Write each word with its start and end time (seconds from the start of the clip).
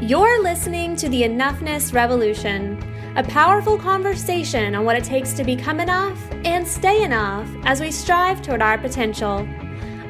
You're 0.00 0.42
listening 0.42 0.94
to 0.96 1.08
the 1.08 1.22
Enoughness 1.22 1.94
Revolution, 1.94 2.78
a 3.16 3.22
powerful 3.22 3.78
conversation 3.78 4.74
on 4.74 4.84
what 4.84 4.94
it 4.94 5.04
takes 5.04 5.32
to 5.32 5.42
become 5.42 5.80
enough 5.80 6.20
and 6.44 6.68
stay 6.68 7.02
enough 7.02 7.48
as 7.64 7.80
we 7.80 7.90
strive 7.90 8.42
toward 8.42 8.60
our 8.60 8.76
potential. 8.76 9.48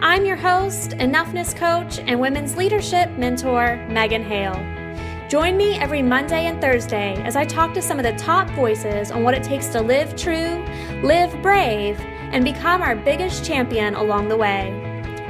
I'm 0.01 0.25
your 0.25 0.35
host, 0.35 0.91
Enoughness 0.91 1.55
Coach, 1.55 2.01
and 2.01 2.19
Women's 2.19 2.57
Leadership 2.57 3.13
Mentor, 3.13 3.77
Megan 3.89 4.25
Hale. 4.25 4.61
Join 5.29 5.57
me 5.57 5.79
every 5.79 6.03
Monday 6.03 6.47
and 6.47 6.61
Thursday 6.61 7.15
as 7.23 7.37
I 7.37 7.45
talk 7.45 7.73
to 7.75 7.81
some 7.81 8.01
of 8.01 8.05
the 8.05 8.15
top 8.15 8.51
voices 8.51 9.13
on 9.13 9.23
what 9.23 9.35
it 9.35 9.45
takes 9.45 9.69
to 9.69 9.81
live 9.81 10.17
true, 10.17 10.65
live 11.05 11.41
brave, 11.43 12.01
and 12.01 12.45
become 12.45 12.83
our 12.83 12.97
biggest 12.97 13.45
champion 13.45 13.95
along 13.95 14.27
the 14.27 14.37
way. 14.37 14.69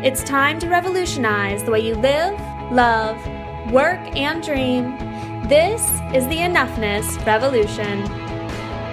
It's 0.03 0.25
time 0.25 0.59
to 0.61 0.69
revolutionize 0.71 1.63
the 1.63 1.73
way 1.73 1.81
you 1.81 1.95
live, 1.95 2.41
love, 2.73 3.23
work, 3.73 3.99
and 4.17 4.45
dream. 4.45 4.97
This 5.49 5.83
is 6.15 6.25
the 6.29 6.37
Enoughness 6.37 7.25
Revolution. 7.27 8.07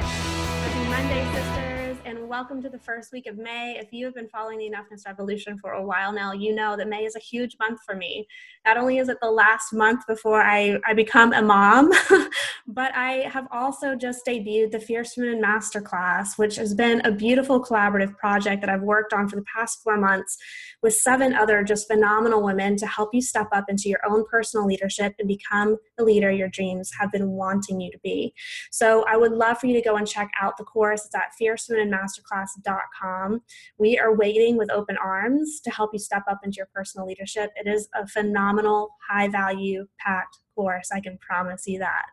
Happy 0.02 0.90
Monday, 0.90 1.24
sisters, 1.32 1.98
and 2.06 2.28
welcome 2.28 2.60
to 2.64 2.70
the 2.70 2.80
first 2.80 3.12
week 3.12 3.28
of 3.28 3.38
May. 3.38 3.78
If 3.78 3.94
you 3.94 4.06
have 4.06 4.16
been 4.16 4.30
following 4.30 4.58
the 4.58 4.68
Enoughness 4.68 5.06
Revolution 5.06 5.60
for 5.60 5.74
a 5.74 5.86
while 5.86 6.12
now, 6.12 6.34
you 6.34 6.56
know 6.56 6.76
that 6.76 6.88
May 6.88 7.06
is 7.06 7.16
a 7.16 7.20
huge 7.20 7.56
month 7.60 7.82
for 7.86 7.96
me. 7.96 8.28
Not 8.66 8.78
only 8.78 8.98
is 8.98 9.10
it 9.10 9.18
the 9.22 9.30
last 9.30 9.74
month 9.74 10.08
before 10.08 10.42
I, 10.42 10.80
I 10.88 10.94
become 10.94 11.34
a 11.34 11.42
mom, 11.42 11.92
but 12.68 12.96
I 12.96 13.28
have 13.30 13.46
also 13.52 13.94
just 13.94 14.26
debuted 14.26 14.72
the 14.72 14.80
Fierce 14.80 15.18
Women 15.18 15.44
Masterclass, 15.44 16.38
which 16.38 16.56
has 16.56 16.74
been 16.74 17.02
a 17.02 17.12
beautiful 17.12 17.62
collaborative 17.62 18.18
project 18.18 18.62
that 18.62 18.70
I've 18.70 18.82
worked 18.82 19.12
on 19.12 19.28
for 19.28 19.36
the 19.36 19.44
past 19.54 19.84
four 19.84 19.98
months 19.98 20.38
with 20.82 20.94
seven 20.94 21.34
other 21.34 21.62
just 21.64 21.88
phenomenal 21.88 22.42
women 22.42 22.78
to 22.78 22.88
help 22.88 23.10
you 23.14 23.22
step 23.22 23.50
up 23.52 23.66
into 23.68 23.90
your 23.90 24.00
own 24.10 24.24
personal 24.32 24.66
leadership 24.66 25.14
and 25.20 25.28
become 25.28 25.76
the 25.98 26.06
leader 26.06 26.32
your 26.32 26.48
dreams 26.48 26.90
have 26.98 27.12
been 27.12 27.32
wanting 27.32 27.82
you 27.82 27.92
to 27.92 28.00
be. 28.02 28.34
So 28.72 29.04
I 29.10 29.18
would 29.18 29.34
love 29.34 29.58
for 29.58 29.68
you 29.68 29.74
to 29.74 29.82
go 29.82 29.98
and 29.98 30.08
check 30.08 30.32
out 30.42 30.56
the 30.58 30.64
course. 30.64 31.06
It's 31.06 31.16
at 31.16 31.34
fiercewomenmasterclass.com. 31.42 33.42
We 33.78 34.00
are 34.00 34.16
waiting 34.16 34.58
with 34.58 34.72
open 34.72 34.96
arms 35.04 35.60
to 35.66 35.72
help 35.72 35.90
you 35.92 36.00
step 36.00 36.24
up 36.30 36.40
into 36.46 36.56
your 36.58 36.70
personal 36.74 37.06
leadership. 37.06 37.52
It 37.58 37.68
is 37.68 37.90
a 37.94 38.08
phenomenal 38.08 38.53
phenomenal, 38.54 38.90
high 39.10 39.28
value, 39.28 39.86
packed 40.00 40.38
course. 40.56 40.90
I 40.94 41.00
can 41.00 41.18
promise 41.18 41.64
you 41.66 41.80
that. 41.80 42.06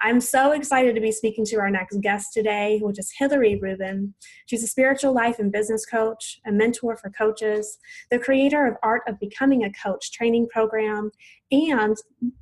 I'm 0.00 0.20
so 0.20 0.52
excited 0.52 0.94
to 0.94 1.00
be 1.00 1.12
speaking 1.12 1.44
to 1.46 1.56
our 1.56 1.70
next 1.70 2.00
guest 2.00 2.32
today, 2.32 2.80
which 2.82 2.98
is 2.98 3.12
Hillary 3.18 3.58
Rubin. 3.60 4.14
She's 4.46 4.62
a 4.62 4.66
spiritual 4.66 5.14
life 5.14 5.38
and 5.38 5.52
business 5.52 5.86
coach, 5.86 6.40
a 6.46 6.52
mentor 6.52 6.96
for 6.96 7.10
coaches, 7.10 7.78
the 8.10 8.18
creator 8.18 8.66
of 8.66 8.76
Art 8.82 9.02
of 9.08 9.18
Becoming 9.20 9.64
a 9.64 9.72
Coach 9.72 10.12
training 10.12 10.48
program, 10.52 11.10
and 11.50 11.96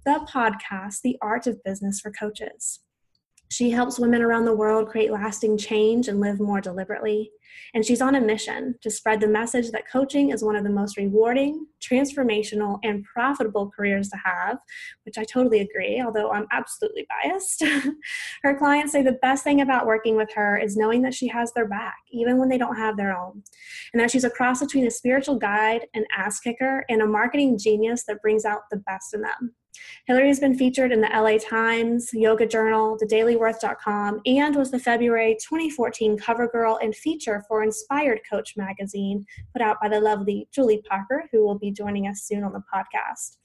the 0.04 0.26
podcast, 0.32 1.02
The 1.02 1.16
Art 1.20 1.46
of 1.46 1.62
Business 1.64 2.00
for 2.00 2.10
Coaches. 2.10 2.80
She 3.52 3.70
helps 3.70 3.98
women 3.98 4.22
around 4.22 4.46
the 4.46 4.56
world 4.56 4.88
create 4.88 5.12
lasting 5.12 5.58
change 5.58 6.08
and 6.08 6.20
live 6.20 6.40
more 6.40 6.62
deliberately. 6.62 7.30
And 7.74 7.84
she's 7.84 8.00
on 8.00 8.14
a 8.14 8.20
mission 8.20 8.76
to 8.80 8.90
spread 8.90 9.20
the 9.20 9.28
message 9.28 9.70
that 9.72 9.90
coaching 9.92 10.30
is 10.30 10.42
one 10.42 10.56
of 10.56 10.64
the 10.64 10.70
most 10.70 10.96
rewarding, 10.96 11.66
transformational, 11.78 12.78
and 12.82 13.04
profitable 13.04 13.70
careers 13.70 14.08
to 14.08 14.16
have, 14.24 14.56
which 15.04 15.18
I 15.18 15.24
totally 15.24 15.60
agree, 15.60 16.00
although 16.00 16.30
I'm 16.30 16.46
absolutely 16.50 17.06
biased. 17.10 17.62
her 18.42 18.56
clients 18.56 18.92
say 18.92 19.02
the 19.02 19.18
best 19.20 19.44
thing 19.44 19.60
about 19.60 19.84
working 19.84 20.16
with 20.16 20.32
her 20.32 20.56
is 20.56 20.78
knowing 20.78 21.02
that 21.02 21.12
she 21.12 21.28
has 21.28 21.52
their 21.52 21.68
back, 21.68 21.98
even 22.10 22.38
when 22.38 22.48
they 22.48 22.56
don't 22.56 22.76
have 22.76 22.96
their 22.96 23.14
own. 23.14 23.42
And 23.92 24.00
that 24.00 24.10
she's 24.10 24.24
a 24.24 24.30
cross 24.30 24.60
between 24.60 24.86
a 24.86 24.90
spiritual 24.90 25.36
guide, 25.36 25.88
an 25.92 26.06
ass 26.16 26.40
kicker, 26.40 26.86
and 26.88 27.02
a 27.02 27.06
marketing 27.06 27.58
genius 27.58 28.04
that 28.04 28.22
brings 28.22 28.46
out 28.46 28.62
the 28.70 28.78
best 28.78 29.12
in 29.12 29.20
them. 29.20 29.54
Hillary 30.06 30.28
has 30.28 30.40
been 30.40 30.56
featured 30.56 30.92
in 30.92 31.00
the 31.00 31.08
LA 31.08 31.38
Times, 31.38 32.10
Yoga 32.12 32.46
Journal, 32.46 32.98
thedailyworth.com, 33.02 34.20
and 34.26 34.56
was 34.56 34.70
the 34.70 34.78
February 34.78 35.36
2014 35.42 36.18
cover 36.18 36.48
girl 36.48 36.78
and 36.82 36.94
feature 36.94 37.44
for 37.46 37.62
Inspired 37.62 38.20
Coach 38.28 38.54
magazine, 38.56 39.24
put 39.52 39.62
out 39.62 39.78
by 39.80 39.88
the 39.88 40.00
lovely 40.00 40.48
Julie 40.52 40.82
Parker, 40.88 41.28
who 41.30 41.44
will 41.44 41.58
be 41.58 41.70
joining 41.70 42.06
us 42.06 42.22
soon 42.22 42.44
on 42.44 42.52
the 42.52 42.62
podcast. 42.72 43.36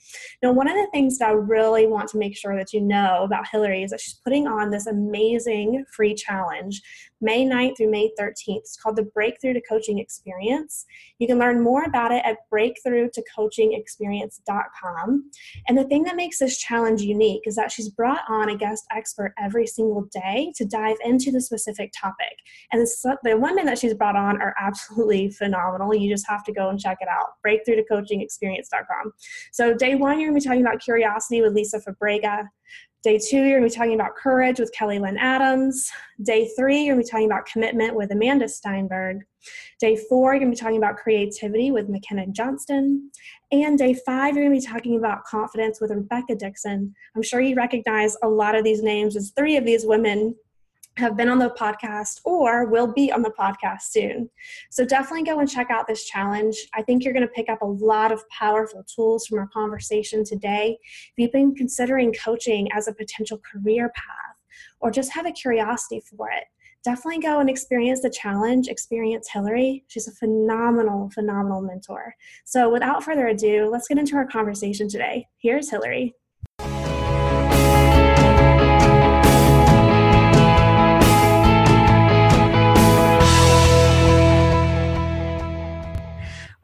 Now, 0.41 0.51
one 0.51 0.67
of 0.67 0.75
the 0.75 0.87
things 0.91 1.17
that 1.17 1.29
I 1.29 1.33
really 1.33 1.85
want 1.85 2.09
to 2.09 2.17
make 2.17 2.35
sure 2.35 2.55
that 2.55 2.73
you 2.73 2.81
know 2.81 3.23
about 3.23 3.47
Hillary 3.51 3.83
is 3.83 3.91
that 3.91 4.01
she's 4.01 4.19
putting 4.23 4.47
on 4.47 4.71
this 4.71 4.87
amazing 4.87 5.85
free 5.93 6.15
challenge 6.15 6.81
May 7.21 7.45
9th 7.45 7.77
through 7.77 7.91
May 7.91 8.09
13th. 8.19 8.57
It's 8.57 8.75
called 8.77 8.95
the 8.95 9.03
Breakthrough 9.03 9.53
to 9.53 9.61
Coaching 9.61 9.99
Experience. 9.99 10.85
You 11.19 11.27
can 11.27 11.37
learn 11.39 11.63
more 11.63 11.83
about 11.83 12.11
it 12.11 12.23
at 12.25 12.37
breakthroughtocoachingexperience.com. 12.53 15.31
And 15.67 15.77
the 15.77 15.83
thing 15.85 16.03
that 16.03 16.15
makes 16.15 16.39
this 16.39 16.57
challenge 16.57 17.01
unique 17.01 17.43
is 17.45 17.55
that 17.55 17.71
she's 17.71 17.89
brought 17.89 18.21
on 18.29 18.49
a 18.49 18.57
guest 18.57 18.85
expert 18.95 19.33
every 19.39 19.67
single 19.67 20.07
day 20.11 20.51
to 20.55 20.65
dive 20.65 20.97
into 21.03 21.31
the 21.31 21.41
specific 21.41 21.91
topic. 21.99 22.37
And 22.71 22.81
the, 22.81 23.17
the 23.23 23.37
women 23.37 23.65
that 23.65 23.79
she's 23.79 23.93
brought 23.93 24.15
on 24.15 24.41
are 24.41 24.55
absolutely 24.59 25.29
phenomenal. 25.31 25.95
You 25.95 26.09
just 26.09 26.27
have 26.27 26.43
to 26.45 26.53
go 26.53 26.69
and 26.69 26.79
check 26.79 26.97
it 27.01 27.07
out. 27.07 27.33
Breakthroughtocoachingexperience.com. 27.45 29.13
So, 29.51 29.73
day 29.73 29.95
one, 29.95 30.19
you're 30.19 30.29
going 30.29 30.39
to 30.39 30.43
be 30.43 30.49
talking 30.49 30.65
about 30.65 30.81
curiosity 30.81 31.41
with 31.41 31.53
Lisa 31.53 31.79
Fabrega. 31.79 32.47
Day 33.07 33.17
two, 33.17 33.37
you're 33.37 33.57
going 33.57 33.69
to 33.69 33.73
be 33.73 33.79
talking 33.79 33.93
about 33.93 34.17
courage 34.17 34.59
with 34.59 34.73
Kelly 34.73 34.99
Lynn 34.99 35.15
Adams. 35.15 35.89
Day 36.23 36.51
three, 36.57 36.83
you're 36.83 36.95
going 36.95 37.05
to 37.05 37.07
be 37.07 37.09
talking 37.09 37.25
about 37.25 37.45
commitment 37.45 37.95
with 37.95 38.11
Amanda 38.11 38.49
Steinberg. 38.49 39.21
Day 39.79 39.95
four, 40.09 40.33
you're 40.33 40.41
going 40.41 40.51
to 40.51 40.57
be 40.57 40.59
talking 40.59 40.77
about 40.77 40.97
creativity 40.97 41.71
with 41.71 41.87
McKenna 41.87 42.27
Johnston. 42.27 43.09
And 43.53 43.79
day 43.79 43.95
five, 44.05 44.35
you're 44.35 44.43
going 44.43 44.59
to 44.59 44.67
be 44.67 44.73
talking 44.73 44.97
about 44.97 45.23
confidence 45.23 45.79
with 45.79 45.91
Rebecca 45.91 46.35
Dixon. 46.35 46.93
I'm 47.15 47.23
sure 47.23 47.39
you 47.39 47.55
recognize 47.55 48.17
a 48.23 48.27
lot 48.27 48.55
of 48.55 48.65
these 48.65 48.83
names 48.83 49.15
as 49.15 49.31
three 49.37 49.55
of 49.55 49.63
these 49.63 49.85
women 49.85 50.35
have 50.97 51.15
been 51.15 51.29
on 51.29 51.39
the 51.39 51.49
podcast 51.51 52.21
or 52.25 52.65
will 52.65 52.87
be 52.91 53.11
on 53.11 53.21
the 53.21 53.33
podcast 53.37 53.83
soon. 53.83 54.29
So 54.71 54.85
definitely 54.85 55.23
go 55.23 55.39
and 55.39 55.49
check 55.49 55.69
out 55.69 55.87
this 55.87 56.05
challenge. 56.05 56.57
I 56.73 56.81
think 56.81 57.03
you're 57.03 57.13
going 57.13 57.27
to 57.27 57.33
pick 57.33 57.49
up 57.49 57.61
a 57.61 57.65
lot 57.65 58.11
of 58.11 58.27
powerful 58.29 58.83
tools 58.83 59.27
from 59.27 59.39
our 59.39 59.47
conversation 59.47 60.23
today. 60.23 60.77
If 60.81 61.13
you've 61.17 61.31
been 61.31 61.55
considering 61.55 62.13
coaching 62.13 62.67
as 62.73 62.87
a 62.87 62.93
potential 62.93 63.39
career 63.39 63.91
path 63.95 64.35
or 64.79 64.91
just 64.91 65.13
have 65.13 65.25
a 65.25 65.31
curiosity 65.31 66.01
for 66.01 66.29
it, 66.29 66.45
definitely 66.83 67.19
go 67.19 67.39
and 67.39 67.49
experience 67.49 68.01
the 68.01 68.09
challenge, 68.09 68.67
experience 68.67 69.29
Hillary. 69.31 69.83
She's 69.87 70.07
a 70.07 70.11
phenomenal, 70.13 71.09
phenomenal 71.09 71.61
mentor. 71.61 72.15
So 72.45 72.71
without 72.71 73.03
further 73.03 73.27
ado, 73.27 73.69
let's 73.69 73.87
get 73.87 73.97
into 73.97 74.15
our 74.15 74.25
conversation 74.25 74.87
today. 74.87 75.27
Here's 75.37 75.69
Hillary. 75.69 76.15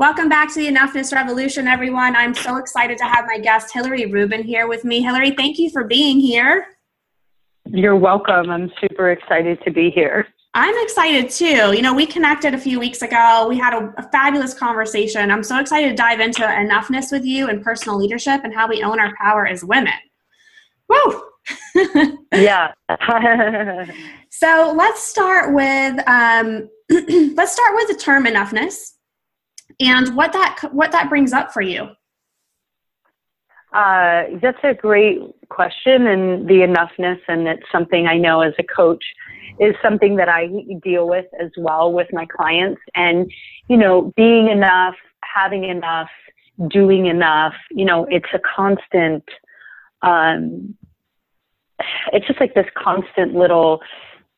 Welcome 0.03 0.27
back 0.27 0.53
to 0.53 0.59
the 0.59 0.67
Enoughness 0.67 1.13
Revolution, 1.13 1.65
everyone. 1.65 2.13
I'm 2.13 2.33
so 2.33 2.57
excited 2.57 2.97
to 2.97 3.05
have 3.05 3.25
my 3.25 3.37
guest, 3.37 3.73
Hillary 3.73 4.05
Rubin, 4.05 4.43
here 4.43 4.67
with 4.67 4.83
me. 4.83 5.01
Hillary, 5.01 5.31
thank 5.31 5.57
you 5.57 5.69
for 5.69 5.85
being 5.85 6.19
here. 6.19 6.65
You're 7.69 7.95
welcome. 7.95 8.49
I'm 8.49 8.69
super 8.81 9.11
excited 9.11 9.63
to 9.63 9.71
be 9.71 9.91
here. 9.91 10.27
I'm 10.53 10.75
excited 10.83 11.29
too. 11.29 11.73
You 11.73 11.81
know, 11.81 11.93
we 11.93 12.05
connected 12.05 12.53
a 12.53 12.57
few 12.57 12.81
weeks 12.81 13.01
ago. 13.01 13.45
We 13.47 13.57
had 13.57 13.73
a, 13.73 13.93
a, 13.97 14.03
fabulous 14.11 14.53
conversation. 14.53 15.31
I'm 15.31 15.41
so 15.41 15.57
excited 15.57 15.91
to 15.91 15.95
dive 15.95 16.19
into 16.19 16.41
enoughness 16.41 17.09
with 17.09 17.23
you 17.23 17.47
and 17.47 17.63
personal 17.63 17.97
leadership 17.97 18.41
and 18.43 18.53
how 18.53 18.67
we 18.67 18.83
own 18.83 18.99
our 18.99 19.13
power 19.15 19.47
as 19.47 19.63
women. 19.63 19.93
Woo! 20.89 21.23
yeah. 22.33 22.73
so 24.29 24.73
let's 24.75 25.01
start 25.01 25.53
with 25.53 25.97
um, 26.09 26.67
let's 26.89 27.53
start 27.53 27.75
with 27.75 27.87
the 27.87 27.97
term 27.97 28.25
enoughness 28.25 28.95
and 29.79 30.15
what 30.15 30.33
that 30.33 30.59
what 30.71 30.91
that 30.91 31.09
brings 31.09 31.33
up 31.33 31.51
for 31.53 31.61
you? 31.61 31.89
Uh, 33.73 34.25
that's 34.39 34.59
a 34.63 34.73
great 34.73 35.19
question 35.49 36.05
and 36.05 36.47
the 36.47 36.61
enoughness 36.61 37.19
and 37.27 37.47
it's 37.47 37.63
something 37.71 38.05
i 38.05 38.15
know 38.15 38.41
as 38.41 38.53
a 38.59 38.63
coach 38.63 39.03
is 39.59 39.73
something 39.81 40.15
that 40.15 40.29
i 40.29 40.47
deal 40.83 41.07
with 41.07 41.25
as 41.41 41.49
well 41.57 41.91
with 41.91 42.07
my 42.13 42.25
clients. 42.25 42.79
And 42.93 43.31
you 43.67 43.77
know 43.77 44.13
being 44.15 44.47
enough 44.49 44.95
having 45.23 45.63
enough 45.63 46.09
doing 46.69 47.07
enough 47.07 47.55
you 47.71 47.85
know 47.85 48.05
it's 48.11 48.29
a 48.33 48.39
constant 48.39 49.23
um, 50.03 50.75
it's 52.11 52.27
just 52.27 52.39
like 52.39 52.53
this 52.53 52.67
constant 52.77 53.33
little 53.33 53.81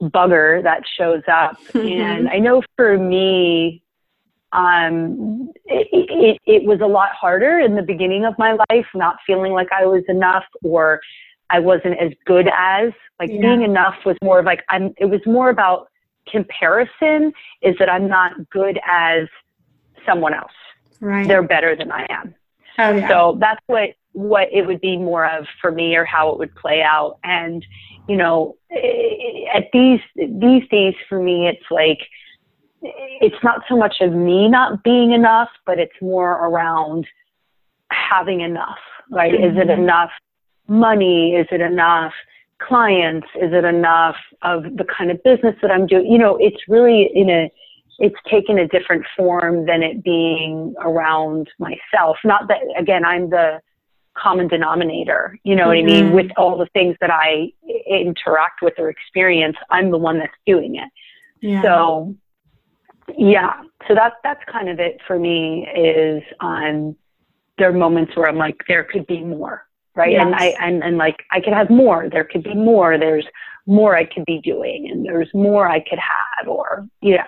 bugger 0.01 0.63
that 0.63 0.83
shows 0.97 1.23
up. 1.27 1.57
And 1.75 2.29
i 2.29 2.39
know 2.39 2.61
for 2.77 2.97
me 2.97 3.83
um, 4.55 5.51
it, 5.65 5.87
it, 5.91 6.41
it 6.45 6.63
was 6.65 6.79
a 6.81 6.87
lot 6.87 7.09
harder 7.11 7.59
in 7.59 7.75
the 7.75 7.81
beginning 7.81 8.25
of 8.25 8.33
my 8.37 8.57
life, 8.69 8.87
not 8.93 9.17
feeling 9.27 9.51
like 9.51 9.71
I 9.71 9.85
was 9.85 10.03
enough 10.07 10.45
or 10.63 11.01
I 11.49 11.59
wasn't 11.59 11.99
as 11.99 12.11
good 12.25 12.47
as. 12.55 12.91
Like 13.19 13.29
yeah. 13.31 13.41
being 13.41 13.61
enough 13.61 13.95
was 14.05 14.17
more 14.23 14.39
of 14.39 14.45
like 14.45 14.63
I'm. 14.69 14.93
It 14.97 15.05
was 15.05 15.21
more 15.25 15.49
about 15.49 15.89
comparison. 16.31 17.33
Is 17.61 17.75
that 17.79 17.89
I'm 17.89 18.07
not 18.07 18.31
good 18.49 18.79
as 18.89 19.27
someone 20.05 20.33
else. 20.33 20.51
Right. 21.01 21.27
They're 21.27 21.43
better 21.43 21.75
than 21.75 21.91
I 21.91 22.05
am. 22.09 22.35
Oh, 22.77 22.91
yeah. 22.91 23.07
So 23.07 23.37
that's 23.39 23.61
what 23.67 23.89
what 24.15 24.47
it 24.51 24.65
would 24.65 24.79
be 24.79 24.97
more 24.97 25.27
of 25.27 25.45
for 25.61 25.71
me 25.71 25.95
or 25.95 26.05
how 26.05 26.29
it 26.31 26.39
would 26.39 26.55
play 26.55 26.81
out. 26.81 27.19
And, 27.23 27.65
you 28.07 28.15
know, 28.15 28.55
at 29.53 29.65
these, 29.73 29.99
these 30.15 30.65
days 30.69 30.95
for 31.09 31.21
me, 31.21 31.49
it's 31.49 31.69
like, 31.69 31.99
it's 33.21 33.43
not 33.43 33.61
so 33.67 33.75
much 33.75 33.97
of 34.01 34.13
me 34.13 34.47
not 34.47 34.83
being 34.83 35.11
enough, 35.11 35.49
but 35.65 35.79
it's 35.79 35.95
more 36.01 36.33
around 36.33 37.07
having 37.91 38.41
enough, 38.41 38.77
right? 39.11 39.33
Mm-hmm. 39.33 39.57
Is 39.57 39.57
it 39.57 39.67
mm-hmm. 39.67 39.83
enough 39.83 40.11
money? 40.67 41.35
Is 41.35 41.47
it 41.51 41.61
enough 41.61 42.13
clients? 42.59 43.27
Is 43.35 43.51
it 43.53 43.63
enough 43.63 44.15
of 44.41 44.63
the 44.63 44.85
kind 44.85 45.11
of 45.11 45.21
business 45.23 45.55
that 45.61 45.71
I'm 45.71 45.87
doing? 45.87 46.11
You 46.11 46.17
know, 46.17 46.37
it's 46.37 46.61
really 46.67 47.09
in 47.13 47.29
a, 47.29 47.51
it's 47.99 48.15
taken 48.29 48.59
a 48.59 48.67
different 48.67 49.05
form 49.15 49.65
than 49.65 49.81
it 49.81 50.03
being 50.03 50.75
around 50.81 51.49
myself. 51.59 52.17
Not 52.23 52.47
that, 52.49 52.59
again, 52.77 53.05
I'm 53.05 53.29
the 53.29 53.61
common 54.17 54.47
denominator, 54.47 55.37
you 55.43 55.55
know 55.55 55.67
mm-hmm. 55.67 55.69
what 55.69 55.77
I 55.77 55.83
mean? 55.83 56.05
Mm-hmm. 56.05 56.15
With 56.15 56.31
all 56.37 56.57
the 56.57 56.67
things 56.67 56.95
that 57.01 57.11
I 57.11 57.51
interact 57.87 58.61
with 58.61 58.73
or 58.77 58.89
experience, 58.89 59.57
I'm 59.69 59.91
the 59.91 59.97
one 59.97 60.19
that's 60.19 60.33
doing 60.45 60.75
it. 60.75 60.89
Yeah. 61.41 61.61
So, 61.61 62.15
yeah. 63.17 63.61
So 63.87 63.95
that's, 63.95 64.15
that's 64.23 64.43
kind 64.51 64.69
of 64.69 64.79
it 64.79 64.99
for 65.05 65.19
me 65.19 65.67
is, 65.67 66.23
um, 66.39 66.95
there 67.57 67.69
are 67.69 67.73
moments 67.73 68.15
where 68.15 68.27
I'm 68.27 68.37
like, 68.37 68.57
there 68.67 68.83
could 68.83 69.07
be 69.07 69.23
more 69.23 69.65
right? 69.95 70.11
Yes. 70.11 70.25
And 70.25 70.35
I 70.35 70.45
and, 70.61 70.83
and 70.83 70.97
like 70.97 71.23
I 71.31 71.39
could 71.39 71.53
have 71.53 71.69
more. 71.69 72.09
There 72.09 72.23
could 72.23 72.43
be 72.43 72.53
more. 72.53 72.97
There's 72.97 73.25
more 73.65 73.95
I 73.95 74.05
could 74.05 74.25
be 74.25 74.39
doing, 74.41 74.89
and 74.91 75.05
there's 75.05 75.33
more 75.33 75.67
I 75.67 75.79
could 75.79 75.99
have, 75.99 76.47
or 76.47 76.87
yeah. 77.01 77.25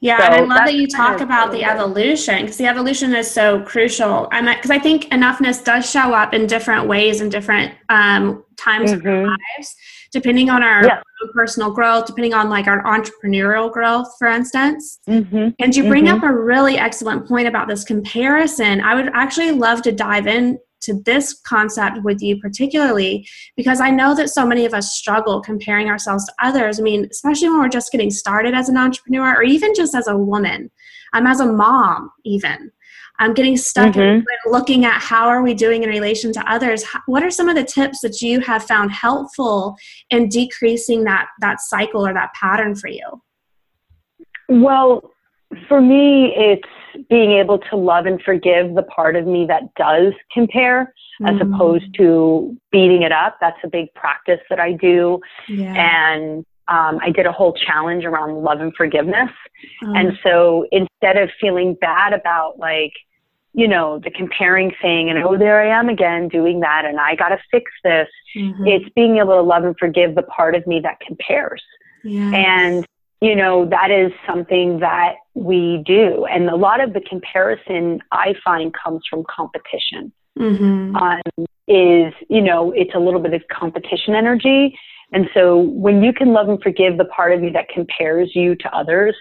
Yeah, 0.00 0.18
so 0.18 0.24
and 0.24 0.34
I 0.34 0.40
love 0.40 0.66
that 0.66 0.74
you 0.74 0.86
talk 0.86 1.22
about 1.22 1.50
the 1.50 1.64
evolution 1.64 2.42
because 2.42 2.58
the 2.58 2.66
evolution 2.66 3.14
is 3.14 3.30
so 3.30 3.62
crucial. 3.62 4.28
And 4.32 4.46
because 4.46 4.70
I 4.70 4.78
think 4.78 5.04
enoughness 5.04 5.64
does 5.64 5.90
show 5.90 6.12
up 6.12 6.34
in 6.34 6.46
different 6.46 6.88
ways 6.88 7.22
in 7.22 7.30
different 7.30 7.72
um, 7.88 8.44
times 8.58 8.90
mm-hmm. 8.90 9.00
of 9.00 9.06
our 9.06 9.22
lives, 9.22 9.76
depending 10.14 10.48
on 10.48 10.62
our 10.62 10.86
yeah. 10.86 11.00
personal 11.34 11.70
growth, 11.70 12.06
depending 12.06 12.32
on 12.32 12.48
like 12.48 12.68
our 12.68 12.82
entrepreneurial 12.84 13.70
growth, 13.70 14.06
for 14.18 14.28
instance. 14.28 15.00
Mm-hmm. 15.08 15.48
And 15.58 15.76
you 15.76 15.88
bring 15.88 16.06
mm-hmm. 16.06 16.16
up 16.16 16.22
a 16.22 16.32
really 16.32 16.78
excellent 16.78 17.28
point 17.28 17.48
about 17.48 17.68
this 17.68 17.84
comparison. 17.84 18.80
I 18.80 18.94
would 18.94 19.10
actually 19.12 19.50
love 19.50 19.82
to 19.82 19.92
dive 19.92 20.26
in 20.26 20.58
to 20.82 21.02
this 21.04 21.40
concept 21.46 22.04
with 22.04 22.22
you 22.22 22.38
particularly 22.40 23.26
because 23.56 23.80
I 23.80 23.90
know 23.90 24.14
that 24.14 24.28
so 24.28 24.46
many 24.46 24.66
of 24.66 24.74
us 24.74 24.94
struggle 24.94 25.40
comparing 25.40 25.88
ourselves 25.88 26.26
to 26.26 26.32
others. 26.42 26.78
I 26.78 26.82
mean, 26.82 27.08
especially 27.10 27.48
when 27.48 27.58
we're 27.58 27.68
just 27.68 27.90
getting 27.90 28.10
started 28.10 28.54
as 28.54 28.68
an 28.68 28.76
entrepreneur 28.76 29.34
or 29.34 29.42
even 29.42 29.74
just 29.74 29.94
as 29.94 30.06
a 30.06 30.16
woman, 30.16 30.70
um, 31.12 31.26
as 31.26 31.40
a 31.40 31.46
mom, 31.46 32.10
even. 32.24 32.70
I'm 33.18 33.34
getting 33.34 33.56
stuck 33.56 33.94
mm-hmm. 33.94 34.00
in 34.00 34.24
looking 34.46 34.84
at 34.84 35.00
how 35.00 35.28
are 35.28 35.42
we 35.42 35.54
doing 35.54 35.82
in 35.82 35.88
relation 35.88 36.32
to 36.32 36.50
others. 36.50 36.84
What 37.06 37.22
are 37.22 37.30
some 37.30 37.48
of 37.48 37.54
the 37.54 37.64
tips 37.64 38.00
that 38.00 38.20
you 38.20 38.40
have 38.40 38.64
found 38.64 38.90
helpful 38.90 39.76
in 40.10 40.28
decreasing 40.28 41.04
that 41.04 41.28
that 41.40 41.60
cycle 41.60 42.06
or 42.06 42.12
that 42.12 42.32
pattern 42.34 42.74
for 42.74 42.88
you? 42.88 43.22
Well, 44.48 45.10
for 45.68 45.80
me, 45.80 46.34
it's 46.36 47.08
being 47.08 47.32
able 47.32 47.58
to 47.58 47.76
love 47.76 48.06
and 48.06 48.20
forgive 48.22 48.74
the 48.74 48.82
part 48.82 49.16
of 49.16 49.26
me 49.26 49.46
that 49.46 49.62
does 49.76 50.12
compare 50.32 50.92
mm-hmm. 51.20 51.26
as 51.26 51.40
opposed 51.40 51.94
to 51.96 52.56
beating 52.72 53.02
it 53.02 53.12
up. 53.12 53.38
That's 53.40 53.58
a 53.64 53.68
big 53.68 53.92
practice 53.94 54.40
that 54.50 54.60
I 54.60 54.72
do. 54.72 55.20
Yeah. 55.48 55.74
And 55.74 56.44
um, 56.68 56.98
I 57.02 57.10
did 57.10 57.26
a 57.26 57.32
whole 57.32 57.52
challenge 57.52 58.04
around 58.04 58.42
love 58.42 58.60
and 58.60 58.74
forgiveness. 58.74 59.30
Mm-hmm. 59.82 59.96
And 59.96 60.18
so 60.22 60.66
instead 60.72 61.16
of 61.16 61.30
feeling 61.40 61.76
bad 61.80 62.12
about 62.12 62.58
like, 62.58 62.92
you 63.52 63.68
know, 63.68 64.00
the 64.00 64.10
comparing 64.10 64.72
thing 64.82 65.10
and, 65.10 65.18
oh, 65.22 65.36
there 65.38 65.62
I 65.62 65.78
am 65.78 65.88
again 65.88 66.28
doing 66.28 66.60
that 66.60 66.84
and 66.84 66.98
I 66.98 67.14
got 67.14 67.28
to 67.28 67.38
fix 67.50 67.70
this, 67.84 68.08
mm-hmm. 68.36 68.66
it's 68.66 68.88
being 68.96 69.18
able 69.18 69.34
to 69.34 69.42
love 69.42 69.64
and 69.64 69.76
forgive 69.78 70.14
the 70.14 70.22
part 70.22 70.54
of 70.54 70.66
me 70.66 70.80
that 70.80 70.98
compares. 71.00 71.62
Yes. 72.02 72.34
And 72.34 72.86
you 73.20 73.34
know, 73.34 73.64
that 73.70 73.90
is 73.90 74.12
something 74.26 74.80
that 74.80 75.14
we 75.32 75.82
do. 75.86 76.26
And 76.26 76.50
a 76.50 76.56
lot 76.56 76.82
of 76.82 76.92
the 76.92 77.00
comparison 77.00 78.00
I 78.12 78.34
find 78.44 78.74
comes 78.74 79.00
from 79.08 79.24
competition. 79.24 80.12
Mm-hmm. 80.38 80.96
Um, 80.96 81.46
is, 81.66 82.12
you 82.28 82.42
know, 82.42 82.72
it's 82.72 82.94
a 82.94 82.98
little 82.98 83.20
bit 83.20 83.32
of 83.32 83.42
competition 83.50 84.14
energy. 84.14 84.76
And 85.14 85.30
so 85.32 85.60
when 85.60 86.02
you 86.02 86.12
can 86.12 86.32
love 86.32 86.48
and 86.48 86.60
forgive 86.60 86.98
the 86.98 87.04
part 87.04 87.32
of 87.32 87.42
you 87.42 87.50
that 87.52 87.68
compares 87.68 88.34
you 88.34 88.56
to 88.56 88.76
others, 88.76 89.16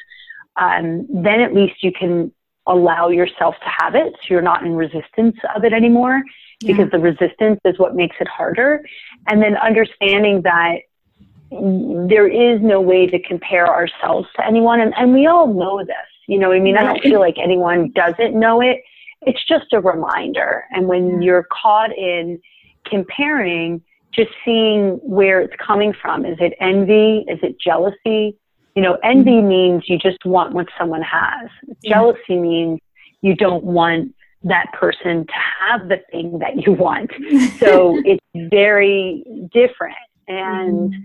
um, 0.56 1.08
then 1.10 1.40
at 1.40 1.54
least 1.54 1.84
you 1.84 1.92
can 1.92 2.34
allow 2.66 3.10
yourself 3.10 3.56
to 3.62 3.70
have 3.84 3.94
it. 3.94 4.14
So 4.14 4.28
you're 4.30 4.42
not 4.42 4.66
in 4.66 4.74
resistance 4.76 5.38
of 5.56 5.64
it 5.64 5.72
anymore 5.72 6.24
yeah. 6.62 6.68
because 6.68 6.92
the 6.92 6.98
resistance 6.98 7.60
is 7.64 7.78
what 7.78 7.96
makes 7.96 8.16
it 8.20 8.28
harder. 8.28 8.84
And 9.28 9.42
then 9.42 9.56
understanding 9.56 10.42
that 10.42 10.80
there 11.52 12.28
is 12.28 12.60
no 12.62 12.82
way 12.82 13.06
to 13.06 13.20
compare 13.20 13.68
ourselves 13.68 14.28
to 14.36 14.46
anyone. 14.46 14.80
And, 14.80 14.96
and 14.98 15.14
we 15.14 15.28
all 15.28 15.46
know 15.46 15.86
this. 15.86 15.96
You 16.28 16.40
know, 16.40 16.52
I 16.54 16.60
mean, 16.60 16.76
I 16.76 16.84
don't 16.84 17.02
feel 17.02 17.20
like 17.20 17.36
anyone 17.38 17.92
doesn't 17.92 18.34
know 18.34 18.62
it. 18.62 18.82
It's 19.22 19.46
just 19.46 19.74
a 19.74 19.80
reminder. 19.80 20.66
And 20.72 20.88
when 20.88 21.22
you're 21.22 21.48
caught 21.52 21.96
in 21.96 22.42
comparing, 22.86 23.84
just 24.14 24.32
seeing 24.46 25.00
where 25.02 25.42
it's 25.42 25.54
coming 25.66 25.94
from. 26.02 26.26
Is 26.26 26.38
it 26.40 26.54
envy? 26.60 27.26
Is 27.28 27.40
it 27.42 27.60
jealousy? 27.60 28.38
You 28.76 28.82
know, 28.82 28.98
envy 29.04 29.32
mm-hmm. 29.32 29.48
means 29.48 29.84
you 29.88 29.98
just 29.98 30.24
want 30.26 30.54
what 30.54 30.68
someone 30.78 31.04
has. 31.04 31.50
Jealousy 31.84 32.38
means 32.38 32.80
you 33.22 33.36
don't 33.36 33.64
want 33.64 34.16
that 34.44 34.72
person 34.74 35.26
to 35.26 35.34
have 35.60 35.88
the 35.88 35.98
thing 36.12 36.40
that 36.40 36.66
you 36.66 36.74
want. 36.74 37.12
So 37.60 38.02
it's 38.04 38.24
very 38.36 39.24
different. 39.54 39.96
And 40.28 40.92
mm-hmm 40.92 41.04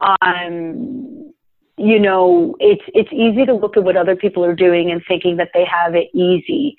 um, 0.00 1.32
you 1.78 2.00
know, 2.00 2.54
it's 2.58 2.82
it's 2.88 3.12
easy 3.12 3.44
to 3.46 3.54
look 3.54 3.76
at 3.76 3.84
what 3.84 3.96
other 3.96 4.16
people 4.16 4.44
are 4.44 4.54
doing 4.54 4.90
and 4.90 5.02
thinking 5.06 5.36
that 5.36 5.50
they 5.52 5.64
have 5.64 5.94
it 5.94 6.08
easy. 6.14 6.76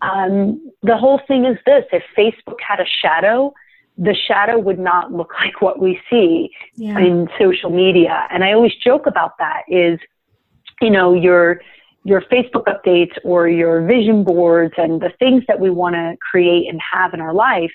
Um, 0.00 0.72
the 0.82 0.96
whole 0.96 1.20
thing 1.28 1.44
is 1.44 1.58
this: 1.66 1.84
if 1.92 2.02
Facebook 2.16 2.58
had 2.66 2.80
a 2.80 2.86
shadow, 3.02 3.52
the 3.98 4.14
shadow 4.14 4.58
would 4.58 4.78
not 4.78 5.12
look 5.12 5.32
like 5.40 5.60
what 5.60 5.80
we 5.80 6.00
see 6.08 6.50
yeah. 6.74 6.98
in 6.98 7.28
social 7.38 7.70
media. 7.70 8.26
And 8.30 8.44
I 8.44 8.52
always 8.52 8.74
joke 8.82 9.06
about 9.06 9.32
that: 9.38 9.62
is 9.68 9.98
you 10.80 10.90
know 10.90 11.14
your 11.14 11.60
your 12.04 12.22
Facebook 12.22 12.64
updates 12.64 13.16
or 13.24 13.48
your 13.48 13.84
vision 13.86 14.24
boards 14.24 14.72
and 14.78 15.00
the 15.00 15.10
things 15.18 15.42
that 15.48 15.60
we 15.60 15.68
want 15.68 15.94
to 15.94 16.16
create 16.30 16.68
and 16.68 16.80
have 16.92 17.12
in 17.12 17.20
our 17.20 17.34
life 17.34 17.72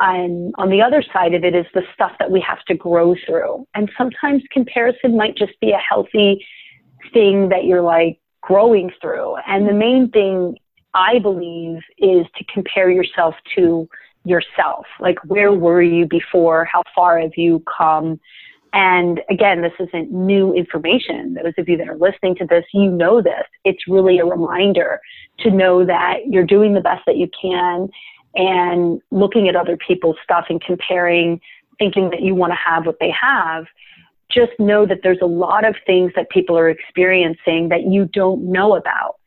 and 0.00 0.54
on 0.58 0.70
the 0.70 0.80
other 0.80 1.02
side 1.12 1.34
of 1.34 1.44
it 1.44 1.54
is 1.54 1.66
the 1.74 1.82
stuff 1.92 2.12
that 2.18 2.30
we 2.30 2.40
have 2.40 2.64
to 2.66 2.74
grow 2.74 3.16
through. 3.26 3.66
And 3.74 3.90
sometimes 3.98 4.42
comparison 4.52 5.16
might 5.16 5.36
just 5.36 5.58
be 5.60 5.72
a 5.72 5.78
healthy 5.78 6.44
thing 7.12 7.48
that 7.48 7.64
you're 7.64 7.82
like 7.82 8.20
growing 8.40 8.92
through. 9.00 9.36
And 9.46 9.68
the 9.68 9.72
main 9.72 10.10
thing 10.10 10.56
I 10.94 11.18
believe 11.18 11.80
is 11.98 12.26
to 12.36 12.44
compare 12.52 12.90
yourself 12.90 13.34
to 13.56 13.88
yourself. 14.28 14.86
Like, 15.00 15.18
where 15.24 15.52
were 15.52 15.82
you 15.82 16.06
before? 16.06 16.64
How 16.64 16.82
far 16.94 17.18
have 17.20 17.36
you 17.36 17.62
come? 17.78 18.20
And 18.72 19.22
again, 19.30 19.62
this 19.62 19.72
isn't 19.80 20.12
new 20.12 20.52
information. 20.52 21.34
Those 21.34 21.54
of 21.56 21.68
you 21.68 21.76
that 21.78 21.88
are 21.88 21.96
listening 21.96 22.34
to 22.36 22.46
this, 22.46 22.64
you 22.74 22.90
know 22.90 23.22
this. 23.22 23.44
It's 23.64 23.88
really 23.88 24.18
a 24.18 24.26
reminder 24.26 25.00
to 25.40 25.50
know 25.50 25.84
that 25.86 26.26
you're 26.26 26.44
doing 26.44 26.74
the 26.74 26.80
best 26.80 27.02
that 27.06 27.16
you 27.16 27.28
can 27.40 27.88
and 28.34 29.00
looking 29.10 29.48
at 29.48 29.56
other 29.56 29.76
people's 29.76 30.16
stuff 30.22 30.46
and 30.48 30.60
comparing, 30.60 31.40
thinking 31.78 32.10
that 32.10 32.20
you 32.20 32.34
want 32.34 32.52
to 32.52 32.56
have 32.56 32.86
what 32.86 32.98
they 33.00 33.10
have, 33.10 33.64
just 34.30 34.52
know 34.58 34.84
that 34.84 35.00
there's 35.02 35.18
a 35.22 35.26
lot 35.26 35.64
of 35.64 35.74
things 35.86 36.12
that 36.14 36.28
people 36.28 36.56
are 36.58 36.68
experiencing 36.68 37.70
that 37.70 37.84
you 37.84 38.04
don't 38.04 38.42
know 38.44 38.76
about. 38.76 39.17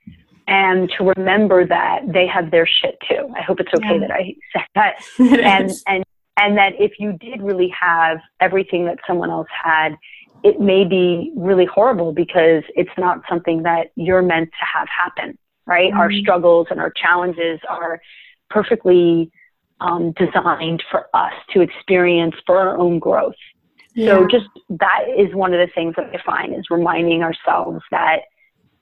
And 0.51 0.91
to 0.98 1.13
remember 1.15 1.65
that 1.65 2.01
they 2.12 2.27
have 2.27 2.51
their 2.51 2.67
shit 2.67 2.98
too. 3.10 3.34
I 3.38 3.41
hope 3.41 3.62
it's 3.62 3.74
okay 3.74 3.93
yeah. 3.93 4.08
that 4.08 4.12
I 4.12 4.36
said 4.51 4.65
that. 4.75 4.96
and 5.20 5.72
and 5.88 6.03
and 6.38 6.58
that 6.58 6.74
if 6.77 6.93
you 7.00 7.13
did 7.13 7.41
really 7.41 7.70
have 7.70 8.20
everything 8.41 8.86
that 8.86 8.98
someone 9.08 9.29
else 9.29 9.48
had, 9.63 9.96
it 10.43 10.60
may 10.60 10.84
be 10.84 11.31
really 11.38 11.65
horrible 11.65 12.12
because 12.12 12.63
it's 12.75 12.91
not 12.98 13.22
something 13.29 13.63
that 13.63 13.91
you're 13.96 14.22
meant 14.22 14.50
to 14.50 14.65
have 14.65 14.89
happen, 14.89 15.38
right? 15.65 15.91
Mm-hmm. 15.91 16.00
Our 16.00 16.12
struggles 16.12 16.67
and 16.70 16.81
our 16.81 16.91
challenges 16.91 17.62
are 17.70 18.01
perfectly 18.50 19.31
um, 19.79 20.12
designed 20.17 20.84
for 20.91 21.08
us 21.13 21.34
to 21.53 21.62
experience 21.62 22.36
for 22.46 22.58
our 22.58 22.77
own 22.77 23.00
growth. 23.00 23.36
Yeah. 23.93 24.17
So 24.17 24.27
just 24.27 24.48
that 24.70 25.05
is 25.17 25.34
one 25.34 25.53
of 25.53 25.65
the 25.65 25.72
things 25.74 25.96
that 25.96 26.12
I 26.13 26.22
find 26.25 26.53
is 26.55 26.65
reminding 26.70 27.24
ourselves 27.24 27.81
that 27.91 28.24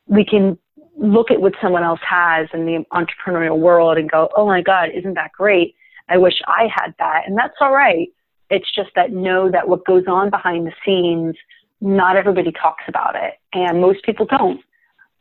we 0.08 0.26
can 0.26 0.58
look 1.00 1.32
at 1.32 1.42
what 1.42 1.54
someone 1.62 1.84
else 1.84 2.02
has 2.08 2.48
in 2.54 2.66
the 2.66 2.86
entrepreneurial 2.94 3.58
world 3.58 3.98
and 3.98 4.12
go, 4.12 4.30
oh 4.36 4.46
my 4.46 4.62
God, 4.62 4.90
isn't 4.94 5.14
that 5.16 5.32
great? 5.32 5.76
I 6.10 6.18
wish 6.18 6.42
I 6.48 6.68
had 6.74 6.94
that. 7.00 7.24
And 7.26 7.38
that's 7.38 7.56
all 7.62 7.74
right. 7.74 8.10
It's 8.50 8.70
just 8.74 8.90
that 8.96 9.12
know 9.12 9.50
that 9.50 9.68
what 9.68 9.86
goes 9.86 10.04
on 10.08 10.30
behind 10.30 10.68
the 10.68 10.74
scenes, 10.86 11.36
not 11.82 12.16
everybody 12.16 12.52
talks 12.52 12.84
about 12.88 13.16
it. 13.16 13.36
And 13.54 13.80
most 13.80 14.04
people 14.04 14.26
don't. 14.26 14.62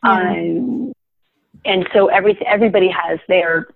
Yeah. 0.04 0.30
Um, 0.30 0.92
and 1.64 1.88
so 1.92 2.06
every, 2.08 2.38
everybody 2.46 2.88
has 2.88 3.18
their 3.28 3.68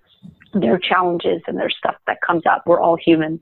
their 0.55 0.79
challenges 0.79 1.41
and 1.47 1.57
their 1.57 1.71
stuff 1.71 1.97
that 2.07 2.21
comes 2.21 2.43
up. 2.45 2.63
We're 2.67 2.81
all 2.81 2.97
human. 2.97 3.41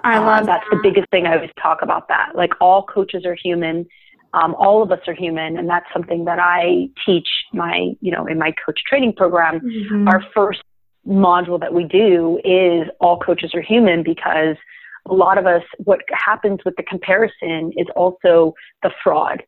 I 0.00 0.16
uh, 0.16 0.24
love 0.24 0.46
that's 0.46 0.64
that. 0.70 0.76
the 0.76 0.82
biggest 0.82 1.08
thing 1.10 1.26
I 1.26 1.36
always 1.36 1.50
talk 1.60 1.82
about 1.82 2.08
that. 2.08 2.32
Like 2.34 2.52
all 2.60 2.82
coaches 2.82 3.24
are 3.24 3.34
human. 3.34 3.86
Um, 4.32 4.54
all 4.54 4.82
of 4.82 4.92
us 4.92 5.00
are 5.06 5.14
human, 5.14 5.58
and 5.58 5.68
that's 5.68 5.86
something 5.92 6.24
that 6.26 6.38
I 6.38 6.88
teach 7.04 7.28
my, 7.52 7.92
you 8.00 8.12
know, 8.12 8.26
in 8.26 8.38
my 8.38 8.52
coach 8.64 8.80
training 8.86 9.14
program. 9.14 9.60
Mm-hmm. 9.60 10.08
Our 10.08 10.24
first 10.34 10.62
module 11.06 11.58
that 11.58 11.74
we 11.74 11.84
do 11.84 12.38
is 12.44 12.88
all 13.00 13.18
coaches 13.18 13.52
are 13.54 13.62
human 13.62 14.02
because 14.02 14.56
a 15.08 15.14
lot 15.14 15.38
of 15.38 15.46
us, 15.46 15.62
what 15.78 16.00
happens 16.12 16.60
with 16.64 16.76
the 16.76 16.82
comparison 16.82 17.72
is 17.76 17.86
also 17.96 18.54
the 18.82 18.90
fraud. 19.02 19.42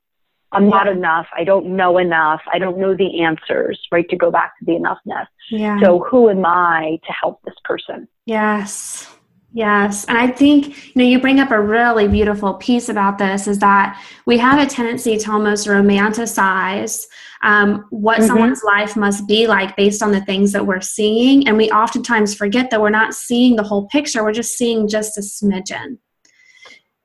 I'm 0.51 0.69
not 0.69 0.87
yeah. 0.87 0.93
enough. 0.93 1.27
I 1.35 1.45
don't 1.45 1.77
know 1.77 1.97
enough. 1.99 2.43
I 2.53 2.59
don't 2.59 2.79
know 2.79 2.95
the 2.95 3.23
answers, 3.23 3.81
right? 3.91 4.07
To 4.11 4.17
go 4.17 4.31
back 4.31 4.53
to 4.59 4.65
the 4.65 4.73
enoughness. 4.73 5.27
Yeah. 5.51 5.81
So 5.81 6.01
who 6.11 6.29
am 6.29 6.45
I 6.45 6.99
to 7.07 7.13
help 7.13 7.41
this 7.45 7.55
person? 7.65 8.07
Yes. 8.27 9.15
Yes. 9.55 10.07
And 10.07 10.17
I 10.17 10.29
think, 10.29 10.69
you 10.87 10.93
know, 10.97 11.05
you 11.05 11.21
bring 11.21 11.39
up 11.39 11.51
a 11.51 11.61
really 11.61 12.09
beautiful 12.09 12.55
piece 12.55 12.89
about 12.89 13.19
this 13.19 13.47
is 13.47 13.59
that 13.59 14.03
we 14.25 14.39
have 14.39 14.59
a 14.59 14.69
tendency 14.69 15.19
to 15.19 15.31
almost 15.31 15.67
romanticize 15.67 17.05
um, 17.43 17.85
what 17.91 18.19
mm-hmm. 18.19 18.29
someone's 18.29 18.63
life 18.65 18.97
must 18.97 19.27
be 19.29 19.47
like 19.47 19.77
based 19.77 20.03
on 20.03 20.11
the 20.11 20.25
things 20.25 20.53
that 20.53 20.67
we're 20.67 20.81
seeing. 20.81 21.47
And 21.47 21.59
we 21.59 21.71
oftentimes 21.71 22.35
forget 22.35 22.71
that 22.71 22.81
we're 22.81 22.91
not 22.91 23.15
seeing 23.15 23.57
the 23.57 23.63
whole 23.63 23.89
picture, 23.89 24.23
we're 24.23 24.33
just 24.33 24.57
seeing 24.57 24.89
just 24.89 25.19
a 25.19 25.21
smidgen. 25.21 25.99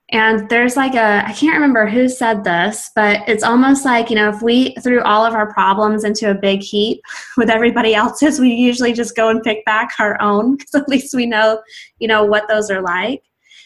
And 0.10 0.48
there's 0.48 0.78
like 0.78 0.96
a, 0.96 1.28
I 1.28 1.34
can't 1.34 1.56
remember 1.56 1.86
who 1.86 2.08
said 2.08 2.44
this, 2.44 2.92
but 2.96 3.28
it's 3.28 3.44
almost 3.44 3.84
like, 3.84 4.10
you 4.10 4.16
know, 4.16 4.30
if 4.30 4.42
we 4.42 4.74
threw 4.76 5.02
all 5.02 5.26
of 5.26 5.34
our 5.34 5.52
problems 5.52 6.06
into 6.06 6.32
a 6.32 6.36
big 6.36 6.62
heap 6.62 7.02
with 7.38 7.50
everybody 7.50 7.94
else's, 7.94 8.40
we 8.40 8.50
usually 8.50 8.94
just 8.94 9.18
go 9.18 9.30
and 9.30 9.44
pick 9.44 9.66
back 9.66 9.92
our 10.00 10.20
own 10.22 10.56
because 10.56 10.76
at 10.76 10.88
least 10.88 11.14
we 11.14 11.26
know, 11.26 11.62
you 12.00 12.08
know, 12.08 12.24
what 12.24 12.48
those 12.48 12.72
are 12.72 12.82
like. 12.82 13.22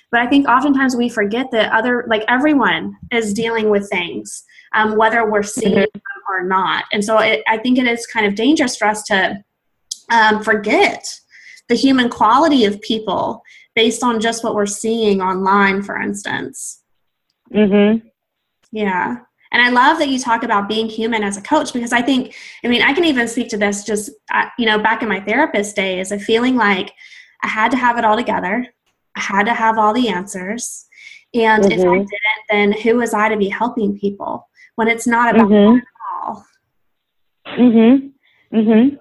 But 0.09 0.21
I 0.21 0.27
think 0.27 0.47
oftentimes 0.47 0.95
we 0.95 1.09
forget 1.09 1.51
that 1.51 1.71
other, 1.71 2.05
like 2.07 2.23
everyone 2.27 2.97
is 3.11 3.33
dealing 3.33 3.69
with 3.69 3.89
things, 3.89 4.43
um, 4.73 4.97
whether 4.97 5.29
we're 5.29 5.43
seeing 5.43 5.73
mm-hmm. 5.73 5.79
them 5.81 6.01
or 6.27 6.43
not. 6.43 6.85
And 6.91 7.05
so 7.05 7.19
it, 7.19 7.43
I 7.47 7.59
think 7.59 7.77
it 7.77 7.87
is 7.87 8.05
kind 8.07 8.25
of 8.25 8.35
dangerous 8.35 8.75
for 8.75 8.87
us 8.87 9.03
to 9.03 9.41
um, 10.09 10.43
forget 10.43 11.07
the 11.69 11.75
human 11.75 12.09
quality 12.09 12.65
of 12.65 12.81
people 12.81 13.41
based 13.75 14.03
on 14.03 14.19
just 14.19 14.43
what 14.43 14.55
we're 14.55 14.65
seeing 14.65 15.21
online, 15.21 15.81
for 15.81 15.99
instance. 15.99 16.83
Mm-hmm. 17.53 18.07
Yeah. 18.71 19.17
And 19.53 19.61
I 19.61 19.69
love 19.69 19.99
that 19.99 20.07
you 20.07 20.17
talk 20.17 20.43
about 20.43 20.69
being 20.69 20.87
human 20.87 21.23
as 21.23 21.35
a 21.35 21.41
coach 21.41 21.73
because 21.73 21.91
I 21.91 22.01
think, 22.01 22.35
I 22.63 22.69
mean, 22.69 22.81
I 22.81 22.93
can 22.93 23.03
even 23.03 23.27
speak 23.27 23.49
to 23.49 23.57
this 23.57 23.83
just, 23.83 24.11
uh, 24.33 24.45
you 24.57 24.65
know, 24.65 24.79
back 24.79 25.01
in 25.01 25.09
my 25.09 25.19
therapist 25.19 25.75
days 25.75 26.11
of 26.11 26.23
feeling 26.23 26.55
like 26.55 26.93
I 27.43 27.47
had 27.47 27.71
to 27.71 27.77
have 27.77 27.97
it 27.97 28.05
all 28.05 28.15
together. 28.15 28.65
I 29.15 29.19
had 29.19 29.45
to 29.47 29.53
have 29.53 29.77
all 29.77 29.93
the 29.93 30.07
answers. 30.07 30.85
And 31.33 31.63
mm-hmm. 31.63 31.71
if 31.71 31.79
I 31.79 31.83
mm-hmm. 31.83 31.97
didn't, 31.97 32.11
then 32.49 32.71
who 32.81 32.97
was 32.97 33.13
I 33.13 33.27
to 33.27 33.37
be 33.37 33.49
helping 33.49 33.97
people 33.97 34.47
when 34.75 34.87
it's 34.87 35.07
not 35.07 35.35
about 35.35 35.49
mm-hmm. 35.49 35.77
at 35.77 35.83
all? 36.23 36.45
Mm-hmm. 37.47 38.57
Mm-hmm. 38.57 38.95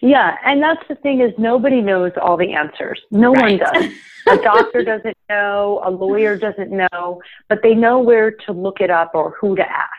Yeah, 0.00 0.36
and 0.44 0.62
that's 0.62 0.82
the 0.88 0.94
thing 0.96 1.20
is 1.20 1.32
nobody 1.38 1.80
knows 1.80 2.12
all 2.20 2.36
the 2.36 2.52
answers. 2.52 3.00
No 3.10 3.32
right. 3.32 3.60
one 3.60 3.72
does. 3.72 3.92
a 4.26 4.36
doctor 4.42 4.84
doesn't 4.84 5.16
know, 5.28 5.82
a 5.84 5.90
lawyer 5.90 6.36
doesn't 6.36 6.70
know, 6.70 7.20
but 7.48 7.60
they 7.62 7.74
know 7.74 7.98
where 7.98 8.30
to 8.30 8.52
look 8.52 8.80
it 8.80 8.90
up 8.90 9.12
or 9.14 9.34
who 9.40 9.56
to 9.56 9.68
ask. 9.68 9.90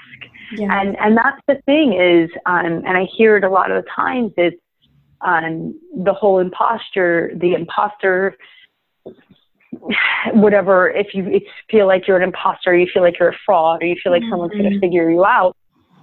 Yeah. 0.54 0.80
And 0.80 0.98
and 1.00 1.18
that's 1.18 1.42
the 1.48 1.62
thing 1.66 1.94
is, 1.94 2.30
um, 2.46 2.84
and 2.86 2.98
I 2.98 3.06
hear 3.16 3.38
it 3.38 3.44
a 3.44 3.50
lot 3.50 3.72
of 3.72 3.84
the 3.84 3.90
times 3.96 4.32
is 4.38 4.54
um, 5.22 5.80
the 5.96 6.14
whole 6.14 6.40
imposter, 6.40 7.32
the 7.36 7.54
imposter 7.54 8.36
whatever 10.34 10.90
if 10.90 11.14
you 11.14 11.40
feel 11.70 11.88
like 11.88 12.08
you're 12.08 12.18
an 12.18 12.24
imposter 12.24 12.76
you 12.76 12.88
feel 12.92 13.04
like 13.04 13.20
you're 13.20 13.30
a 13.30 13.38
fraud 13.46 13.82
or 13.82 13.86
you 13.86 13.96
feel 14.04 14.12
like 14.12 14.22
mm-hmm. 14.22 14.32
someone's 14.32 14.52
going 14.52 14.70
to 14.70 14.80
figure 14.80 15.10
you 15.10 15.24
out 15.24 15.56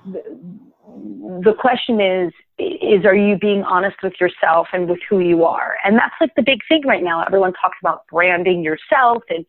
the 0.06 1.54
question 1.58 2.00
is 2.00 2.32
is 2.58 3.04
are 3.04 3.14
you 3.14 3.36
being 3.36 3.62
honest 3.62 3.96
with 4.02 4.14
yourself 4.20 4.68
and 4.72 4.88
with 4.88 5.00
who 5.08 5.20
you 5.20 5.44
are? 5.44 5.76
And 5.84 5.96
that's 5.96 6.14
like 6.20 6.34
the 6.36 6.42
big 6.42 6.60
thing 6.68 6.82
right 6.86 7.02
now. 7.02 7.22
Everyone 7.22 7.52
talks 7.52 7.76
about 7.80 8.06
branding 8.08 8.62
yourself 8.62 9.22
and 9.28 9.44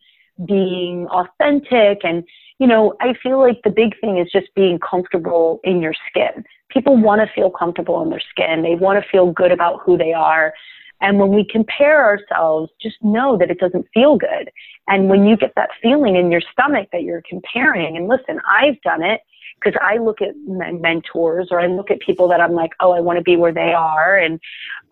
being 0.46 1.06
authentic. 1.08 2.04
And 2.04 2.24
you 2.58 2.66
know 2.66 2.94
i 3.00 3.14
feel 3.22 3.38
like 3.38 3.60
the 3.62 3.70
big 3.70 3.98
thing 4.00 4.18
is 4.18 4.30
just 4.32 4.52
being 4.54 4.78
comfortable 4.78 5.60
in 5.64 5.80
your 5.80 5.94
skin. 6.08 6.44
People 6.70 6.96
want 6.96 7.20
to 7.20 7.32
feel 7.34 7.50
comfortable 7.50 8.02
in 8.02 8.10
their 8.10 8.22
skin. 8.30 8.62
They 8.62 8.74
want 8.74 9.02
to 9.02 9.10
feel 9.10 9.32
good 9.32 9.52
about 9.52 9.80
who 9.84 9.96
they 9.96 10.12
are. 10.12 10.52
And 11.00 11.18
when 11.18 11.30
we 11.30 11.46
compare 11.48 12.04
ourselves 12.04 12.70
just 12.82 12.96
know 13.02 13.38
that 13.38 13.50
it 13.50 13.58
doesn't 13.58 13.86
feel 13.94 14.16
good. 14.18 14.50
And 14.88 15.08
when 15.08 15.24
you 15.24 15.36
get 15.36 15.52
that 15.54 15.70
feeling 15.80 16.16
in 16.16 16.32
your 16.32 16.42
stomach 16.52 16.88
that 16.92 17.02
you're 17.02 17.22
comparing 17.28 17.96
and 17.96 18.08
listen 18.08 18.40
i've 18.50 18.80
done 18.82 19.02
it 19.02 19.20
because 19.60 19.78
I 19.82 19.98
look 19.98 20.22
at 20.22 20.34
mentors 20.46 21.48
or 21.50 21.60
I 21.60 21.66
look 21.66 21.90
at 21.90 22.00
people 22.00 22.28
that 22.28 22.40
I'm 22.40 22.52
like, 22.52 22.70
oh, 22.80 22.92
I 22.92 23.00
want 23.00 23.18
to 23.18 23.22
be 23.22 23.36
where 23.36 23.52
they 23.52 23.72
are 23.72 24.16
and 24.16 24.40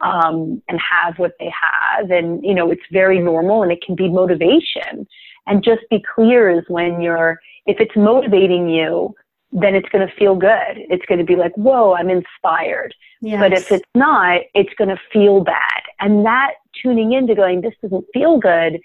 um, 0.01 0.63
and 0.69 0.79
have 0.81 1.19
what 1.19 1.33
they 1.39 1.51
have, 1.51 2.11
and 2.11 2.45
you 2.45 2.55
know, 2.55 2.71
it's 2.71 2.83
very 2.93 3.19
normal 3.19 3.63
and 3.63 3.73
it 3.73 3.83
can 3.85 3.95
be 3.95 4.09
motivation. 4.09 5.07
And 5.47 5.63
just 5.63 5.83
be 5.91 6.03
clear 6.15 6.51
is 6.51 6.65
when 6.69 7.01
you're 7.01 7.39
if 7.67 7.81
it's 7.81 7.97
motivating 7.97 8.69
you, 8.69 9.15
then 9.53 9.75
it's 9.75 9.89
going 9.89 10.07
to 10.07 10.15
feel 10.15 10.35
good. 10.37 10.75
It's 10.75 11.05
going 11.07 11.19
to 11.19 11.25
be 11.25 11.37
like, 11.37 11.55
whoa, 11.55 11.95
I'm 11.95 12.11
inspired. 12.11 12.95
Yes. 13.21 13.41
But 13.41 13.53
if 13.53 13.73
it's 13.73 13.89
not, 13.95 14.43
it's 14.55 14.73
going 14.75 14.91
to 14.91 15.01
feel 15.13 15.43
bad. 15.43 15.83
And 16.01 16.27
that 16.27 16.53
tuning 16.83 17.13
into 17.13 17.35
going, 17.35 17.61
this 17.61 17.75
doesn't 17.83 18.05
feel 18.13 18.39
good, 18.39 18.81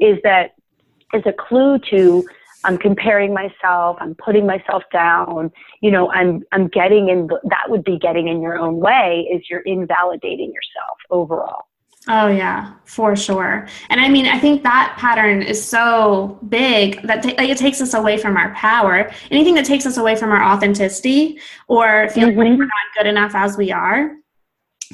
is 0.00 0.18
that 0.24 0.54
is 1.14 1.22
a 1.26 1.32
clue 1.32 1.78
to 1.90 2.28
I'm 2.64 2.78
comparing 2.78 3.32
myself, 3.32 3.96
I'm 4.00 4.14
putting 4.14 4.46
myself 4.46 4.82
down, 4.92 5.52
you 5.80 5.90
know, 5.90 6.10
I'm, 6.10 6.42
I'm 6.52 6.68
getting 6.68 7.08
in, 7.08 7.28
that 7.28 7.68
would 7.68 7.84
be 7.84 7.98
getting 7.98 8.28
in 8.28 8.40
your 8.40 8.58
own 8.58 8.76
way 8.76 9.28
is 9.32 9.42
you're 9.48 9.60
invalidating 9.60 10.52
yourself 10.52 10.98
overall. 11.10 11.66
Oh 12.08 12.28
yeah, 12.28 12.74
for 12.84 13.16
sure. 13.16 13.66
And 13.90 14.00
I 14.00 14.08
mean, 14.08 14.26
I 14.26 14.38
think 14.38 14.62
that 14.62 14.94
pattern 14.96 15.42
is 15.42 15.64
so 15.64 16.38
big 16.48 17.02
that 17.02 17.22
t- 17.24 17.34
like 17.36 17.48
it 17.48 17.58
takes 17.58 17.80
us 17.80 17.94
away 17.94 18.16
from 18.16 18.36
our 18.36 18.54
power. 18.54 19.10
Anything 19.32 19.54
that 19.54 19.64
takes 19.64 19.86
us 19.86 19.96
away 19.96 20.14
from 20.14 20.30
our 20.30 20.42
authenticity 20.42 21.40
or 21.66 22.08
feeling 22.10 22.36
mm-hmm. 22.36 22.38
like 22.38 22.58
we're 22.58 22.64
not 22.64 22.94
good 22.96 23.06
enough 23.06 23.34
as 23.34 23.56
we 23.56 23.72
are 23.72 24.12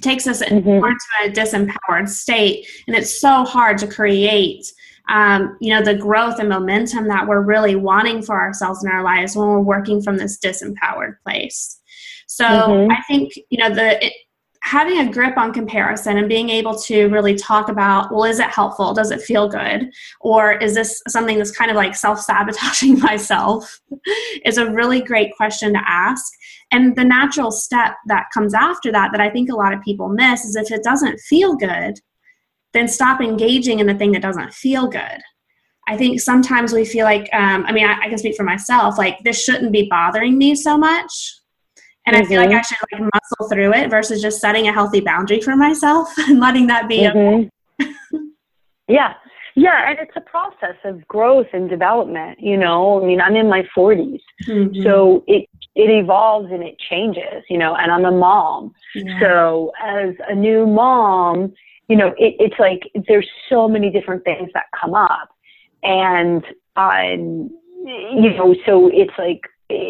takes 0.01 0.27
us 0.27 0.43
mm-hmm. 0.43 0.57
into 0.69 1.07
a 1.25 1.31
disempowered 1.31 2.09
state. 2.09 2.67
And 2.87 2.97
it's 2.97 3.21
so 3.21 3.45
hard 3.45 3.77
to 3.79 3.87
create 3.87 4.73
um, 5.09 5.57
you 5.61 5.75
know 5.75 5.83
the 5.83 5.95
growth 5.95 6.39
and 6.39 6.49
momentum 6.49 7.09
that 7.09 7.27
we're 7.27 7.43
really 7.43 7.77
wanting 7.77 8.23
for 8.23 8.41
ourselves 8.41 8.85
in 8.85 8.91
our 8.91 9.03
lives 9.03 9.37
when 9.37 9.49
we're 9.49 9.61
working 9.61 10.03
from 10.03 10.17
this 10.17 10.39
disempowered 10.39 11.15
place. 11.25 11.81
So 12.29 12.45
mm-hmm. 12.45 12.93
i 12.93 13.03
think 13.09 13.33
you 13.51 13.59
know 13.59 13.75
the 13.75 14.05
it, 14.05 14.13
having 14.63 15.01
a 15.01 15.13
grip 15.13 15.37
on 15.37 15.53
comparison 15.53 16.19
and 16.19 16.29
being 16.29 16.49
able 16.49 16.79
to 16.79 17.07
really 17.09 17.35
talk 17.35 17.69
about 17.69 18.13
well 18.13 18.25
is 18.25 18.39
it 18.39 18.49
helpful? 18.49 18.95
Does 18.95 19.11
it 19.11 19.21
feel 19.21 19.49
good? 19.49 19.91
Or 20.21 20.53
is 20.53 20.75
this 20.75 21.03
something 21.09 21.37
that's 21.37 21.51
kind 21.51 21.71
of 21.71 21.77
like 21.77 21.97
self-sabotaging 21.97 22.99
myself? 23.01 23.81
Is 24.45 24.59
a 24.59 24.71
really 24.71 25.03
great 25.03 25.35
question 25.37 25.73
to 25.73 25.81
ask. 25.85 26.25
And 26.71 26.97
the 26.97 27.05
natural 27.05 27.51
step 27.51 27.97
that 28.07 28.27
comes 28.33 28.55
after 28.55 28.93
that 28.93 29.11
that 29.13 29.21
i 29.21 29.29
think 29.29 29.51
a 29.51 29.57
lot 29.57 29.75
of 29.75 29.83
people 29.83 30.09
miss 30.09 30.45
is 30.45 30.57
if 30.57 30.71
it 30.71 30.85
doesn't 30.85 31.21
feel 31.21 31.55
good 31.55 31.99
then 32.73 32.89
stop 32.89 33.21
engaging 33.21 33.81
in 33.81 33.87
the 33.87 33.95
thing 33.95 34.13
that 34.13 34.23
doesn't 34.23 34.53
feel 34.55 34.87
good. 34.87 35.21
I 35.89 35.97
think 35.97 36.21
sometimes 36.21 36.73
we 36.73 36.85
feel 36.85 37.05
like, 37.05 37.29
um, 37.33 37.65
I 37.67 37.73
mean, 37.73 37.85
I, 37.87 37.99
I, 38.03 38.09
can 38.09 38.17
speak 38.17 38.37
for 38.37 38.45
myself, 38.45 38.99
like 38.99 39.19
this 39.25 39.43
shouldn't 39.43 39.73
be 39.73 39.89
bothering 39.91 40.39
me 40.39 40.55
so 40.55 40.79
much. 40.79 41.35
And 42.07 42.15
mm-hmm. 42.15 42.25
I 42.25 42.29
feel 42.29 42.41
like 42.41 42.51
I 42.51 42.55
mm-hmm. 42.55 42.63
should 42.63 42.79
like 42.93 43.11
muscle 43.15 43.49
through 43.49 43.75
it 43.75 43.91
versus 43.91 44.23
just 44.23 44.41
setting 44.41 44.69
a 44.69 44.73
healthy 44.73 45.01
boundary 45.01 45.41
for 45.41 45.57
myself 45.57 46.09
and 46.19 46.41
letting 46.41 46.67
that 46.69 46.89
be. 46.89 47.01
Mm-hmm. 47.01 47.87
yeah. 48.89 49.15
Yeah. 49.55 49.91
And 49.91 49.99
it's 49.99 50.17
a 50.17 50.21
process 50.21 50.77
of 50.85 51.07
growth 51.09 51.49
and 51.53 51.69
development, 51.69 52.41
you 52.41 52.57
know, 52.57 53.03
I 53.03 53.07
mean, 53.07 53.21
I'm 53.21 53.37
in 53.37 53.49
my 53.49 53.67
40s. 53.77 54.21
Mm-hmm. 54.49 54.83
So 54.83 55.25
it, 55.27 55.49
it 55.75 55.91
evolves 55.91 56.51
and 56.53 56.63
it 56.63 56.77
changes, 56.91 57.45
you 57.51 57.59
know, 57.59 57.75
and 57.75 57.91
I'm 57.91 58.05
a 58.05 58.11
mom. 58.13 58.73
Yeah. 58.95 59.21
So 59.21 59.73
as 59.83 60.15
a 60.29 60.35
new 60.35 60.67
mom, 60.67 61.53
you 61.93 61.99
know, 61.99 62.15
it, 62.17 62.35
it's 62.39 62.55
like 62.59 62.91
there's 63.07 63.29
so 63.51 63.69
many 63.69 63.91
different 63.91 64.25
things 64.25 64.49
that 64.55 64.65
come 64.81 64.95
up. 64.95 65.29
And, 65.83 66.43
um, 66.77 67.51
you 67.85 68.31
know, 68.35 68.55
so 68.65 68.89
it's 68.91 69.13
like, 69.19 69.43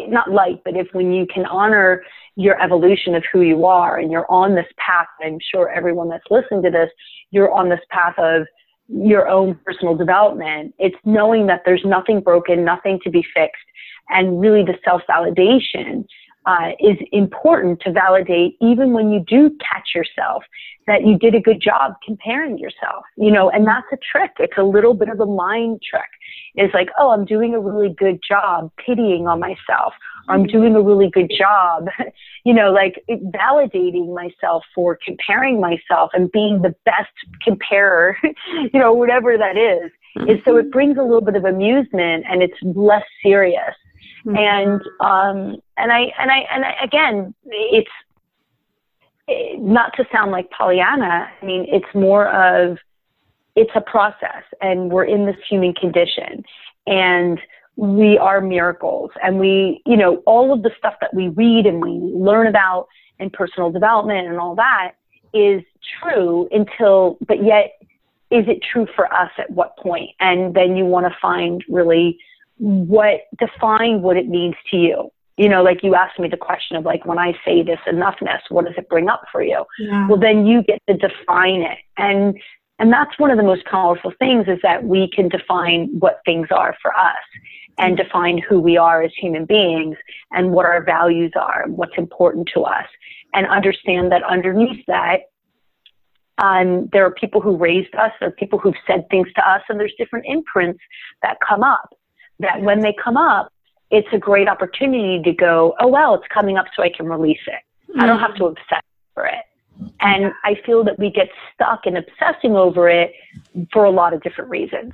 not 0.08 0.28
like, 0.28 0.64
but 0.64 0.76
if 0.76 0.88
when 0.94 1.12
you 1.12 1.28
can 1.32 1.46
honor 1.46 2.02
your 2.34 2.60
evolution 2.60 3.14
of 3.14 3.22
who 3.32 3.42
you 3.42 3.66
are 3.66 4.00
and 4.00 4.10
you're 4.10 4.28
on 4.28 4.56
this 4.56 4.66
path, 4.84 5.06
I'm 5.24 5.38
sure 5.54 5.70
everyone 5.70 6.08
that's 6.08 6.24
listening 6.28 6.64
to 6.64 6.70
this, 6.70 6.90
you're 7.30 7.52
on 7.52 7.68
this 7.68 7.78
path 7.90 8.18
of 8.18 8.48
your 8.88 9.28
own 9.28 9.56
personal 9.64 9.94
development. 9.94 10.74
It's 10.80 10.96
knowing 11.04 11.46
that 11.46 11.62
there's 11.64 11.84
nothing 11.84 12.20
broken, 12.20 12.64
nothing 12.64 12.98
to 13.04 13.10
be 13.10 13.24
fixed, 13.32 13.62
and 14.08 14.40
really 14.40 14.64
the 14.64 14.74
self 14.84 15.02
validation 15.08 16.04
uh, 16.46 16.70
is 16.80 16.96
important 17.12 17.80
to 17.80 17.92
validate 17.92 18.56
even 18.60 18.92
when 18.92 19.10
you 19.12 19.24
do 19.26 19.50
catch 19.60 19.90
yourself 19.94 20.42
that 20.86 21.06
you 21.06 21.16
did 21.16 21.34
a 21.34 21.40
good 21.40 21.60
job 21.60 21.94
comparing 22.04 22.58
yourself, 22.58 23.04
you 23.16 23.30
know, 23.30 23.50
and 23.50 23.66
that's 23.66 23.86
a 23.92 23.96
trick. 23.96 24.32
It's 24.38 24.58
a 24.58 24.64
little 24.64 24.94
bit 24.94 25.08
of 25.08 25.20
a 25.20 25.26
mind 25.26 25.80
trick. 25.88 26.08
It's 26.54 26.74
like, 26.74 26.88
oh, 26.98 27.10
I'm 27.10 27.24
doing 27.24 27.54
a 27.54 27.60
really 27.60 27.94
good 27.96 28.18
job 28.26 28.70
pitying 28.84 29.26
on 29.26 29.40
myself, 29.40 29.94
or 30.28 30.34
I'm 30.34 30.44
doing 30.44 30.74
a 30.74 30.82
really 30.82 31.08
good 31.08 31.30
job, 31.36 31.86
you 32.44 32.52
know, 32.52 32.72
like 32.72 33.02
validating 33.08 34.14
myself 34.14 34.64
for 34.74 34.98
comparing 35.04 35.60
myself 35.60 36.10
and 36.14 36.30
being 36.32 36.62
the 36.62 36.74
best 36.84 37.12
comparer, 37.42 38.16
you 38.72 38.80
know, 38.80 38.92
whatever 38.92 39.38
that 39.38 39.56
is. 39.56 39.90
Mm-hmm. 40.18 40.30
Is 40.30 40.38
so 40.44 40.56
it 40.56 40.70
brings 40.70 40.98
a 40.98 41.02
little 41.02 41.22
bit 41.22 41.36
of 41.36 41.44
amusement 41.44 42.26
and 42.28 42.42
it's 42.42 42.58
less 42.62 43.04
serious. 43.22 43.74
Mm-hmm. 44.24 44.36
And 44.36 44.80
um 45.00 45.60
and 45.76 45.92
I 45.92 46.12
and 46.18 46.30
I 46.30 46.38
and 46.52 46.64
I, 46.64 46.74
again, 46.82 47.34
it's 47.44 47.90
not 49.58 49.92
to 49.96 50.04
sound 50.12 50.30
like 50.30 50.50
Pollyanna, 50.50 51.28
I 51.40 51.44
mean, 51.44 51.66
it's 51.68 51.92
more 51.94 52.28
of 52.28 52.78
it's 53.54 53.70
a 53.74 53.80
process 53.80 54.44
and 54.60 54.90
we're 54.90 55.04
in 55.04 55.26
this 55.26 55.36
human 55.48 55.74
condition 55.74 56.42
and 56.86 57.38
we 57.76 58.18
are 58.18 58.40
miracles 58.40 59.10
and 59.22 59.38
we, 59.38 59.82
you 59.86 59.96
know, 59.96 60.16
all 60.26 60.52
of 60.52 60.62
the 60.62 60.70
stuff 60.78 60.94
that 61.00 61.14
we 61.14 61.28
read 61.28 61.66
and 61.66 61.80
we 61.80 61.90
learn 61.90 62.46
about 62.46 62.88
in 63.18 63.30
personal 63.30 63.70
development 63.70 64.28
and 64.28 64.38
all 64.38 64.54
that 64.54 64.92
is 65.32 65.62
true 66.02 66.48
until, 66.50 67.18
but 67.26 67.44
yet 67.44 67.78
is 68.30 68.44
it 68.48 68.62
true 68.62 68.86
for 68.96 69.12
us 69.12 69.30
at 69.38 69.50
what 69.50 69.76
point? 69.78 70.10
And 70.20 70.54
then 70.54 70.76
you 70.76 70.84
want 70.84 71.06
to 71.06 71.18
find 71.20 71.62
really 71.68 72.18
what 72.58 73.22
define 73.38 74.02
what 74.02 74.16
it 74.16 74.28
means 74.28 74.54
to 74.70 74.76
you 74.76 75.10
you 75.36 75.48
know, 75.48 75.62
like 75.62 75.82
you 75.82 75.94
asked 75.94 76.18
me 76.18 76.28
the 76.28 76.36
question 76.36 76.76
of 76.76 76.84
like, 76.84 77.06
when 77.06 77.18
I 77.18 77.32
say 77.44 77.62
this 77.62 77.78
enoughness, 77.86 78.40
what 78.50 78.66
does 78.66 78.74
it 78.76 78.88
bring 78.88 79.08
up 79.08 79.22
for 79.32 79.42
you? 79.42 79.64
Yeah. 79.78 80.06
Well, 80.08 80.20
then 80.20 80.46
you 80.46 80.62
get 80.62 80.80
to 80.88 80.96
define 80.96 81.62
it. 81.62 81.78
And, 81.96 82.38
and 82.78 82.92
that's 82.92 83.18
one 83.18 83.30
of 83.30 83.38
the 83.38 83.42
most 83.42 83.64
powerful 83.64 84.12
things 84.18 84.46
is 84.46 84.58
that 84.62 84.84
we 84.84 85.08
can 85.08 85.28
define 85.28 85.88
what 85.98 86.20
things 86.24 86.48
are 86.50 86.76
for 86.82 86.94
us 86.96 87.16
and 87.78 87.96
define 87.96 88.38
who 88.38 88.60
we 88.60 88.76
are 88.76 89.02
as 89.02 89.12
human 89.16 89.46
beings 89.46 89.96
and 90.32 90.52
what 90.52 90.66
our 90.66 90.84
values 90.84 91.32
are, 91.34 91.62
and 91.62 91.78
what's 91.78 91.96
important 91.96 92.48
to 92.52 92.62
us, 92.62 92.86
and 93.32 93.46
understand 93.46 94.12
that 94.12 94.22
underneath 94.24 94.84
that, 94.86 95.20
um, 96.36 96.88
there 96.92 97.06
are 97.06 97.10
people 97.10 97.40
who 97.40 97.56
raised 97.56 97.94
us, 97.94 98.12
there 98.20 98.28
are 98.28 98.32
people 98.32 98.58
who've 98.58 98.74
said 98.86 99.08
things 99.10 99.28
to 99.34 99.48
us, 99.48 99.62
and 99.70 99.80
there's 99.80 99.94
different 99.96 100.26
imprints 100.28 100.80
that 101.22 101.38
come 101.46 101.62
up. 101.62 101.94
That 102.42 102.60
when 102.62 102.80
they 102.80 102.94
come 103.02 103.16
up, 103.16 103.50
it's 103.90 104.08
a 104.12 104.18
great 104.18 104.48
opportunity 104.48 105.22
to 105.22 105.32
go, 105.32 105.74
oh, 105.80 105.88
well, 105.88 106.14
it's 106.14 106.26
coming 106.32 106.56
up 106.56 106.66
so 106.74 106.82
I 106.82 106.90
can 106.90 107.06
release 107.06 107.40
it. 107.46 107.90
Mm-hmm. 107.90 108.00
I 108.00 108.06
don't 108.06 108.18
have 108.18 108.34
to 108.36 108.46
obsess 108.46 108.82
over 109.16 109.26
it. 109.26 109.44
And 110.00 110.32
I 110.44 110.56
feel 110.64 110.84
that 110.84 110.98
we 110.98 111.10
get 111.10 111.28
stuck 111.54 111.86
in 111.86 111.96
obsessing 111.96 112.56
over 112.56 112.88
it 112.88 113.12
for 113.72 113.84
a 113.84 113.90
lot 113.90 114.14
of 114.14 114.22
different 114.22 114.50
reasons. 114.50 114.92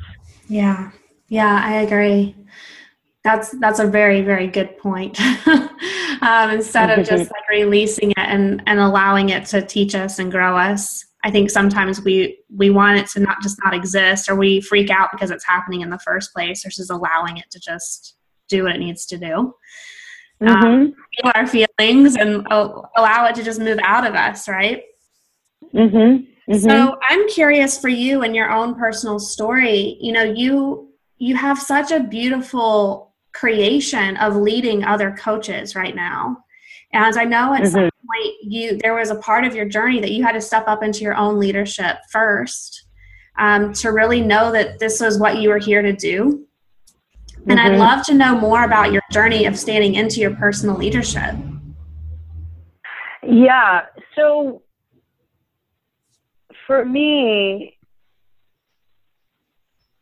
Yeah. 0.49 0.90
Yeah, 1.28 1.61
I 1.62 1.83
agree. 1.83 2.35
That's 3.25 3.50
that's 3.59 3.81
a 3.81 3.87
very 3.87 4.23
very 4.23 4.47
good 4.47 4.78
point. 4.78 5.21
um, 5.47 6.50
instead 6.50 6.99
of 6.99 7.07
just 7.07 7.31
like 7.33 7.49
releasing 7.50 8.12
it 8.12 8.19
and 8.19 8.62
and 8.67 8.81
allowing 8.81 9.28
it 9.28 9.45
to 9.47 9.61
teach 9.61 9.95
us 9.95 10.19
and 10.19 10.31
grow 10.33 10.57
us, 10.57 11.05
I 11.25 11.31
think 11.31 11.51
sometimes 11.51 12.03
we 12.03 12.41
we 12.55 12.71
want 12.71 12.99
it 12.99 13.07
to 13.09 13.21
not 13.21 13.43
just 13.43 13.59
not 13.65 13.75
exist, 13.75 14.29
or 14.29 14.37
we 14.37 14.61
freak 14.61 14.91
out 14.91 15.11
because 15.13 15.31
it's 15.31 15.47
happening 15.47 15.81
in 15.81 15.91
the 15.91 15.99
first 15.99 16.33
place, 16.33 16.63
versus 16.63 16.91
allowing 16.91 17.39
it 17.39 17.51
to 17.51 17.61
just 17.61 18.17
do 18.49 18.65
what 18.65 18.77
it 18.77 18.79
needs 18.79 19.07
to 19.07 19.19
do. 19.19 19.55
Um, 20.41 20.49
mm-hmm. 20.49 20.67
Um, 20.67 20.95
feel 21.17 21.33
our 21.35 21.47
feelings 21.47 22.17
and 22.17 22.47
allow 22.51 23.27
it 23.27 23.35
to 23.35 23.43
just 23.43 23.61
move 23.61 23.79
out 23.83 24.07
of 24.07 24.15
us, 24.15 24.49
right? 24.49 24.85
Mm-hmm. 25.75 26.53
Mm-hmm. 26.53 26.59
So 26.59 26.97
I'm 27.09 27.29
curious 27.29 27.79
for 27.79 27.89
you 27.89 28.23
and 28.23 28.35
your 28.35 28.51
own 28.51 28.75
personal 28.77 29.19
story. 29.19 29.99
You 30.01 30.13
know, 30.13 30.23
you 30.23 30.93
you 31.19 31.37
have 31.37 31.59
such 31.59 31.91
a 31.91 32.01
beautiful 32.01 33.15
creation 33.35 34.17
of 34.17 34.37
leading 34.37 34.85
other 34.85 35.14
coaches 35.19 35.75
right 35.75 35.95
now. 35.95 36.38
And 36.92 37.16
I 37.16 37.24
know 37.24 37.55
at 37.55 37.66
some 37.66 37.83
mm-hmm. 37.83 38.07
point 38.07 38.35
you 38.42 38.79
there 38.79 38.94
was 38.94 39.11
a 39.11 39.16
part 39.16 39.44
of 39.44 39.55
your 39.55 39.66
journey 39.66 40.01
that 40.01 40.11
you 40.11 40.22
had 40.22 40.33
to 40.33 40.40
step 40.40 40.66
up 40.66 40.83
into 40.83 41.01
your 41.01 41.16
own 41.16 41.38
leadership 41.38 41.98
first 42.11 42.87
um, 43.37 43.72
to 43.74 43.90
really 43.90 44.20
know 44.20 44.51
that 44.53 44.79
this 44.79 45.01
was 45.01 45.18
what 45.18 45.38
you 45.38 45.51
were 45.51 45.59
here 45.59 45.83
to 45.83 45.92
do 45.92 46.48
and 47.46 47.59
mm-hmm. 47.59 47.74
I'd 47.74 47.79
love 47.79 48.05
to 48.07 48.14
know 48.14 48.38
more 48.38 48.64
about 48.64 48.92
your 48.92 49.03
journey 49.11 49.46
of 49.46 49.59
standing 49.59 49.94
into 49.94 50.20
your 50.20 50.35
personal 50.35 50.77
leadership. 50.77 51.35
Yeah. 53.22 53.87
So 54.14 54.62
for 56.66 56.85
me, 56.85 57.79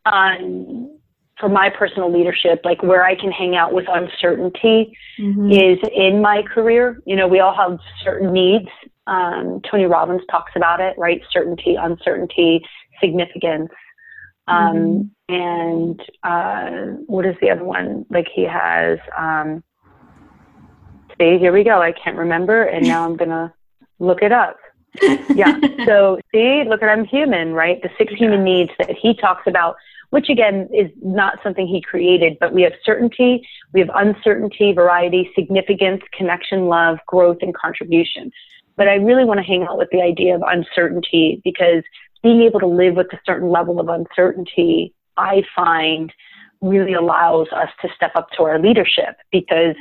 um, 0.05 0.96
for 1.39 1.49
my 1.49 1.69
personal 1.69 2.11
leadership, 2.11 2.61
like 2.63 2.81
where 2.81 3.03
I 3.03 3.15
can 3.15 3.31
hang 3.31 3.55
out 3.55 3.73
with 3.73 3.85
uncertainty 3.87 4.97
mm-hmm. 5.19 5.51
is 5.51 5.77
in 5.95 6.21
my 6.21 6.41
career. 6.41 7.01
You 7.05 7.15
know, 7.15 7.27
we 7.27 7.39
all 7.39 7.55
have 7.55 7.79
certain 8.03 8.33
needs. 8.33 8.69
Um, 9.05 9.61
Tony 9.69 9.85
Robbins 9.85 10.21
talks 10.29 10.51
about 10.55 10.79
it, 10.79 10.97
right? 10.97 11.21
Certainty, 11.31 11.75
uncertainty, 11.75 12.61
significance. 12.99 13.71
Um, 14.47 15.11
mm-hmm. 15.29 15.35
And 15.35 16.01
uh, 16.23 16.97
what 17.05 17.25
is 17.25 17.35
the 17.41 17.51
other 17.51 17.63
one? 17.63 18.05
Like 18.09 18.27
he 18.33 18.43
has. 18.43 18.99
Um, 19.17 19.63
see, 21.19 21.37
here 21.37 21.51
we 21.51 21.63
go. 21.63 21.81
I 21.81 21.91
can't 21.91 22.17
remember, 22.17 22.63
and 22.63 22.87
now 22.87 23.05
I'm 23.05 23.17
gonna 23.17 23.53
look 23.99 24.21
it 24.21 24.31
up. 24.31 24.57
yeah. 25.35 25.59
So 25.85 26.19
see, 26.33 26.63
look 26.67 26.83
at 26.83 26.89
I'm 26.89 27.05
human, 27.05 27.53
right? 27.53 27.81
The 27.81 27.89
six 27.97 28.13
human 28.13 28.43
needs 28.43 28.71
that 28.77 28.91
he 28.91 29.13
talks 29.13 29.43
about, 29.47 29.77
which 30.09 30.29
again 30.29 30.69
is 30.73 30.89
not 31.01 31.39
something 31.43 31.67
he 31.67 31.81
created, 31.81 32.37
but 32.39 32.53
we 32.53 32.61
have 32.61 32.73
certainty, 32.83 33.47
we 33.73 33.79
have 33.79 33.89
uncertainty, 33.93 34.71
variety, 34.73 35.29
significance, 35.35 36.01
connection, 36.13 36.67
love, 36.67 36.97
growth, 37.07 37.37
and 37.41 37.55
contribution. 37.55 38.31
But 38.77 38.87
I 38.87 38.95
really 38.95 39.25
want 39.25 39.39
to 39.39 39.45
hang 39.45 39.63
out 39.63 39.77
with 39.77 39.89
the 39.91 40.01
idea 40.01 40.35
of 40.35 40.43
uncertainty 40.47 41.41
because 41.43 41.83
being 42.23 42.41
able 42.41 42.59
to 42.59 42.67
live 42.67 42.95
with 42.95 43.07
a 43.11 43.19
certain 43.25 43.49
level 43.49 43.79
of 43.79 43.89
uncertainty, 43.89 44.93
I 45.17 45.43
find 45.55 46.13
really 46.61 46.93
allows 46.93 47.47
us 47.51 47.69
to 47.81 47.89
step 47.95 48.11
up 48.15 48.29
to 48.37 48.43
our 48.43 48.59
leadership 48.59 49.17
because 49.31 49.75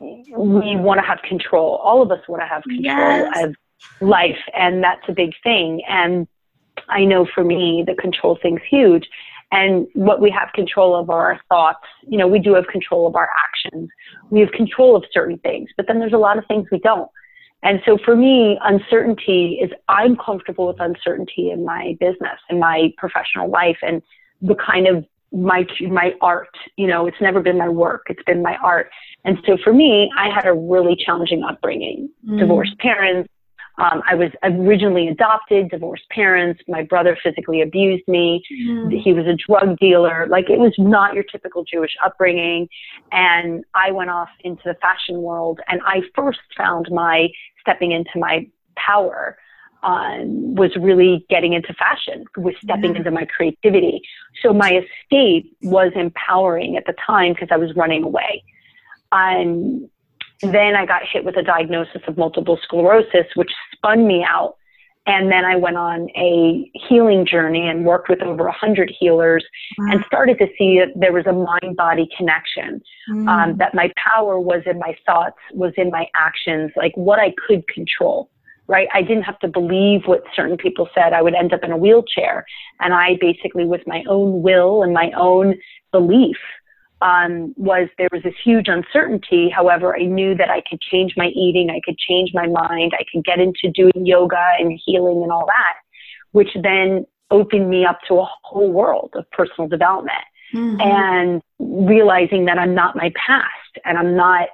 we 0.00 0.76
want 0.76 1.00
to 1.00 1.06
have 1.06 1.20
control. 1.22 1.76
All 1.76 2.02
of 2.02 2.10
us 2.10 2.20
want 2.28 2.42
to 2.42 2.46
have 2.46 2.62
control 2.62 2.84
yes. 2.84 3.44
of 3.44 3.54
life, 4.00 4.38
and 4.54 4.82
that's 4.82 5.02
a 5.08 5.12
big 5.12 5.32
thing. 5.42 5.82
And 5.88 6.26
I 6.88 7.04
know 7.04 7.26
for 7.34 7.44
me, 7.44 7.84
the 7.86 7.94
control 7.94 8.38
thing's 8.40 8.60
huge. 8.68 9.08
And 9.50 9.86
what 9.94 10.20
we 10.20 10.30
have 10.30 10.52
control 10.54 10.94
of 10.94 11.08
are 11.08 11.32
our 11.32 11.40
thoughts. 11.48 11.86
You 12.06 12.18
know, 12.18 12.28
we 12.28 12.38
do 12.38 12.54
have 12.54 12.66
control 12.66 13.06
of 13.06 13.16
our 13.16 13.30
actions. 13.46 13.88
We 14.30 14.40
have 14.40 14.50
control 14.52 14.94
of 14.94 15.04
certain 15.10 15.38
things, 15.38 15.70
but 15.76 15.86
then 15.86 15.98
there's 15.98 16.12
a 16.12 16.18
lot 16.18 16.36
of 16.38 16.44
things 16.46 16.66
we 16.70 16.78
don't. 16.80 17.10
And 17.62 17.80
so 17.84 17.98
for 18.04 18.14
me, 18.14 18.58
uncertainty 18.62 19.58
is 19.62 19.70
I'm 19.88 20.16
comfortable 20.16 20.66
with 20.68 20.80
uncertainty 20.80 21.50
in 21.50 21.64
my 21.64 21.96
business 21.98 22.38
and 22.48 22.60
my 22.60 22.92
professional 22.96 23.50
life 23.50 23.78
and 23.82 24.02
the 24.42 24.54
kind 24.54 24.86
of 24.86 25.04
my 25.32 25.66
my 25.88 26.12
art. 26.20 26.56
You 26.76 26.86
know, 26.86 27.06
it's 27.06 27.20
never 27.20 27.40
been 27.40 27.58
my 27.58 27.68
work; 27.68 28.06
it's 28.08 28.22
been 28.24 28.42
my 28.42 28.56
art. 28.62 28.90
And 29.24 29.38
so 29.44 29.58
for 29.62 29.72
me, 29.72 30.10
I 30.16 30.28
had 30.32 30.46
a 30.46 30.52
really 30.52 30.96
challenging 31.04 31.42
upbringing. 31.42 32.08
Mm. 32.28 32.38
Divorced 32.38 32.78
parents, 32.78 33.28
um, 33.78 34.02
I 34.10 34.14
was 34.16 34.30
originally 34.42 35.08
adopted, 35.08 35.70
divorced 35.70 36.08
parents. 36.10 36.60
My 36.66 36.82
brother 36.82 37.16
physically 37.22 37.62
abused 37.62 38.06
me. 38.08 38.42
Mm. 38.52 39.00
He 39.00 39.12
was 39.12 39.26
a 39.26 39.34
drug 39.34 39.78
dealer. 39.78 40.26
Like 40.28 40.50
it 40.50 40.58
was 40.58 40.74
not 40.78 41.14
your 41.14 41.22
typical 41.22 41.64
Jewish 41.64 41.92
upbringing. 42.04 42.68
And 43.12 43.64
I 43.74 43.92
went 43.92 44.10
off 44.10 44.30
into 44.40 44.62
the 44.64 44.74
fashion 44.82 45.22
world 45.22 45.60
and 45.68 45.80
I 45.86 46.02
first 46.14 46.40
found 46.56 46.88
my 46.90 47.28
stepping 47.60 47.92
into 47.92 48.10
my 48.16 48.48
power 48.76 49.38
um, 49.84 50.56
was 50.56 50.74
really 50.76 51.24
getting 51.30 51.52
into 51.52 51.72
fashion, 51.74 52.24
was 52.36 52.54
stepping 52.62 52.96
into 52.96 53.12
my 53.12 53.26
creativity. 53.26 54.02
So 54.42 54.52
my 54.52 54.82
escape 54.82 55.56
was 55.62 55.92
empowering 55.94 56.76
at 56.76 56.84
the 56.86 56.94
time 57.06 57.32
because 57.32 57.48
I 57.52 57.58
was 57.58 57.76
running 57.76 58.02
away. 58.02 58.42
Um, 59.12 59.88
then 60.40 60.76
I 60.76 60.86
got 60.86 61.02
hit 61.10 61.24
with 61.24 61.36
a 61.36 61.42
diagnosis 61.42 62.02
of 62.06 62.16
multiple 62.16 62.58
sclerosis, 62.62 63.26
which 63.34 63.50
spun 63.78 64.06
me 64.06 64.24
out. 64.28 64.56
And 65.06 65.32
then 65.32 65.46
I 65.46 65.56
went 65.56 65.78
on 65.78 66.10
a 66.10 66.70
healing 66.74 67.24
journey 67.24 67.66
and 67.66 67.86
worked 67.86 68.10
with 68.10 68.20
over 68.20 68.44
100 68.44 68.92
healers 69.00 69.42
wow. 69.78 69.92
and 69.92 70.04
started 70.06 70.38
to 70.38 70.46
see 70.58 70.78
that 70.80 70.92
there 70.94 71.14
was 71.14 71.24
a 71.26 71.32
mind 71.32 71.76
body 71.76 72.06
connection, 72.14 72.82
mm. 73.10 73.26
um, 73.26 73.56
that 73.56 73.74
my 73.74 73.90
power 73.96 74.38
was 74.38 74.62
in 74.66 74.78
my 74.78 74.94
thoughts, 75.06 75.38
was 75.54 75.72
in 75.78 75.90
my 75.90 76.06
actions, 76.14 76.72
like 76.76 76.92
what 76.94 77.18
I 77.18 77.32
could 77.46 77.66
control, 77.68 78.30
right? 78.66 78.86
I 78.92 79.00
didn't 79.00 79.22
have 79.22 79.38
to 79.38 79.48
believe 79.48 80.02
what 80.04 80.24
certain 80.36 80.58
people 80.58 80.90
said. 80.94 81.14
I 81.14 81.22
would 81.22 81.34
end 81.34 81.54
up 81.54 81.64
in 81.64 81.72
a 81.72 81.76
wheelchair. 81.78 82.44
And 82.80 82.92
I 82.92 83.16
basically, 83.18 83.64
with 83.64 83.86
my 83.86 84.04
own 84.10 84.42
will 84.42 84.82
and 84.82 84.92
my 84.92 85.10
own 85.16 85.54
belief, 85.90 86.36
um, 87.00 87.54
was 87.56 87.88
there 87.96 88.08
was 88.12 88.22
this 88.22 88.34
huge 88.44 88.66
uncertainty. 88.68 89.48
However, 89.48 89.96
I 89.96 90.04
knew 90.04 90.34
that 90.36 90.50
I 90.50 90.62
could 90.68 90.80
change 90.80 91.14
my 91.16 91.28
eating, 91.28 91.70
I 91.70 91.80
could 91.84 91.98
change 91.98 92.30
my 92.34 92.46
mind, 92.46 92.92
I 92.98 93.04
could 93.12 93.24
get 93.24 93.38
into 93.38 93.70
doing 93.72 94.06
yoga 94.06 94.44
and 94.58 94.78
healing 94.84 95.22
and 95.22 95.30
all 95.30 95.46
that, 95.46 95.74
which 96.32 96.50
then 96.62 97.06
opened 97.30 97.68
me 97.68 97.84
up 97.84 98.00
to 98.08 98.14
a 98.14 98.28
whole 98.42 98.72
world 98.72 99.12
of 99.14 99.30
personal 99.30 99.68
development 99.68 100.24
mm-hmm. 100.52 100.80
and 100.80 101.42
realizing 101.58 102.46
that 102.46 102.58
I'm 102.58 102.74
not 102.74 102.96
my 102.96 103.12
past 103.26 103.78
and 103.84 103.98
I'm 103.98 104.16
not 104.16 104.48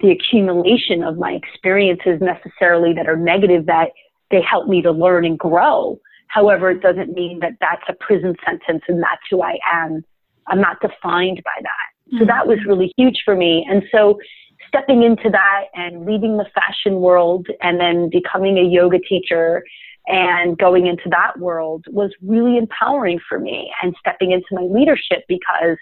the 0.00 0.10
accumulation 0.10 1.02
of 1.02 1.18
my 1.18 1.32
experiences 1.32 2.20
necessarily 2.20 2.92
that 2.94 3.08
are 3.08 3.16
negative 3.16 3.66
that 3.66 3.90
they 4.30 4.40
help 4.40 4.68
me 4.68 4.80
to 4.82 4.92
learn 4.92 5.24
and 5.24 5.38
grow. 5.38 5.98
However, 6.28 6.70
it 6.70 6.80
doesn't 6.80 7.12
mean 7.12 7.40
that 7.40 7.54
that's 7.60 7.82
a 7.88 7.92
prison 7.92 8.36
sentence 8.46 8.82
and 8.88 9.02
that's 9.02 9.22
who 9.30 9.42
I 9.42 9.58
am. 9.72 10.04
I'm 10.46 10.60
not 10.60 10.80
defined 10.80 11.42
by 11.44 11.60
that. 11.60 11.89
So 12.18 12.24
that 12.24 12.46
was 12.46 12.58
really 12.66 12.92
huge 12.96 13.22
for 13.24 13.36
me. 13.36 13.66
And 13.70 13.82
so 13.92 14.18
stepping 14.68 15.02
into 15.02 15.30
that 15.30 15.64
and 15.74 16.04
leaving 16.04 16.36
the 16.36 16.46
fashion 16.54 17.00
world 17.00 17.46
and 17.62 17.80
then 17.80 18.10
becoming 18.10 18.58
a 18.58 18.62
yoga 18.62 18.98
teacher 18.98 19.64
and 20.06 20.58
going 20.58 20.86
into 20.86 21.08
that 21.10 21.38
world 21.38 21.84
was 21.88 22.10
really 22.22 22.56
empowering 22.56 23.20
for 23.28 23.38
me 23.38 23.72
and 23.82 23.94
stepping 24.00 24.32
into 24.32 24.46
my 24.52 24.62
leadership 24.62 25.24
because 25.28 25.76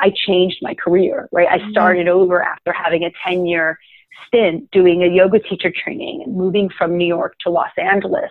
I 0.00 0.12
changed 0.14 0.58
my 0.62 0.74
career, 0.74 1.28
right? 1.32 1.48
I 1.48 1.58
mm-hmm. 1.58 1.70
started 1.70 2.08
over 2.08 2.42
after 2.42 2.72
having 2.72 3.04
a 3.04 3.10
10 3.26 3.46
year 3.46 3.78
stint 4.26 4.70
doing 4.70 5.02
a 5.02 5.06
yoga 5.06 5.38
teacher 5.38 5.72
training 5.72 6.22
and 6.24 6.36
moving 6.36 6.70
from 6.76 6.96
New 6.96 7.06
York 7.06 7.36
to 7.40 7.50
Los 7.50 7.70
Angeles. 7.76 8.30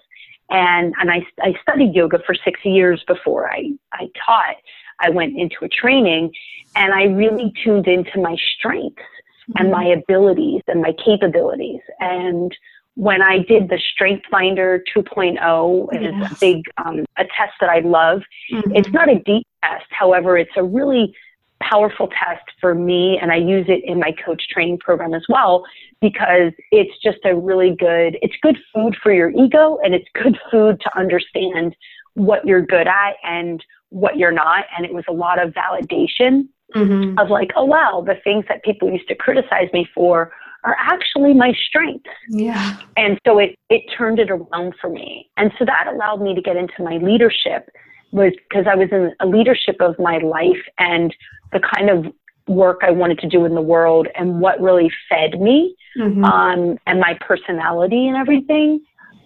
And, 0.50 0.94
and 1.00 1.12
I, 1.12 1.26
I 1.42 1.54
studied 1.62 1.94
yoga 1.94 2.20
for 2.26 2.34
six 2.34 2.62
years 2.64 3.04
before 3.08 3.50
I, 3.50 3.72
I 3.94 4.10
taught. 4.26 4.56
I 5.00 5.10
went 5.10 5.38
into 5.38 5.58
a 5.64 5.70
training 5.70 6.32
and 6.76 6.94
I 6.94 7.04
really 7.04 7.54
tuned 7.64 7.88
into 7.88 8.20
my 8.20 8.36
strengths 8.58 9.02
mm-hmm. 9.50 9.54
and 9.58 9.72
my 9.72 9.86
abilities 9.86 10.62
and 10.68 10.82
my 10.82 10.94
capabilities. 11.04 11.82
And 12.00 12.56
when 12.96 13.22
I 13.22 13.40
did 13.40 13.70
the 13.70 13.80
Strength 13.94 14.26
Finder 14.32 14.84
2.0, 14.96 15.88
yes. 15.94 16.02
is 16.02 16.32
a 16.32 16.40
big 16.40 16.64
um, 16.84 17.06
a 17.18 17.24
test 17.26 17.54
that 17.62 17.70
I 17.70 17.80
love. 17.80 18.22
Mm-hmm. 18.52 18.76
It's 18.76 18.90
not 18.90 19.10
a 19.10 19.20
deep 19.20 19.46
test, 19.64 19.86
however, 19.92 20.38
it's 20.38 20.58
a 20.58 20.64
really 20.64 21.14
powerful 21.62 22.08
test 22.08 22.46
for 22.60 22.76
me, 22.76 23.18
and 23.20 23.32
I 23.32 23.38
use 23.38 23.66
it 23.68 23.84
in 23.84 24.00
my 24.00 24.14
coach 24.26 24.48
training 24.50 24.80
program 24.80 25.14
as 25.14 25.24
well 25.30 25.64
because 26.02 26.54
it's 26.72 26.94
just 27.04 27.20
a 27.26 27.36
really 27.36 27.76
good. 27.76 28.18
It's 28.22 28.36
good 28.42 28.58
food 28.74 28.96
for 29.02 29.12
your 29.12 29.30
ego, 29.32 29.78
and 29.84 29.94
it's 29.94 30.08
good 30.14 30.38
food 30.52 30.80
to 30.82 30.98
understand 30.98 31.76
what 32.14 32.46
you're 32.46 32.66
good 32.66 32.88
at 32.88 33.14
and 33.24 33.64
what 33.90 34.18
you're 34.18 34.32
not. 34.32 34.66
And 34.76 34.86
it 34.86 34.94
was 34.94 35.06
a 35.08 35.14
lot 35.14 35.42
of 35.42 35.54
validation 35.54 36.48
mm-hmm. 36.76 37.18
of 37.18 37.30
like, 37.30 37.52
oh 37.56 37.66
wow, 37.66 38.04
the 38.06 38.16
things 38.24 38.46
that 38.50 38.64
people 38.64 38.92
used 38.92 39.08
to 39.08 39.16
criticize 39.16 39.70
me 39.74 39.88
for 39.94 40.32
are 40.64 40.76
actually 40.80 41.34
my 41.34 41.54
strengths. 41.68 42.10
Yeah. 42.30 42.78
And 42.98 43.20
so 43.26 43.40
it, 43.40 43.56
it 43.70 43.84
turned 43.98 44.20
it 44.20 44.30
around 44.30 44.74
for 44.82 44.90
me. 44.90 45.30
And 45.38 45.52
so 45.58 45.66
that 45.66 45.88
allowed 45.88 46.22
me 46.22 46.36
to 46.36 46.42
get 46.42 46.58
into 46.58 46.84
my 46.84 46.98
leadership 46.98 47.70
was 48.12 48.34
because 48.50 48.66
I 48.70 48.76
was 48.76 48.90
in 48.92 49.14
a 49.20 49.26
leadership 49.26 49.78
of 49.80 49.98
my 50.00 50.18
life 50.18 50.64
and 50.78 51.16
the 51.52 51.60
kind 51.60 51.90
of 51.90 52.14
work 52.48 52.80
I 52.82 52.92
wanted 52.92 53.20
to 53.20 53.28
do 53.28 53.46
in 53.46 53.56
the 53.56 53.62
world 53.62 54.08
and 54.16 54.40
what 54.40 54.60
really 54.62 54.90
fed 55.10 55.40
me 55.40 55.76
mm-hmm. 55.98 56.24
um, 56.24 56.78
and 56.88 57.00
my 57.00 57.18
personality 57.22 58.08
and 58.08 58.18
everything. 58.18 58.82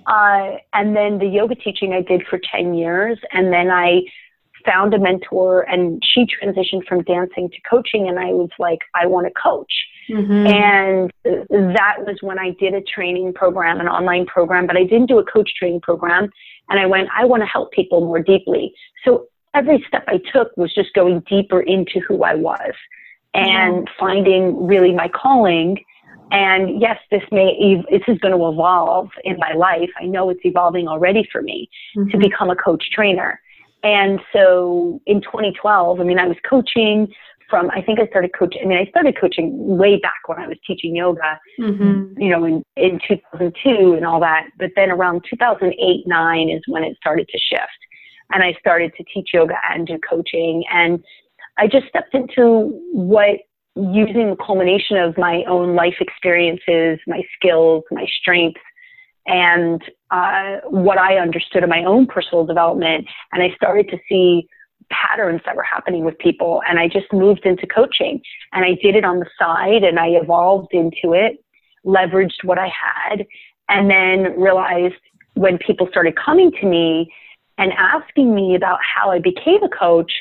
Uh, 0.08 0.58
and 0.74 0.96
then 0.96 1.20
the 1.20 1.28
yoga 1.28 1.56
teaching 1.56 1.94
I 1.94 2.02
did 2.02 2.24
for 2.28 2.40
10 2.52 2.74
years. 2.74 3.20
And 3.32 3.54
then 3.54 3.70
I 3.70 4.02
found 4.66 4.94
a 4.94 5.00
mentor 5.00 5.62
and 5.62 6.02
she 6.04 6.26
transitioned 6.26 6.86
from 6.88 7.04
dancing 7.04 7.50
to 7.50 7.58
coaching. 7.70 8.08
And 8.08 8.20
I 8.20 8.28
was 8.28 8.50
like, 8.60 8.80
I 8.96 9.06
want 9.06 9.28
to 9.28 9.34
coach. 9.34 9.72
Mm-hmm. 10.10 10.48
And 10.48 11.12
that 11.76 11.98
was 12.00 12.18
when 12.22 12.40
I 12.40 12.52
did 12.60 12.74
a 12.74 12.82
training 12.82 13.34
program, 13.34 13.80
an 13.80 13.88
online 13.88 14.26
program, 14.26 14.68
but 14.68 14.78
I 14.78 14.84
didn't 14.84 15.08
do 15.08 15.20
a 15.20 15.26
coach 15.26 15.52
training 15.58 15.82
program. 15.82 16.30
And 16.70 16.80
I 16.80 16.86
went, 16.86 17.10
I 17.16 17.26
want 17.26 17.42
to 17.42 17.48
help 17.48 17.72
people 17.72 18.02
more 18.02 18.20
deeply. 18.20 18.74
So 19.06 19.28
every 19.54 19.84
step 19.88 20.04
I 20.08 20.20
took 20.34 20.56
was 20.58 20.74
just 20.74 20.94
going 20.94 21.24
deeper 21.30 21.62
into 21.62 22.00
who 22.08 22.24
I 22.24 22.36
was 22.36 22.74
and 23.34 23.88
mm-hmm. 23.88 24.00
finding 24.00 24.66
really 24.66 24.94
my 24.94 25.08
calling. 25.10 25.84
And 26.32 26.82
yes, 26.82 26.98
this 27.12 27.24
may, 27.32 27.84
this 27.92 28.04
is 28.08 28.18
going 28.20 28.38
to 28.38 28.48
evolve 28.48 29.10
in 29.24 29.38
my 29.38 29.54
life. 29.54 29.90
I 30.02 30.06
know 30.06 30.30
it's 30.30 30.46
evolving 30.46 30.88
already 30.88 31.28
for 31.32 31.42
me 31.42 31.70
mm-hmm. 31.96 32.10
to 32.10 32.18
become 32.18 32.50
a 32.50 32.56
coach 32.56 32.90
trainer. 32.94 33.40
And 33.84 34.20
so 34.34 35.02
in 35.06 35.22
2012, 35.22 36.00
I 36.00 36.04
mean, 36.04 36.20
I 36.20 36.28
was 36.28 36.38
coaching 36.48 37.08
from 37.52 37.70
I 37.72 37.82
think 37.82 38.00
I 38.00 38.08
started 38.08 38.32
coaching. 38.38 38.62
I 38.64 38.66
mean, 38.66 38.78
I 38.80 38.90
started 38.90 39.20
coaching 39.20 39.52
way 39.78 40.00
back 40.00 40.28
when 40.28 40.40
I 40.40 40.48
was 40.48 40.58
teaching 40.66 40.96
yoga, 40.96 41.40
mm-hmm. 41.60 42.20
you 42.20 42.30
know, 42.30 42.44
in 42.46 42.64
in 42.78 43.00
2002 43.08 43.94
and 43.94 44.06
all 44.06 44.20
that. 44.22 44.48
But 44.58 44.72
then 44.76 44.90
around 44.90 45.24
2008 45.30 46.04
nine 46.08 46.50
is 46.50 46.62
when 46.68 46.84
it 46.84 46.98
started 46.98 47.28
to 47.28 47.38
shift, 47.38 47.82
and 48.32 48.42
I 48.42 48.54
started 48.60 48.94
to 48.98 49.04
teach 49.14 49.32
yoga 49.34 49.56
and 49.70 49.86
do 49.86 50.00
coaching, 50.10 50.64
and 50.74 51.04
I 51.58 51.68
just 51.68 51.88
stepped 51.88 52.16
into 52.16 52.80
what 52.94 53.40
using 53.76 54.30
the 54.30 54.38
culmination 54.44 54.98
of 54.98 55.18
my 55.18 55.44
own 55.48 55.76
life 55.76 55.96
experiences, 56.00 57.00
my 57.08 57.22
skills, 57.36 57.84
my 57.92 58.06
strengths, 58.20 58.62
and 59.28 59.82
uh, 60.10 60.58
what 60.70 60.98
I 60.98 61.18
understood 61.18 61.64
of 61.64 61.70
my 61.70 61.84
own 61.84 62.08
personal 62.08 62.46
development, 62.46 63.08
and 63.32 63.44
I 63.44 63.54
started 63.56 63.90
to 63.90 63.98
see 64.10 64.48
patterns 64.92 65.42
that 65.46 65.56
were 65.56 65.64
happening 65.64 66.04
with 66.04 66.18
people. 66.20 66.62
And 66.68 66.80
I 66.80 66.88
just 66.88 67.12
moved 67.12 67.46
into 67.46 67.66
coaching 67.66 68.22
and 68.54 68.66
I 68.66 68.76
did 68.82 68.96
it 68.96 69.06
on 69.06 69.20
the 69.20 69.26
side 69.40 69.84
and 69.84 70.00
I 70.00 70.08
evolved 70.10 70.74
into 70.74 71.14
it, 71.14 71.44
leveraged 71.86 72.44
what 72.44 72.60
I 72.60 72.68
had, 72.68 73.26
and 73.70 73.90
then 73.90 74.40
realized 74.40 74.96
when 75.36 75.58
people 75.58 75.88
started 75.90 76.16
coming 76.16 76.52
to 76.60 76.66
me 76.66 77.12
and 77.58 77.72
asking 77.74 78.36
me 78.36 78.56
about 78.56 78.80
how 78.82 79.12
I 79.12 79.20
became 79.20 79.64
a 79.64 79.70
coach, 79.70 80.12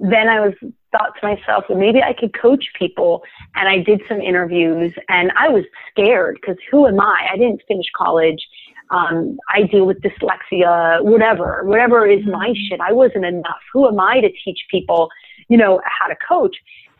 then 0.00 0.28
I 0.28 0.40
was 0.40 0.54
thought 0.96 1.12
to 1.20 1.26
myself, 1.26 1.64
well, 1.68 1.78
maybe 1.78 2.02
I 2.02 2.12
could 2.12 2.32
coach 2.38 2.66
people. 2.78 3.22
And 3.54 3.68
I 3.68 3.78
did 3.78 4.00
some 4.08 4.20
interviews 4.20 4.92
and 5.08 5.32
I 5.36 5.48
was 5.48 5.64
scared 5.90 6.38
because 6.40 6.56
who 6.70 6.86
am 6.86 7.00
I? 7.00 7.28
I 7.32 7.36
didn't 7.36 7.62
finish 7.68 7.86
college 7.96 8.40
um, 8.90 9.38
I 9.52 9.62
deal 9.62 9.86
with 9.86 10.00
dyslexia, 10.00 11.02
whatever, 11.02 11.62
whatever 11.64 12.06
is 12.06 12.24
my 12.26 12.48
mm-hmm. 12.48 12.54
shit. 12.68 12.80
I 12.80 12.92
wasn't 12.92 13.24
enough. 13.24 13.60
Who 13.72 13.86
am 13.88 13.98
I 13.98 14.20
to 14.20 14.28
teach 14.44 14.60
people, 14.70 15.08
you 15.48 15.56
know, 15.56 15.80
how 15.84 16.06
to 16.06 16.16
coach? 16.16 16.56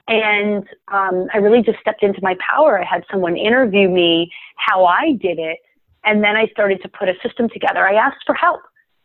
And 0.08 0.66
um, 0.88 1.26
I 1.32 1.38
really 1.38 1.62
just 1.62 1.80
stepped 1.80 2.02
into 2.02 2.20
my 2.22 2.36
power. 2.40 2.80
I 2.80 2.84
had 2.84 3.04
someone 3.10 3.36
interview 3.36 3.88
me 3.88 4.32
how 4.56 4.84
I 4.84 5.12
did 5.12 5.38
it. 5.38 5.58
And 6.04 6.22
then 6.22 6.36
I 6.36 6.46
started 6.48 6.80
to 6.82 6.88
put 6.88 7.08
a 7.08 7.14
system 7.22 7.48
together. 7.48 7.86
I 7.86 7.94
asked 7.94 8.22
for 8.24 8.34
help. 8.34 8.60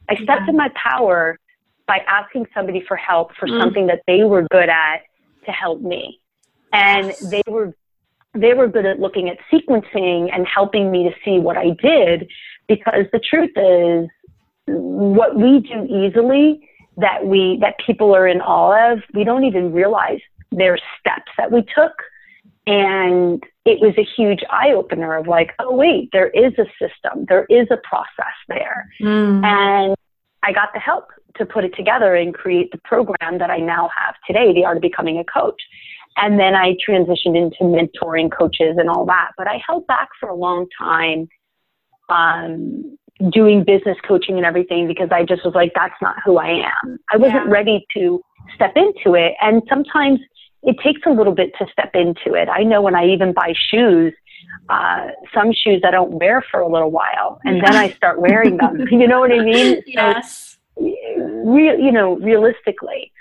I 0.09 0.15
stepped 0.15 0.43
yeah. 0.43 0.49
in 0.49 0.57
my 0.57 0.69
power 0.75 1.39
by 1.91 1.97
asking 2.07 2.47
somebody 2.53 2.81
for 2.87 2.95
help 2.95 3.35
for 3.37 3.49
mm. 3.49 3.59
something 3.59 3.87
that 3.87 4.01
they 4.07 4.23
were 4.23 4.47
good 4.49 4.69
at 4.69 5.01
to 5.45 5.51
help 5.51 5.81
me. 5.81 6.21
And 6.71 7.13
they 7.29 7.41
were 7.47 7.73
they 8.33 8.53
were 8.53 8.69
good 8.69 8.85
at 8.85 8.97
looking 8.97 9.27
at 9.27 9.37
sequencing 9.51 10.33
and 10.33 10.47
helping 10.47 10.89
me 10.89 11.03
to 11.03 11.13
see 11.25 11.37
what 11.37 11.57
I 11.57 11.71
did 11.83 12.29
because 12.69 13.03
the 13.11 13.19
truth 13.19 13.51
is 13.57 14.09
what 14.67 15.35
we 15.35 15.59
do 15.59 15.83
easily 15.83 16.65
that 16.95 17.25
we 17.25 17.57
that 17.59 17.75
people 17.85 18.15
are 18.15 18.25
in 18.25 18.39
awe 18.39 18.93
of 18.93 18.99
we 19.13 19.25
don't 19.25 19.43
even 19.43 19.73
realize 19.73 20.19
there's 20.49 20.81
steps 20.97 21.31
that 21.37 21.51
we 21.51 21.61
took 21.75 21.91
and 22.67 23.43
it 23.65 23.81
was 23.81 23.93
a 23.97 24.07
huge 24.15 24.43
eye 24.49 24.71
opener 24.71 25.17
of 25.17 25.27
like 25.27 25.51
oh 25.59 25.75
wait 25.75 26.07
there 26.13 26.29
is 26.29 26.53
a 26.57 26.65
system 26.79 27.25
there 27.27 27.45
is 27.49 27.67
a 27.69 27.77
process 27.83 28.37
there 28.47 28.87
mm. 29.01 29.43
and 29.43 29.95
i 30.43 30.51
got 30.51 30.69
the 30.73 30.79
help 30.79 31.07
to 31.35 31.45
put 31.45 31.63
it 31.63 31.73
together 31.75 32.15
and 32.15 32.33
create 32.33 32.71
the 32.71 32.79
program 32.83 33.37
that 33.37 33.49
i 33.49 33.57
now 33.57 33.89
have 33.95 34.15
today 34.25 34.53
the 34.53 34.65
art 34.65 34.77
of 34.77 34.81
becoming 34.81 35.17
a 35.17 35.23
coach 35.23 35.61
and 36.17 36.39
then 36.39 36.55
i 36.55 36.75
transitioned 36.87 37.37
into 37.37 37.63
mentoring 37.63 38.29
coaches 38.31 38.75
and 38.77 38.89
all 38.89 39.05
that 39.05 39.31
but 39.37 39.47
i 39.47 39.61
held 39.67 39.85
back 39.87 40.09
for 40.19 40.29
a 40.29 40.35
long 40.35 40.67
time 40.77 41.27
um, 42.09 42.97
doing 43.29 43.63
business 43.63 43.97
coaching 44.07 44.37
and 44.37 44.45
everything 44.45 44.87
because 44.87 45.09
I 45.11 45.23
just 45.23 45.45
was 45.45 45.53
like, 45.53 45.71
that's 45.75 45.93
not 46.01 46.15
who 46.25 46.37
I 46.37 46.63
am. 46.83 46.97
I 47.11 47.17
wasn't 47.17 47.45
yeah. 47.45 47.51
ready 47.51 47.85
to 47.95 48.21
step 48.55 48.73
into 48.75 49.15
it. 49.15 49.33
And 49.41 49.61
sometimes 49.69 50.19
it 50.63 50.77
takes 50.83 51.01
a 51.05 51.11
little 51.11 51.33
bit 51.33 51.51
to 51.59 51.65
step 51.71 51.91
into 51.93 52.33
it. 52.33 52.49
I 52.49 52.63
know 52.63 52.81
when 52.81 52.95
I 52.95 53.05
even 53.07 53.33
buy 53.33 53.53
shoes, 53.55 54.13
uh, 54.69 55.07
some 55.33 55.51
shoes 55.53 55.81
I 55.85 55.91
don't 55.91 56.11
wear 56.11 56.43
for 56.49 56.59
a 56.59 56.67
little 56.67 56.91
while 56.91 57.39
and 57.43 57.57
yeah. 57.57 57.63
then 57.65 57.75
I 57.75 57.91
start 57.91 58.19
wearing 58.19 58.57
them. 58.57 58.87
you 58.91 59.07
know 59.07 59.19
what 59.19 59.31
I 59.31 59.39
mean? 59.39 59.81
Yes. 59.85 60.57
So, 60.77 60.85
real, 61.45 61.77
you 61.77 61.91
know, 61.91 62.17
realistically. 62.17 63.11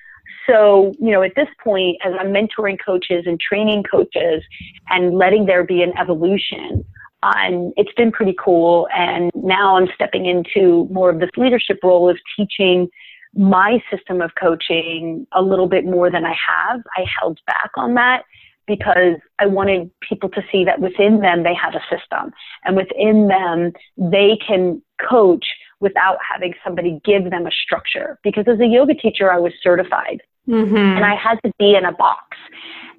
So, 0.46 0.94
you 0.98 1.10
know, 1.12 1.22
at 1.22 1.34
this 1.36 1.48
point, 1.62 1.98
as 2.04 2.12
I'm 2.18 2.28
mentoring 2.28 2.78
coaches 2.84 3.24
and 3.26 3.38
training 3.38 3.84
coaches 3.90 4.42
and 4.88 5.16
letting 5.16 5.46
there 5.46 5.64
be 5.64 5.82
an 5.82 5.92
evolution, 5.98 6.84
and 7.22 7.72
it's 7.76 7.92
been 7.92 8.10
pretty 8.10 8.34
cool. 8.42 8.88
And 8.96 9.30
now 9.34 9.76
I'm 9.76 9.88
stepping 9.94 10.26
into 10.26 10.88
more 10.90 11.10
of 11.10 11.20
this 11.20 11.30
leadership 11.36 11.78
role 11.82 12.08
of 12.08 12.18
teaching 12.36 12.88
my 13.34 13.82
system 13.94 14.20
of 14.20 14.32
coaching 14.40 15.26
a 15.32 15.42
little 15.42 15.68
bit 15.68 15.84
more 15.84 16.10
than 16.10 16.24
I 16.24 16.34
have. 16.48 16.80
I 16.96 17.04
held 17.20 17.38
back 17.46 17.70
on 17.76 17.94
that 17.94 18.24
because 18.70 19.16
I 19.40 19.46
wanted 19.46 19.90
people 20.00 20.28
to 20.30 20.42
see 20.50 20.64
that 20.64 20.80
within 20.80 21.20
them 21.20 21.42
they 21.42 21.54
have 21.54 21.74
a 21.74 21.82
system 21.90 22.32
and 22.64 22.76
within 22.76 23.26
them 23.26 23.72
they 23.96 24.38
can 24.46 24.80
coach 25.08 25.46
without 25.80 26.18
having 26.30 26.54
somebody 26.62 27.00
give 27.04 27.30
them 27.30 27.46
a 27.46 27.50
structure. 27.50 28.18
Because 28.22 28.44
as 28.46 28.60
a 28.60 28.66
yoga 28.66 28.94
teacher, 28.94 29.32
I 29.32 29.38
was 29.38 29.52
certified 29.60 30.20
mm-hmm. 30.48 30.76
and 30.76 31.04
I 31.04 31.16
had 31.16 31.40
to 31.44 31.52
be 31.58 31.74
in 31.74 31.84
a 31.84 31.92
box. 31.92 32.36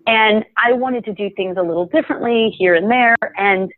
And 0.07 0.43
I 0.57 0.73
wanted 0.73 1.05
to 1.05 1.13
do 1.13 1.29
things 1.35 1.55
a 1.57 1.61
little 1.61 1.85
differently 1.85 2.53
here 2.57 2.75
and 2.75 2.91
there. 2.91 3.15
And 3.37 3.71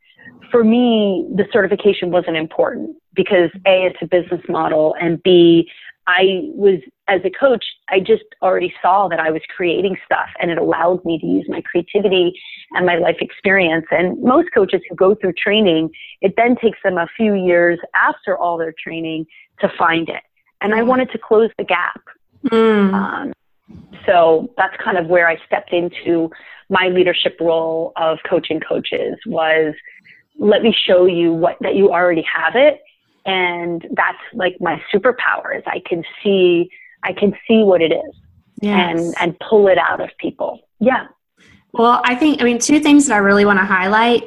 for 0.52 0.64
me, 0.64 1.28
the 1.36 1.46
certification 1.52 2.10
wasn't 2.12 2.38
important 2.38 2.96
because 3.14 3.52
A, 3.68 3.86
it's 3.86 4.00
a 4.02 4.08
business 4.08 4.42
model, 4.50 4.96
and 5.00 5.22
B, 5.22 5.70
I 6.08 6.42
was, 6.56 6.80
as 7.08 7.22
a 7.26 7.30
coach, 7.30 7.66
I 7.89 8.00
just 8.00 8.24
already 8.42 8.74
saw 8.82 9.08
that 9.10 9.20
I 9.20 9.30
was 9.30 9.42
creating 9.56 9.98
stuff 10.06 10.30
and 10.39 10.50
it 10.50 10.58
allowed 10.58 11.04
me 11.04 11.20
to 11.20 11.26
use 11.26 11.46
my 11.50 11.62
creativity 11.62 12.34
and 12.72 12.86
my 12.86 12.96
life 12.96 13.18
experience. 13.20 13.86
And 13.92 14.22
most 14.24 14.50
coaches 14.54 14.82
who 14.89 14.96
go 14.96 15.13
through 15.16 15.34
training, 15.34 15.89
it 16.22 16.36
then 16.38 16.56
takes 16.56 16.80
them 16.84 16.98
a 16.98 17.08
few 17.18 17.34
years 17.34 17.80
after 17.94 18.38
all 18.38 18.58
their 18.58 18.74
training 18.82 19.26
to 19.60 19.70
find 19.78 20.08
it. 20.08 20.24
And 20.62 20.74
I 20.74 20.80
mm. 20.80 20.88
wanted 20.88 21.12
to 21.12 21.18
close 21.18 21.50
the 21.58 21.66
gap. 21.66 22.02
Mm. 22.46 22.94
Um, 22.94 23.34
so 24.06 24.54
that's 24.56 24.76
kind 24.82 24.98
of 24.98 25.08
where 25.08 25.28
I 25.28 25.38
stepped 25.46 25.74
into 25.74 26.30
my 26.70 26.88
leadership 26.88 27.38
role 27.42 27.92
of 27.98 28.20
coaching 28.28 28.62
coaches 28.62 29.18
was 29.26 29.74
let 30.39 30.62
me 30.63 30.74
show 30.88 31.06
you 31.06 31.34
what 31.34 31.58
that 31.62 31.76
you 31.76 31.92
already 31.92 32.24
have 32.34 32.56
it 32.56 32.82
and 33.26 33.86
that's 33.92 34.18
like 34.34 34.56
my 34.60 34.82
superpower 34.94 35.56
is 35.56 35.63
I 35.68 35.82
can 35.86 36.04
see 36.24 36.70
I 37.04 37.13
can 37.13 37.34
see 37.48 37.63
what 37.63 37.82
it 37.82 37.92
is 37.92 38.16
yes. 38.62 39.00
and 39.00 39.16
and 39.20 39.39
pull 39.39 39.68
it 39.68 39.78
out 39.78 40.02
of 40.02 40.10
people. 40.18 40.60
Yeah. 40.80 41.08
Well, 41.74 42.02
I 42.04 42.16
think 42.16 42.42
I 42.42 42.46
mean 42.46 42.60
two 42.60 42.80
things 42.80 43.08
that 43.08 43.16
I 43.16 43.18
really 43.18 43.46
want 43.46 43.60
to 43.60 43.66
highlight 43.66 44.24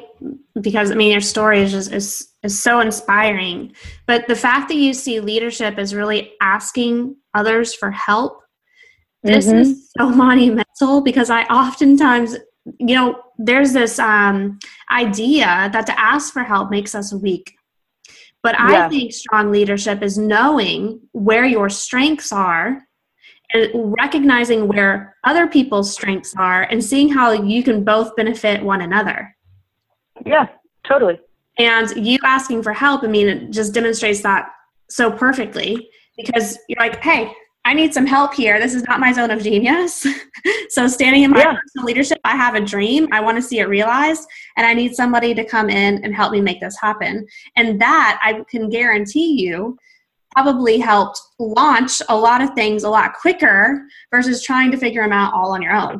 because 0.59 0.91
I 0.91 0.95
mean 0.95 1.11
your 1.11 1.21
story 1.21 1.61
is 1.61 1.71
just 1.71 1.91
is 1.91 2.29
is 2.43 2.59
so 2.59 2.79
inspiring. 2.79 3.73
But 4.05 4.27
the 4.27 4.35
fact 4.35 4.69
that 4.69 4.75
you 4.75 4.93
see 4.93 5.19
leadership 5.19 5.77
as 5.77 5.95
really 5.95 6.33
asking 6.41 7.15
others 7.33 7.73
for 7.73 7.91
help, 7.91 8.41
this 9.23 9.47
mm-hmm. 9.47 9.59
is 9.59 9.91
so 9.97 10.09
monumental 10.25 11.01
because 11.01 11.29
I 11.29 11.43
oftentimes 11.43 12.37
you 12.79 12.95
know 12.95 13.21
there's 13.37 13.73
this 13.73 13.97
um, 13.99 14.59
idea 14.91 15.69
that 15.73 15.85
to 15.85 15.99
ask 15.99 16.33
for 16.33 16.43
help 16.43 16.69
makes 16.69 16.95
us 16.95 17.13
weak 17.13 17.56
but 18.47 18.55
yeah. 18.57 18.85
I 18.85 18.87
think 18.87 19.11
strong 19.11 19.51
leadership 19.51 20.01
is 20.01 20.17
knowing 20.17 21.01
where 21.11 21.43
your 21.43 21.69
strengths 21.69 22.31
are 22.31 22.81
and 23.51 23.93
recognizing 23.99 24.69
where 24.69 25.17
other 25.25 25.47
people's 25.47 25.91
strengths 25.91 26.33
are 26.37 26.61
and 26.61 26.81
seeing 26.81 27.09
how 27.09 27.33
you 27.33 27.61
can 27.61 27.83
both 27.83 28.15
benefit 28.15 28.63
one 28.63 28.79
another. 28.79 29.35
Yeah, 30.25 30.47
totally. 30.87 31.19
And 31.59 31.89
you 31.97 32.19
asking 32.23 32.63
for 32.63 32.71
help, 32.71 33.03
I 33.03 33.07
mean, 33.07 33.27
it 33.27 33.51
just 33.51 33.73
demonstrates 33.73 34.21
that 34.21 34.47
so 34.89 35.11
perfectly 35.11 35.89
because 36.15 36.57
you're 36.69 36.79
like, 36.79 37.03
hey, 37.03 37.33
I 37.67 37.73
need 37.73 37.93
some 37.93 38.05
help 38.05 38.33
here. 38.33 38.61
This 38.61 38.73
is 38.73 38.83
not 38.83 39.01
my 39.01 39.11
zone 39.11 39.29
of 39.29 39.43
genius. 39.43 40.07
so, 40.69 40.87
standing 40.87 41.23
in 41.23 41.31
my 41.31 41.39
yeah. 41.39 41.57
personal 41.61 41.85
leadership, 41.85 42.17
I 42.23 42.37
have 42.37 42.55
a 42.55 42.61
dream. 42.61 43.09
I 43.11 43.19
want 43.19 43.37
to 43.37 43.41
see 43.41 43.59
it 43.59 43.67
realized, 43.67 44.25
and 44.55 44.65
I 44.65 44.73
need 44.73 44.95
somebody 44.95 45.33
to 45.33 45.43
come 45.43 45.69
in 45.69 46.01
and 46.01 46.15
help 46.15 46.31
me 46.31 46.39
make 46.39 46.61
this 46.61 46.77
happen. 46.79 47.27
And 47.57 47.81
that 47.81 48.19
I 48.23 48.41
can 48.49 48.69
guarantee 48.69 49.43
you 49.43 49.77
probably 50.31 50.77
helped 50.77 51.19
launch 51.39 52.01
a 52.07 52.15
lot 52.15 52.41
of 52.41 52.51
things 52.51 52.85
a 52.85 52.89
lot 52.89 53.15
quicker 53.19 53.85
versus 54.11 54.41
trying 54.41 54.71
to 54.71 54.77
figure 54.77 55.03
them 55.03 55.11
out 55.11 55.33
all 55.33 55.51
on 55.51 55.61
your 55.61 55.73
own. 55.73 55.99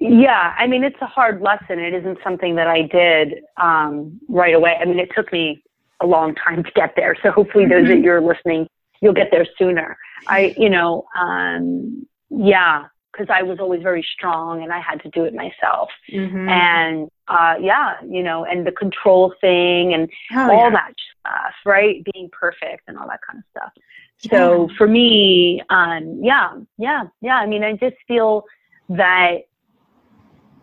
Yeah, 0.00 0.54
I 0.58 0.66
mean, 0.66 0.84
it's 0.84 1.00
a 1.00 1.06
hard 1.06 1.40
lesson. 1.40 1.78
It 1.78 1.94
isn't 1.94 2.18
something 2.22 2.56
that 2.56 2.66
I 2.66 2.82
did 2.82 3.40
um, 3.58 4.20
right 4.28 4.54
away. 4.54 4.76
I 4.78 4.84
mean, 4.84 4.98
it 4.98 5.08
took 5.16 5.32
me 5.32 5.62
a 6.02 6.06
long 6.06 6.34
time 6.34 6.62
to 6.62 6.70
get 6.72 6.92
there. 6.94 7.16
So 7.22 7.30
hopefully, 7.30 7.64
those 7.64 7.84
mm-hmm. 7.84 7.92
that 7.92 8.00
you're 8.02 8.20
listening 8.20 8.68
you'll 9.02 9.12
get 9.12 9.28
there 9.30 9.46
sooner. 9.58 9.98
I, 10.28 10.54
you 10.56 10.70
know, 10.70 11.04
um, 11.18 12.06
yeah, 12.30 12.86
because 13.12 13.26
I 13.28 13.42
was 13.42 13.58
always 13.60 13.82
very 13.82 14.06
strong 14.14 14.62
and 14.62 14.72
I 14.72 14.80
had 14.80 15.02
to 15.02 15.10
do 15.10 15.24
it 15.24 15.34
myself. 15.34 15.90
Mm-hmm. 16.10 16.48
And 16.48 17.10
uh, 17.28 17.56
yeah, 17.60 17.96
you 18.08 18.22
know, 18.22 18.44
and 18.44 18.66
the 18.66 18.72
control 18.72 19.34
thing 19.40 19.92
and 19.92 20.08
oh, 20.34 20.50
all 20.50 20.64
yeah. 20.64 20.70
that 20.70 20.94
stuff, 21.20 21.54
right? 21.66 22.02
Being 22.14 22.30
perfect 22.30 22.84
and 22.86 22.96
all 22.96 23.06
that 23.08 23.20
kind 23.28 23.40
of 23.40 23.44
stuff. 23.50 23.72
Yeah. 24.20 24.30
So 24.30 24.68
for 24.78 24.86
me, 24.86 25.60
um, 25.68 26.20
yeah, 26.22 26.52
yeah, 26.78 27.04
yeah. 27.20 27.36
I 27.36 27.46
mean, 27.46 27.64
I 27.64 27.72
just 27.74 27.96
feel 28.06 28.44
that 28.88 29.40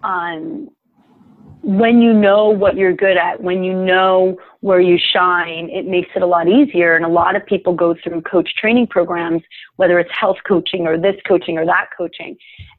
um, 0.01 0.69
when 1.61 2.01
you 2.01 2.13
know 2.13 2.49
what 2.49 2.75
you're 2.75 2.93
good 2.93 3.17
at, 3.17 3.41
when 3.41 3.63
you 3.63 3.73
know 3.73 4.37
where 4.61 4.79
you 4.79 4.97
shine, 4.97 5.69
it 5.69 5.85
makes 5.85 6.09
it 6.15 6.21
a 6.21 6.25
lot 6.25 6.47
easier. 6.47 6.95
And 6.95 7.03
a 7.03 7.09
lot 7.09 7.35
of 7.35 7.45
people 7.45 7.73
go 7.73 7.95
through 8.01 8.21
coach 8.21 8.49
training 8.55 8.87
programs, 8.87 9.41
whether 9.75 9.99
it's 9.99 10.11
health 10.17 10.37
coaching 10.47 10.87
or 10.87 10.97
this 10.97 11.15
coaching 11.27 11.57
or 11.57 11.65
that 11.65 11.87
coaching. 11.97 12.37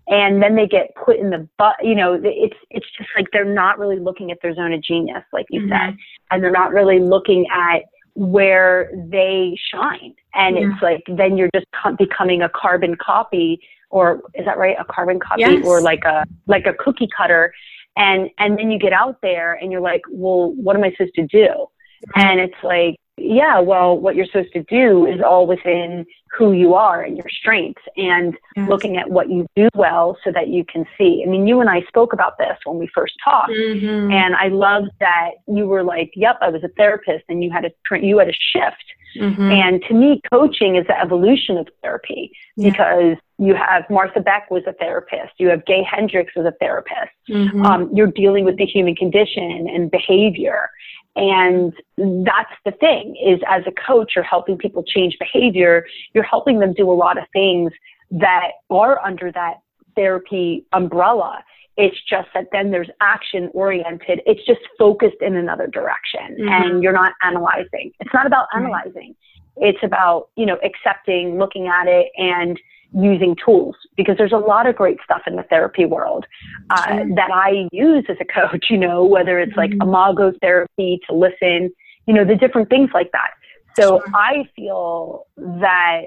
And 0.09 0.43
then 0.43 0.57
they 0.57 0.67
get 0.67 0.95
put 0.95 1.19
in 1.19 1.31
the 1.31 1.47
butt, 1.59 1.77
you 1.83 1.95
know, 1.95 2.15
it's, 2.15 2.57
it's 2.71 2.87
just 2.97 3.11
like 3.17 3.27
they're 3.33 3.45
not 3.45 3.79
really 3.79 3.99
looking 3.99 4.31
at 4.31 4.39
their 4.43 4.55
zone 4.55 4.73
of 4.73 4.83
genius, 4.83 5.23
like 5.33 5.47
you 5.51 5.61
mm-hmm. 5.61 5.71
said, 5.71 5.97
and 6.31 6.43
they're 6.43 6.51
not 6.51 6.73
really 6.73 6.99
looking 6.99 7.47
at 7.53 7.83
where 8.15 8.91
they 9.09 9.57
shine. 9.73 10.15
And 10.35 10.57
yeah. 10.57 10.71
it's 10.73 10.83
like, 10.83 11.03
then 11.07 11.37
you're 11.37 11.51
just 11.55 11.67
becoming 11.99 12.43
a 12.43 12.49
carbon 12.49 12.97
copy 12.97 13.61
or 13.91 14.23
is 14.35 14.45
that 14.47 14.57
right? 14.57 14.77
A 14.79 14.85
carbon 14.85 15.21
copy 15.21 15.43
yes. 15.43 15.65
or 15.65 15.81
like 15.81 16.05
a, 16.05 16.25
like 16.47 16.67
a 16.67 16.75
cookie 16.75 17.09
cutter 17.17 17.53
and 18.01 18.31
and 18.39 18.59
then 18.59 18.71
you 18.71 18.79
get 18.79 18.95
out 18.95 19.19
there 19.21 19.53
and 19.53 19.71
you're 19.71 19.81
like 19.81 20.01
well 20.11 20.53
what 20.55 20.75
am 20.75 20.83
i 20.83 20.91
supposed 20.93 21.15
to 21.15 21.27
do? 21.27 21.67
And 22.15 22.41
it's 22.41 22.63
like 22.63 22.97
yeah 23.21 23.59
well 23.61 23.97
what 23.97 24.15
you're 24.15 24.27
supposed 24.27 24.53
to 24.53 24.63
do 24.65 25.07
is 25.07 25.21
all 25.21 25.47
within 25.47 26.07
who 26.37 26.53
you 26.53 26.75
are 26.75 27.03
and 27.03 27.17
your 27.17 27.29
strengths 27.29 27.83
and 27.97 28.37
yes. 28.57 28.69
looking 28.69 28.97
at 28.97 29.11
what 29.11 29.31
you 29.31 29.47
do 29.57 29.69
well 29.75 30.17
so 30.25 30.31
that 30.33 30.49
you 30.49 30.65
can 30.65 30.85
see 30.97 31.23
i 31.27 31.29
mean 31.29 31.47
you 31.47 31.61
and 31.61 31.71
i 31.71 31.83
spoke 31.83 32.13
about 32.13 32.39
this 32.39 32.57
when 32.65 32.79
we 32.79 32.89
first 32.95 33.15
talked 33.23 33.51
mm-hmm. 33.51 34.11
and 34.11 34.35
i 34.37 34.49
loved 34.49 34.91
that 35.01 35.31
you 35.47 35.67
were 35.67 35.83
like 35.83 36.11
yep 36.15 36.37
i 36.41 36.49
was 36.49 36.63
a 36.65 36.69
therapist 36.77 37.25
and 37.29 37.43
you 37.43 37.51
had 37.51 37.65
a 37.65 37.71
you 38.01 38.19
had 38.19 38.29
a 38.29 38.33
shift 38.33 38.85
Mm-hmm. 39.17 39.51
And 39.51 39.83
to 39.89 39.95
me, 39.95 40.21
coaching 40.31 40.77
is 40.77 40.87
the 40.87 40.99
evolution 40.99 41.57
of 41.59 41.69
therapy 41.83 42.33
yeah. 42.57 42.71
because 42.71 43.17
you 43.39 43.55
have 43.55 43.89
Martha 43.91 44.21
Beck 44.21 44.51
was 44.51 44.63
a 44.67 44.73
therapist, 44.75 45.33
you 45.39 45.49
have 45.49 45.65
Gay 45.65 45.83
Hendricks 45.83 46.35
was 46.37 46.47
a 46.47 46.53
therapist. 46.61 47.11
Mm-hmm. 47.29 47.65
Um, 47.65 47.91
you're 47.95 48.07
dealing 48.07 48.45
with 48.45 48.57
the 48.57 48.67
human 48.67 48.95
condition 48.95 49.67
and 49.69 49.91
behavior. 49.91 50.71
And 51.17 51.73
that's 51.97 52.53
the 52.65 52.73
thing 52.73 53.17
is 53.17 53.41
as 53.49 53.63
a 53.67 53.73
coach, 53.73 54.13
you're 54.15 54.25
helping 54.25 54.57
people 54.57 54.83
change 54.83 55.17
behavior. 55.19 55.85
You're 56.15 56.25
helping 56.25 56.61
them 56.61 56.73
do 56.73 56.91
a 56.91 56.95
lot 56.95 57.19
of 57.19 57.25
things 57.33 57.73
that 58.13 58.51
are 58.71 59.05
under 59.05 59.33
that 59.33 59.61
therapy 59.97 60.65
umbrella. 60.73 61.43
It's 61.77 61.97
just 62.09 62.29
that 62.35 62.47
then 62.53 62.71
there's 62.71 62.91
action 63.01 63.51
oriented. 63.55 64.21
It's 64.27 64.45
just 64.47 64.61
focused 64.79 65.21
in 65.21 65.35
another 65.35 65.67
direction 65.67 66.37
mm-hmm. 66.39 66.49
and 66.49 66.83
you're 66.83 66.93
not 66.93 67.15
analyzing. 67.23 67.93
It's 68.01 68.13
not 68.13 68.27
about 68.27 68.47
analyzing. 68.55 69.15
It's 69.57 69.79
about, 69.83 70.29
you 70.37 70.47
know, 70.47 70.59
accepting, 70.63 71.39
looking 71.39 71.67
at 71.67 71.87
it 71.87 72.09
and 72.17 72.59
using 72.93 73.37
tools 73.45 73.77
because 73.97 74.17
there's 74.17 74.33
a 74.33 74.39
lot 74.39 74.67
of 74.67 74.75
great 74.75 74.99
stuff 75.05 75.23
in 75.27 75.37
the 75.37 75.43
therapy 75.45 75.85
world 75.85 76.27
uh, 76.71 77.05
that 77.15 77.31
I 77.33 77.69
use 77.73 78.05
as 78.09 78.17
a 78.21 78.25
coach, 78.25 78.67
you 78.71 78.79
know, 78.79 79.05
whether 79.05 79.39
it's 79.39 79.57
like 79.57 79.71
mm-hmm. 79.71 79.89
imago 79.89 80.33
therapy 80.41 81.01
to 81.09 81.15
listen, 81.15 81.71
you 82.07 82.15
know, 82.15 82.25
the 82.25 82.37
different 82.37 82.69
things 82.69 82.91
like 82.93 83.11
that. 83.13 83.31
So 83.79 84.01
sure. 84.01 84.03
I 84.15 84.49
feel 84.57 85.27
that 85.37 86.07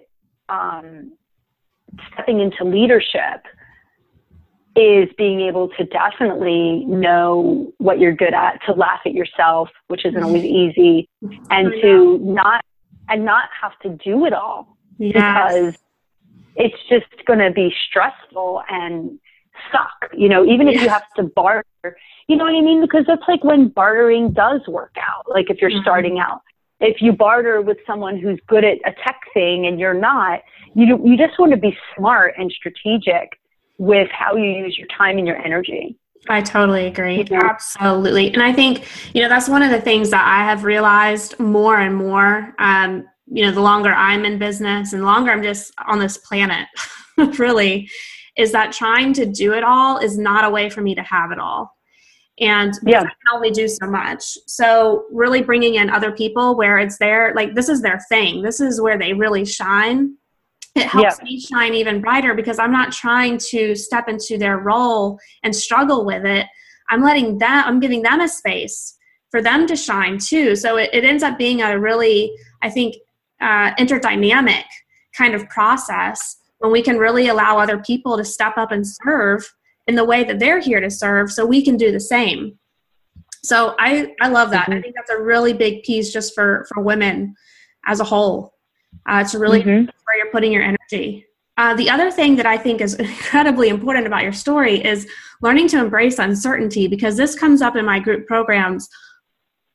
um, 0.50 1.14
stepping 2.14 2.42
into 2.42 2.64
leadership 2.66 3.44
is 4.76 5.08
being 5.18 5.42
able 5.42 5.70
to 5.70 5.86
definitely 5.86 6.84
know 6.86 7.72
what 7.78 8.00
you're 8.00 8.16
good 8.16 8.34
at, 8.34 8.60
to 8.66 8.74
laugh 8.74 9.02
at 9.06 9.14
yourself, 9.14 9.70
which 9.88 10.04
isn't 10.06 10.24
always 10.24 10.44
easy, 10.44 11.08
and 11.50 11.72
to 11.82 12.18
not 12.20 12.66
and 13.10 13.24
not 13.24 13.50
have 13.62 13.78
to 13.80 13.90
do 14.04 14.26
it 14.26 14.34
all 14.34 14.78
yes. 14.98 15.14
because 15.14 15.78
it's 16.56 16.78
just 16.90 17.26
going 17.26 17.40
to 17.40 17.52
be 17.52 17.74
stressful 17.90 18.62
and 18.70 19.20
suck. 19.72 20.12
You 20.14 20.30
know, 20.30 20.46
even 20.46 20.68
if 20.68 20.82
you 20.82 20.90
have 20.90 21.10
to 21.16 21.24
barter, 21.24 21.98
you 22.28 22.36
know 22.36 22.46
what 22.46 22.56
I 22.56 22.62
mean? 22.62 22.82
Because 22.82 23.06
that's 23.08 23.24
like 23.28 23.44
when 23.44 23.70
bartering 23.70 24.32
does 24.32 24.62
work 24.68 24.96
out. 24.98 25.26
Like 25.30 25.50
if 25.50 25.62
you're 25.62 25.72
mm-hmm. 25.72 25.82
starting 25.82 26.20
out, 26.20 26.42
if 26.80 27.02
you 27.02 27.14
barter 27.14 27.62
with 27.62 27.78
someone 27.88 28.20
who's 28.20 28.40
good 28.48 28.64
at 28.64 28.78
a 28.86 28.94
tech 29.06 29.22
thing 29.34 29.68
and 29.68 29.80
you're 29.80 29.94
not, 29.94 30.42
you 30.76 31.00
you 31.06 31.18
just 31.18 31.40
want 31.40 31.52
to 31.52 31.58
be 31.58 31.78
smart 31.96 32.34
and 32.38 32.52
strategic 32.52 33.40
with 33.78 34.10
how 34.12 34.36
you 34.36 34.50
use 34.50 34.78
your 34.78 34.88
time 34.88 35.18
and 35.18 35.28
your 35.28 35.38
energy. 35.38 35.98
I 36.30 36.42
totally 36.42 36.88
agree. 36.88 37.26
Yeah. 37.30 37.42
Absolutely. 37.44 38.34
And 38.34 38.42
I 38.42 38.54
think, 38.54 38.86
you 39.14 39.22
know, 39.22 39.30
that's 39.30 39.50
one 39.50 39.62
of 39.62 39.72
the 39.72 39.82
things 39.82 40.10
that 40.12 40.26
I 40.26 40.46
have 40.46 40.64
realized 40.64 41.38
more 41.38 41.78
and 41.78 41.96
more. 41.96 42.54
Um, 42.60 43.06
you 43.34 43.44
know, 43.44 43.52
the 43.52 43.62
longer 43.62 43.92
I'm 43.92 44.26
in 44.26 44.38
business 44.38 44.94
and 44.94 45.02
the 45.02 45.08
longer 45.08 45.32
I'm 45.32 45.42
just 45.42 45.74
on 45.88 45.98
this 45.98 46.18
planet, 46.18 46.68
really, 47.40 47.90
is 48.38 48.52
that 48.52 48.72
trying 48.72 49.12
to 49.14 49.26
do 49.26 49.54
it 49.54 49.64
all 49.64 49.98
is 49.98 50.20
not 50.20 50.46
a 50.46 50.52
way 50.52 50.70
for 50.70 50.82
me 50.82 50.94
to 50.94 51.02
have 51.02 51.32
it 51.32 51.40
all. 51.40 51.76
And 52.40 52.74
yeah. 52.86 53.00
I 53.00 53.02
can 53.02 53.12
only 53.34 53.50
do 53.50 53.68
so 53.68 53.88
much. 53.88 54.24
So, 54.46 55.06
really 55.12 55.42
bringing 55.42 55.76
in 55.76 55.90
other 55.90 56.12
people 56.12 56.56
where 56.56 56.78
it's 56.78 57.00
their, 57.00 57.34
like, 57.34 57.56
this 57.56 57.70
is 57.70 57.82
their 57.82 58.00
thing, 58.08 58.44
this 58.44 58.60
is 58.60 58.80
where 58.80 59.00
they 59.00 59.14
really 59.14 59.46
shine. 59.46 60.16
It 60.76 60.86
helps 60.86 61.18
yeah. 61.20 61.24
me 61.24 61.40
shine 61.40 61.74
even 61.74 62.02
brighter 62.02 62.36
because 62.36 62.60
I'm 62.60 62.72
not 62.72 62.92
trying 62.92 63.40
to 63.50 63.76
step 63.76 64.10
into 64.10 64.38
their 64.38 64.58
role 64.60 65.20
and 65.44 65.56
struggle 65.56 66.06
with 66.06 66.26
it. 66.26 66.46
I'm 66.90 67.02
letting 67.02 67.40
them, 67.40 67.64
I'm 67.66 67.80
giving 67.80 68.04
them 68.04 68.22
a 68.22 68.28
space 68.28 68.96
for 69.32 69.42
them 69.42 69.66
to 69.68 69.76
shine 69.76 70.20
too. 70.20 70.56
So 70.56 70.78
it, 70.78 70.92
it 70.94 71.04
ends 71.04 71.24
up 71.24 71.38
being 71.38 71.62
a 71.62 71.80
really, 71.80 72.32
I 72.62 72.70
think, 72.70 72.96
uh, 73.44 73.76
interdynamic 73.76 74.64
kind 75.18 75.36
of 75.36 75.48
process 75.50 76.38
when 76.60 76.72
we 76.72 76.82
can 76.82 76.98
really 76.98 77.28
allow 77.28 77.60
other 77.60 77.78
people 77.80 78.18
to 78.18 78.24
step 78.24 78.58
up 78.58 78.72
and 78.72 78.86
serve 78.88 79.46
in 79.88 79.96
the 79.96 80.06
way 80.06 80.24
that 80.24 80.40
they're 80.40 80.62
here 80.62 80.80
to 80.80 80.90
serve 80.90 81.32
so 81.32 81.46
we 81.46 81.64
can 81.64 81.76
do 81.76 81.92
the 81.92 82.00
same. 82.00 82.58
So 83.44 83.76
i 83.78 84.14
i 84.22 84.30
love 84.30 84.50
that. 84.52 84.70
Mm-hmm. 84.70 84.80
i 84.80 84.82
think 84.82 84.96
that's 84.96 85.10
a 85.10 85.22
really 85.22 85.54
big 85.54 85.84
piece 85.84 86.14
just 86.14 86.34
for 86.34 86.66
for 86.70 86.82
women 86.82 87.36
as 87.86 88.00
a 88.00 88.04
whole. 88.04 88.54
Uh, 89.08 89.24
to 89.24 89.40
really 89.40 89.60
mm-hmm. 89.60 89.86
where 90.06 90.18
you're 90.18 90.32
putting 90.32 90.52
your 90.52 90.64
energy. 90.64 91.26
Uh, 91.58 91.74
the 91.76 91.90
other 91.90 92.10
thing 92.12 92.36
that 92.36 92.46
I 92.46 92.58
think 92.58 92.80
is 92.80 92.94
incredibly 93.10 93.70
important 93.70 94.08
about 94.08 94.24
your 94.24 94.34
story 94.34 94.84
is 94.84 95.08
learning 95.42 95.68
to 95.70 95.80
embrace 95.80 96.20
uncertainty 96.20 96.88
because 96.88 97.18
this 97.18 97.36
comes 97.36 97.62
up 97.62 97.76
in 97.76 97.86
my 97.86 98.00
group 98.00 98.28
programs 98.28 98.88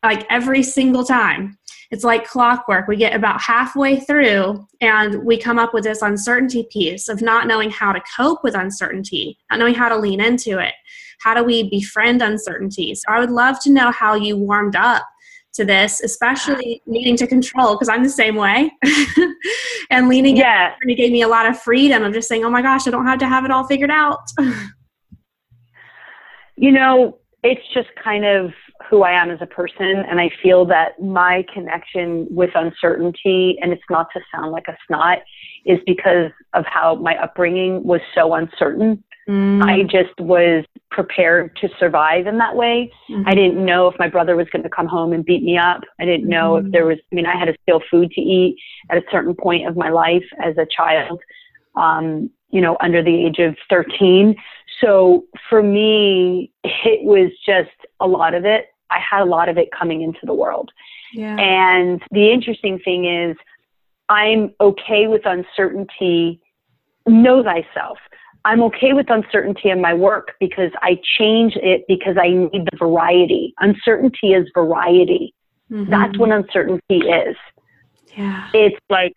like 0.05 0.25
every 0.31 0.63
single 0.63 1.05
time 1.05 1.59
it's 1.91 2.05
like 2.05 2.27
clockwork. 2.27 2.87
We 2.87 2.97
get 2.97 3.15
about 3.15 3.41
halfway 3.41 4.01
through 4.01 4.67
and 4.81 5.25
we 5.25 5.39
come 5.39 5.59
up 5.59 5.73
with 5.73 5.85
this 5.85 6.03
uncertainty 6.03 6.69
piece 6.71 7.09
of 7.09 7.23
not 7.23 7.47
knowing 7.47 7.71
how 7.71 7.93
to 7.93 8.03
cope 8.15 8.45
with 8.45 8.55
uncertainty, 8.55 9.39
not 9.51 9.59
knowing 9.59 9.75
how 9.75 9.89
to 9.89 9.97
lean 9.97 10.21
into 10.21 10.59
it. 10.59 10.75
How 11.21 11.35
do 11.35 11.43
we 11.43 11.69
befriend 11.69 12.21
uncertainty? 12.21 12.95
So 12.95 13.05
I 13.09 13.21
would 13.21 13.31
love 13.31 13.59
to 13.63 13.71
know 13.71 13.91
how 13.91 14.15
you 14.15 14.37
warmed 14.37 14.77
up 14.77 15.07
to 15.55 15.65
this, 15.65 16.01
especially 16.03 16.83
needing 16.87 17.17
to 17.17 17.27
control, 17.27 17.75
because 17.75 17.89
I'm 17.89 18.03
the 18.03 18.11
same 18.11 18.37
way. 18.37 18.71
and 19.91 20.09
leaning 20.09 20.37
yeah. 20.37 20.75
it 20.81 20.97
gave 20.97 21.11
me 21.11 21.23
a 21.23 21.29
lot 21.29 21.47
of 21.47 21.61
freedom 21.61 22.05
of 22.05 22.13
just 22.13 22.29
saying, 22.29 22.45
oh 22.45 22.51
my 22.51 22.63
gosh, 22.63 22.87
I 22.87 22.91
don't 22.91 23.07
have 23.07 23.19
to 23.21 23.27
have 23.27 23.45
it 23.45 23.51
all 23.51 23.65
figured 23.65 23.91
out. 23.91 24.21
you 26.57 26.71
know, 26.71 27.19
it's 27.43 27.63
just 27.73 27.89
kind 28.03 28.25
of 28.25 28.53
who 28.89 29.03
I 29.03 29.13
am 29.13 29.31
as 29.31 29.39
a 29.41 29.47
person. 29.47 30.05
And 30.09 30.21
I 30.21 30.31
feel 30.43 30.65
that 30.67 31.01
my 31.01 31.45
connection 31.53 32.27
with 32.31 32.51
uncertainty, 32.55 33.59
and 33.61 33.73
it's 33.73 33.83
not 33.91 34.09
to 34.15 34.21
sound 34.33 34.53
like 34.53 34.69
a 34.69 34.77
snot, 34.87 35.19
is 35.65 35.79
because 35.87 36.31
of 36.55 36.65
how 36.67 36.95
my 36.97 37.17
upbringing 37.23 37.85
was 37.85 38.01
so 38.15 38.35
uncertain. 38.35 39.03
Mm. 39.29 39.63
I 39.63 39.83
just 39.83 40.19
was 40.19 40.65
prepared 40.91 41.55
to 41.57 41.69
survive 41.79 42.27
in 42.27 42.39
that 42.39 42.57
way. 42.57 42.91
Mm-hmm. 43.11 43.29
I 43.29 43.35
didn't 43.35 43.63
know 43.63 43.87
if 43.89 43.99
my 43.99 44.09
brother 44.09 44.37
was 44.37 44.49
going 44.51 44.63
to 44.63 44.71
come 44.71 44.87
home 44.87 45.13
and 45.13 45.25
beat 45.25 45.43
me 45.43 45.59
up. 45.59 45.83
I 46.01 46.07
didn't 46.07 46.29
know 46.29 46.55
mm-hmm. 46.55 46.67
if 46.67 46.73
there 46.73 46.87
was, 46.87 46.99
I 47.13 47.15
mean, 47.15 47.27
I 47.27 47.39
had 47.39 47.45
to 47.47 47.55
steal 47.63 47.81
food 47.91 48.11
to 48.13 48.21
eat 48.21 48.57
at 48.91 48.97
a 48.97 49.03
certain 49.11 49.35
point 49.35 49.69
of 49.69 49.77
my 49.77 49.91
life 49.91 50.25
as 50.43 50.57
a 50.57 50.67
child, 50.75 51.21
um, 51.77 52.31
you 52.51 52.63
know, 52.63 52.79
under 52.81 53.03
the 53.03 53.27
age 53.27 53.39
of 53.39 53.55
13. 53.69 54.35
So 54.81 55.27
for 55.51 55.63
me, 55.63 56.51
it 56.65 57.05
was 57.05 57.31
just 57.45 57.69
a 58.01 58.07
lot 58.07 58.35
of 58.35 58.45
it. 58.45 58.67
I 58.91 58.99
had 58.99 59.23
a 59.23 59.27
lot 59.27 59.49
of 59.49 59.59
it 59.59 59.69
coming 59.71 60.03
into 60.03 60.21
the 60.25 60.35
world. 60.35 60.71
Yeah. 61.13 61.37
And 61.39 62.03
the 62.11 62.33
interesting 62.33 62.79
thing 62.79 63.05
is, 63.05 63.37
I'm 64.09 64.55
okay 64.61 65.07
with 65.07 65.23
uncertainty. 65.27 66.41
Know 67.07 67.43
thyself. 67.43 67.99
I'm 68.45 68.63
okay 68.65 68.93
with 68.93 69.11
uncertainty 69.11 69.69
in 69.69 69.81
my 69.81 69.93
work 69.93 70.33
because 70.41 70.71
I 70.81 70.99
change 71.19 71.57
it 71.57 71.85
because 71.89 72.17
I 72.19 72.29
need 72.29 72.67
the 72.71 72.77
variety. 72.79 73.55
Uncertainty 73.59 74.33
is 74.33 74.49
variety. 74.55 75.35
Mm-hmm. 75.71 75.91
That's 75.91 76.17
what 76.19 76.31
uncertainty 76.31 76.99
is. 76.99 77.37
Yeah. 78.17 78.49
It's 78.55 78.77
like, 78.89 79.15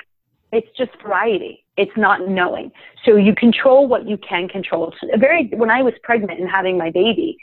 it's 0.52 0.68
just 0.78 0.92
variety. 1.02 1.64
It's 1.82 1.98
not 1.98 2.28
knowing. 2.28 2.72
So 3.06 3.16
you 3.16 3.34
control 3.34 3.88
what 3.88 4.08
you 4.08 4.18
can 4.18 4.48
control. 4.48 4.94
Very, 5.18 5.50
when 5.56 5.72
I 5.72 5.82
was 5.82 5.96
pregnant 6.04 6.40
and 6.40 6.48
having 6.48 6.78
my 6.78 6.92
baby, 6.92 7.38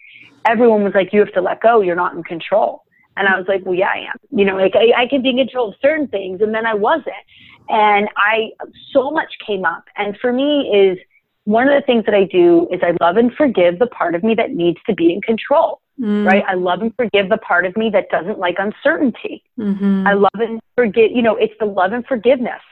everyone 0.47 0.85
was 0.85 0.95
like, 0.95 1.13
you 1.13 1.19
have 1.19 1.33
to 1.33 1.41
let 1.41 1.61
go. 1.61 1.81
You're 1.81 1.97
not 1.97 2.15
in 2.15 2.23
control. 2.23 2.85
And 3.17 3.27
I 3.27 3.37
was 3.37 3.47
like, 3.49 3.67
well, 3.67 3.75
yeah, 3.75 3.91
I 3.93 3.99
am. 4.11 4.17
You 4.31 4.45
know, 4.45 4.57
like 4.57 4.77
I, 4.77 5.03
I 5.03 5.07
can 5.09 5.23
be 5.23 5.31
in 5.31 5.39
control 5.39 5.71
of 5.71 5.75
certain 5.83 6.07
things, 6.07 6.41
and 6.41 6.55
then 6.55 6.67
I 6.67 6.75
wasn't. 6.75 7.25
And 7.69 8.09
I 8.17 8.51
so 8.93 9.11
much 9.11 9.33
came 9.45 9.65
up. 9.65 9.85
And 9.97 10.17
for 10.21 10.33
me, 10.33 10.71
is 10.73 10.99
one 11.43 11.67
of 11.67 11.75
the 11.75 11.85
things 11.85 12.05
that 12.05 12.15
I 12.15 12.25
do 12.25 12.69
is 12.71 12.81
I 12.81 12.95
love 13.05 13.17
and 13.17 13.35
forgive 13.35 13.81
the 13.81 13.89
part 13.89 14.15
of 14.15 14.23
me 14.23 14.37
that 14.37 14.53
needs 14.53 14.79
to 14.87 14.95
be 14.95 15.13
in 15.13 15.21
control. 15.23 15.81
Mm. 16.01 16.25
Right? 16.25 16.45
I 16.47 16.55
love 16.55 16.81
and 16.81 16.95
forgive 16.95 17.29
the 17.29 17.39
part 17.39 17.67
of 17.67 17.77
me 17.77 17.91
that 17.91 18.09
doesn't 18.09 18.39
like 18.39 18.59
uncertainty. 18.61 19.43
Mm-hmm. 19.59 20.07
I 20.07 20.13
love 20.13 20.31
and 20.35 20.61
forget. 20.77 21.11
You 21.11 21.23
know, 21.23 21.35
it's 21.35 21.55
the 21.59 21.67
love 21.67 21.93
and 21.93 22.07
forgiveness 22.07 22.63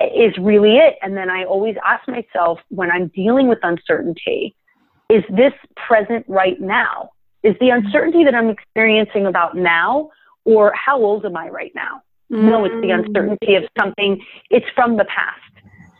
is 0.00 0.36
really 0.38 0.76
it. 0.76 0.96
And 1.02 1.16
then 1.16 1.30
I 1.30 1.44
always 1.44 1.76
ask 1.84 2.06
myself 2.08 2.58
when 2.68 2.90
I'm 2.90 3.08
dealing 3.08 3.48
with 3.48 3.58
uncertainty, 3.62 4.56
is 5.08 5.24
this 5.30 5.52
present 5.76 6.24
right 6.28 6.60
now? 6.60 7.10
Is 7.42 7.56
the 7.60 7.70
uncertainty 7.70 8.24
that 8.24 8.34
I'm 8.34 8.48
experiencing 8.48 9.26
about 9.26 9.56
now, 9.56 10.10
or 10.44 10.72
how 10.74 10.98
old 10.98 11.24
am 11.24 11.36
I 11.36 11.48
right 11.48 11.72
now? 11.74 12.02
Mm. 12.30 12.44
No, 12.44 12.64
it's 12.64 12.74
the 12.74 12.88
mm. 12.88 13.04
uncertainty 13.06 13.54
of 13.56 13.64
something, 13.78 14.22
it's 14.50 14.66
from 14.74 14.96
the 14.96 15.04
past. 15.04 15.40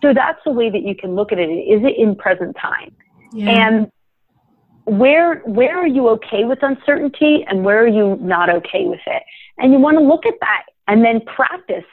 So 0.02 0.14
that's 0.14 0.38
the 0.44 0.52
way 0.52 0.70
that 0.70 0.82
you 0.82 0.94
can 0.94 1.14
look 1.14 1.32
at 1.32 1.38
it. 1.38 1.50
Is 1.50 1.82
it 1.82 1.96
in 1.98 2.14
present 2.14 2.56
time? 2.60 2.94
Yeah. 3.32 3.50
And 3.50 3.92
where 4.84 5.36
where 5.40 5.78
are 5.78 5.86
you 5.86 6.08
okay 6.08 6.44
with 6.44 6.62
uncertainty 6.62 7.44
and 7.46 7.64
where 7.64 7.82
are 7.82 7.88
you 7.88 8.16
not 8.20 8.48
okay 8.48 8.86
with 8.86 9.00
it? 9.06 9.22
And 9.58 9.72
you 9.72 9.78
want 9.78 9.98
to 9.98 10.04
look 10.04 10.24
at 10.26 10.34
that 10.40 10.64
and 10.88 11.04
then 11.04 11.20
practice 11.20 11.84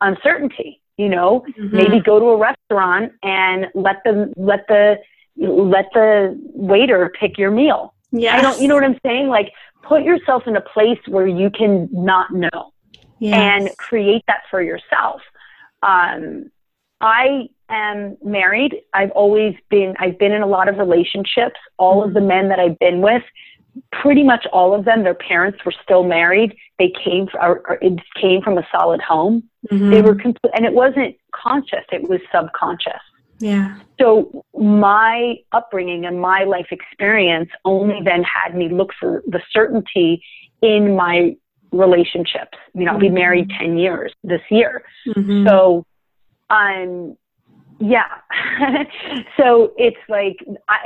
uncertainty. 0.00 0.79
You 1.00 1.08
know, 1.08 1.44
mm-hmm. 1.48 1.76
maybe 1.76 2.00
go 2.00 2.18
to 2.18 2.26
a 2.26 2.36
restaurant 2.36 3.12
and 3.22 3.66
let 3.74 3.98
the 4.04 4.14
let 4.36 4.62
the 4.68 4.98
let 5.36 5.86
the 5.94 6.38
waiter 6.54 7.10
pick 7.18 7.38
your 7.38 7.50
meal. 7.50 7.94
Yeah. 8.12 8.36
I 8.36 8.42
don't, 8.42 8.60
you 8.60 8.68
know 8.68 8.74
what 8.74 8.84
I'm 8.84 8.98
saying? 9.06 9.28
Like 9.28 9.52
put 9.82 10.02
yourself 10.02 10.42
in 10.46 10.56
a 10.56 10.60
place 10.60 10.98
where 11.08 11.26
you 11.26 11.50
can 11.50 11.88
not 11.92 12.32
know 12.32 12.72
yes. 13.18 13.38
and 13.38 13.76
create 13.78 14.22
that 14.26 14.42
for 14.50 14.60
yourself. 14.60 15.20
Um, 15.82 16.50
I 17.00 17.48
am 17.68 18.16
married. 18.22 18.76
I've 18.92 19.12
always 19.12 19.54
been, 19.70 19.94
I've 19.98 20.18
been 20.18 20.32
in 20.32 20.42
a 20.42 20.46
lot 20.46 20.68
of 20.68 20.76
relationships. 20.76 21.58
All 21.78 22.04
of 22.04 22.14
the 22.14 22.20
men 22.20 22.48
that 22.50 22.58
I've 22.58 22.78
been 22.78 23.00
with, 23.00 23.22
pretty 23.92 24.24
much 24.24 24.46
all 24.52 24.74
of 24.74 24.84
them, 24.84 25.04
their 25.04 25.14
parents 25.14 25.58
were 25.64 25.74
still 25.82 26.04
married. 26.04 26.54
They 26.80 26.92
came, 27.04 27.28
or, 27.34 27.62
or 27.68 27.78
it 27.82 28.00
came 28.20 28.40
from 28.40 28.56
a 28.56 28.66
solid 28.72 29.02
home. 29.02 29.44
Mm-hmm. 29.70 29.90
They 29.90 30.00
were 30.00 30.14
complete, 30.14 30.50
and 30.54 30.64
it 30.64 30.72
wasn't 30.72 31.14
conscious. 31.32 31.84
It 31.92 32.08
was 32.08 32.20
subconscious. 32.34 33.02
Yeah. 33.38 33.76
So 34.00 34.44
my 34.54 35.36
upbringing 35.52 36.06
and 36.06 36.20
my 36.20 36.44
life 36.44 36.68
experience 36.70 37.50
only 37.66 38.00
then 38.02 38.22
had 38.22 38.56
me 38.56 38.70
look 38.70 38.90
for 38.98 39.22
the 39.26 39.40
certainty 39.52 40.22
in 40.62 40.96
my 40.96 41.36
relationships. 41.70 42.56
You 42.74 42.86
know. 42.86 42.92
I'll 42.92 42.98
be 42.98 43.10
married 43.10 43.48
mm-hmm. 43.50 43.66
10 43.66 43.78
years 43.78 44.12
this 44.24 44.40
year. 44.50 44.82
Mm-hmm. 45.06 45.46
So 45.46 45.84
I'm 46.48 47.16
yeah. 47.80 48.18
so 49.36 49.72
it's 49.76 49.96
like, 50.08 50.36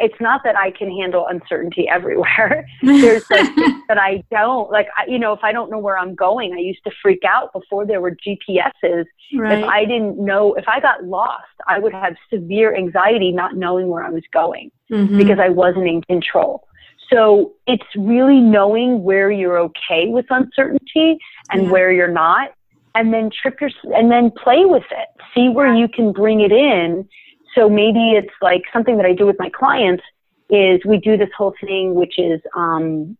it's 0.01 0.21
not 0.21 0.43
that 0.45 0.57
I 0.57 0.71
can 0.71 0.91
handle 0.91 1.27
uncertainty 1.27 1.89
everywhere. 1.89 2.67
There's 2.83 3.29
like 3.31 3.55
that 3.89 3.99
I 3.99 4.23
don't. 4.31 4.71
Like, 4.71 4.87
I, 4.97 5.07
you 5.07 5.19
know, 5.19 5.33
if 5.33 5.41
I 5.43 5.53
don't 5.53 5.71
know 5.71 5.79
where 5.79 5.99
I'm 5.99 6.15
going, 6.15 6.55
I 6.55 6.59
used 6.59 6.85
to 6.85 6.93
freak 7.03 7.25
out 7.25 7.53
before 7.53 7.85
there 7.85 8.01
were 8.01 8.17
GPSs. 8.17 9.05
Right. 9.37 9.59
If 9.59 9.65
I 9.65 9.85
didn't 9.85 10.19
know, 10.19 10.55
if 10.55 10.65
I 10.69 10.81
got 10.81 11.05
lost, 11.05 11.45
I 11.67 11.79
would 11.81 11.93
have 11.93 12.15
severe 12.33 12.77
anxiety 12.77 13.33
not 13.33 13.57
knowing 13.57 13.89
where 13.89 14.05
I 14.05 14.11
was 14.11 14.23
going 14.33 14.71
mm-hmm. 14.91 15.19
because 15.19 15.39
I 15.41 15.49
wasn't 15.49 15.89
in 15.89 16.03
control. 16.03 16.67
So 17.13 17.53
it's 17.67 17.85
really 17.97 18.41
knowing 18.41 19.03
where 19.03 19.31
you're 19.31 19.59
okay 19.59 20.07
with 20.07 20.27
uncertainty 20.31 21.19
and 21.51 21.65
yeah. 21.65 21.71
where 21.71 21.93
you're 21.93 22.09
not 22.09 22.51
and 22.95 23.13
then 23.13 23.31
trip 23.31 23.61
your 23.61 23.71
and 23.97 24.11
then 24.11 24.31
play 24.31 24.65
with 24.65 24.85
it 24.91 25.09
see 25.35 25.49
where 25.49 25.75
you 25.75 25.89
can 25.89 26.13
bring 26.13 26.41
it 26.41 26.53
in 26.53 27.09
so 27.55 27.69
maybe 27.69 28.13
it's 28.13 28.35
like 28.41 28.63
something 28.73 28.97
that 28.97 29.07
i 29.07 29.13
do 29.13 29.27
with 29.27 29.37
my 29.39 29.51
clients 29.51 30.03
is 30.51 30.81
we 30.85 30.99
do 30.99 31.17
this 31.17 31.31
whole 31.37 31.55
thing 31.61 31.95
which 31.95 32.19
is 32.19 32.41
um 32.57 33.17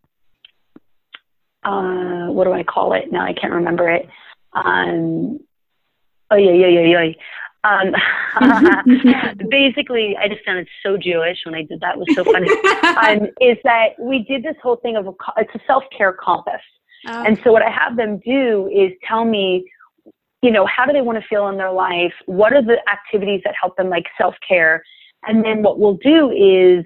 uh 1.63 2.27
what 2.27 2.45
do 2.45 2.53
i 2.53 2.63
call 2.63 2.93
it 2.93 3.11
now 3.11 3.25
i 3.25 3.33
can't 3.33 3.53
remember 3.53 3.89
it 3.89 4.07
um 4.53 5.39
oh 6.31 6.37
yeah 6.37 6.51
yeah 6.51 6.67
yeah 6.67 7.03
yeah 7.03 7.13
um, 7.65 7.95
basically, 9.49 10.15
I 10.17 10.27
just 10.27 10.45
sounded 10.45 10.67
so 10.83 10.97
Jewish 10.97 11.39
when 11.45 11.55
I 11.55 11.63
did 11.63 11.79
that. 11.81 11.95
It 11.95 11.99
was 11.99 12.07
so 12.13 12.23
funny. 12.23 12.47
um, 13.23 13.29
is 13.41 13.57
that 13.63 13.97
we 13.99 14.23
did 14.23 14.43
this 14.43 14.55
whole 14.61 14.75
thing 14.75 14.95
of 14.97 15.07
a, 15.07 15.13
it's 15.37 15.53
a 15.55 15.59
self 15.65 15.83
care 15.95 16.13
compass. 16.13 16.61
Oh. 17.07 17.23
And 17.23 17.39
so 17.43 17.51
what 17.51 17.61
I 17.61 17.69
have 17.69 17.97
them 17.97 18.19
do 18.25 18.69
is 18.73 18.91
tell 19.07 19.25
me, 19.25 19.69
you 20.41 20.51
know, 20.51 20.65
how 20.65 20.85
do 20.85 20.93
they 20.93 21.01
want 21.01 21.21
to 21.21 21.27
feel 21.27 21.47
in 21.47 21.57
their 21.57 21.71
life? 21.71 22.13
What 22.25 22.53
are 22.53 22.61
the 22.61 22.77
activities 22.89 23.41
that 23.45 23.55
help 23.59 23.77
them, 23.77 23.89
like 23.89 24.05
self 24.17 24.35
care? 24.47 24.83
And 25.27 25.43
then 25.43 25.63
what 25.63 25.79
we'll 25.79 25.97
do 25.97 26.29
is 26.31 26.85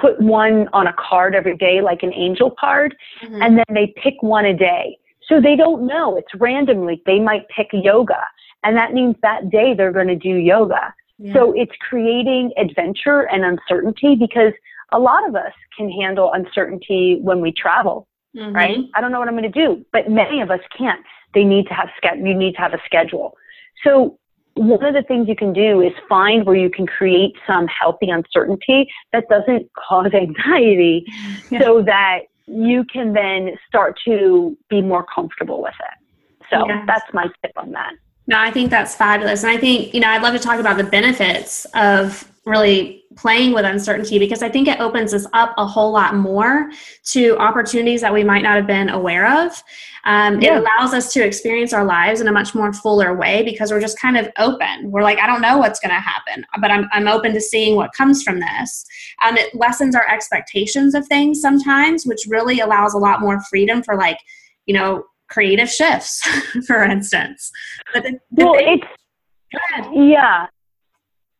put 0.00 0.20
one 0.20 0.68
on 0.72 0.86
a 0.86 0.94
card 0.98 1.34
every 1.34 1.56
day, 1.56 1.80
like 1.80 2.02
an 2.02 2.12
angel 2.14 2.54
card, 2.58 2.94
mm-hmm. 3.22 3.42
and 3.42 3.58
then 3.58 3.64
they 3.72 3.94
pick 4.02 4.14
one 4.20 4.44
a 4.44 4.56
day. 4.56 4.98
So 5.28 5.40
they 5.40 5.56
don't 5.56 5.86
know. 5.86 6.16
It's 6.16 6.34
randomly. 6.34 7.02
They 7.06 7.20
might 7.20 7.48
pick 7.48 7.68
yoga, 7.72 8.24
and 8.64 8.76
that 8.76 8.92
means 8.92 9.16
that 9.22 9.50
day 9.50 9.74
they're 9.74 9.92
going 9.92 10.08
to 10.08 10.16
do 10.16 10.34
yoga. 10.34 10.92
Yeah. 11.18 11.34
So 11.34 11.52
it's 11.56 11.72
creating 11.88 12.52
adventure 12.58 13.28
and 13.30 13.44
uncertainty 13.44 14.16
because 14.16 14.52
a 14.92 14.98
lot 14.98 15.26
of 15.26 15.34
us 15.34 15.52
can 15.76 15.90
handle 15.90 16.32
uncertainty 16.32 17.18
when 17.22 17.40
we 17.40 17.52
travel, 17.52 18.08
mm-hmm. 18.36 18.54
right? 18.54 18.78
I 18.94 19.00
don't 19.00 19.12
know 19.12 19.18
what 19.18 19.28
I'm 19.28 19.36
going 19.36 19.50
to 19.50 19.66
do, 19.66 19.84
but 19.92 20.10
many 20.10 20.40
of 20.40 20.50
us 20.50 20.60
can't. 20.76 21.00
They 21.34 21.44
need 21.44 21.66
to 21.68 21.74
have 21.74 21.88
you 22.18 22.34
need 22.34 22.52
to 22.52 22.60
have 22.60 22.74
a 22.74 22.80
schedule. 22.84 23.36
So 23.84 24.18
one 24.54 24.84
of 24.84 24.94
the 24.94 25.02
things 25.02 25.28
you 25.28 25.36
can 25.36 25.52
do 25.52 25.80
is 25.80 25.92
find 26.08 26.44
where 26.44 26.56
you 26.56 26.70
can 26.70 26.86
create 26.86 27.34
some 27.46 27.66
healthy 27.66 28.10
uncertainty 28.10 28.88
that 29.12 29.28
doesn't 29.28 29.70
cause 29.74 30.12
anxiety 30.14 31.04
yeah. 31.50 31.60
so 31.60 31.82
that 31.82 32.20
you 32.46 32.84
can 32.84 33.12
then 33.12 33.52
start 33.66 33.98
to 34.04 34.56
be 34.68 34.82
more 34.82 35.06
comfortable 35.14 35.62
with 35.62 35.74
it. 35.80 36.46
So 36.50 36.66
yes. 36.66 36.84
that's 36.86 37.14
my 37.14 37.28
tip 37.42 37.52
on 37.56 37.70
that. 37.72 37.94
No, 38.26 38.38
I 38.38 38.50
think 38.50 38.70
that's 38.70 38.94
fabulous. 38.94 39.42
And 39.42 39.50
I 39.50 39.58
think, 39.58 39.92
you 39.92 40.00
know, 40.00 40.08
I'd 40.08 40.22
love 40.22 40.34
to 40.34 40.40
talk 40.40 40.60
about 40.60 40.76
the 40.76 40.84
benefits 40.84 41.66
of 41.74 42.28
really 42.46 43.04
playing 43.16 43.52
with 43.52 43.64
uncertainty 43.64 44.18
because 44.18 44.42
I 44.42 44.48
think 44.48 44.68
it 44.68 44.80
opens 44.80 45.12
us 45.12 45.26
up 45.32 45.54
a 45.58 45.66
whole 45.66 45.92
lot 45.92 46.16
more 46.16 46.70
to 47.10 47.36
opportunities 47.38 48.00
that 48.00 48.12
we 48.12 48.24
might 48.24 48.42
not 48.42 48.56
have 48.56 48.66
been 48.66 48.88
aware 48.88 49.44
of. 49.44 49.62
Um, 50.04 50.40
yeah. 50.40 50.56
It 50.56 50.64
allows 50.64 50.94
us 50.94 51.12
to 51.12 51.24
experience 51.24 51.72
our 51.72 51.84
lives 51.84 52.20
in 52.20 52.28
a 52.28 52.32
much 52.32 52.54
more 52.54 52.72
fuller 52.72 53.14
way 53.14 53.42
because 53.44 53.70
we're 53.70 53.80
just 53.80 54.00
kind 54.00 54.16
of 54.16 54.28
open. 54.38 54.90
We're 54.90 55.02
like, 55.02 55.18
I 55.18 55.26
don't 55.26 55.42
know 55.42 55.58
what's 55.58 55.78
going 55.78 55.94
to 55.94 56.00
happen, 56.00 56.44
but 56.60 56.70
I'm, 56.70 56.88
I'm 56.92 57.06
open 57.06 57.32
to 57.34 57.40
seeing 57.40 57.76
what 57.76 57.92
comes 57.92 58.22
from 58.22 58.40
this. 58.40 58.84
Um, 59.22 59.36
it 59.36 59.54
lessens 59.54 59.94
our 59.94 60.08
expectations 60.08 60.94
of 60.94 61.06
things 61.06 61.40
sometimes, 61.40 62.04
which 62.04 62.26
really 62.28 62.60
allows 62.60 62.94
a 62.94 62.98
lot 62.98 63.20
more 63.20 63.40
freedom 63.48 63.82
for, 63.82 63.96
like, 63.96 64.18
you 64.66 64.74
know, 64.74 65.04
creative 65.32 65.68
shifts, 65.68 66.20
for 66.66 66.82
instance. 66.82 67.50
But 67.92 68.02
the, 68.02 68.18
the 68.30 68.44
well, 68.44 68.54
thing, 68.54 68.80
it's, 68.80 69.88
yeah, 69.92 70.46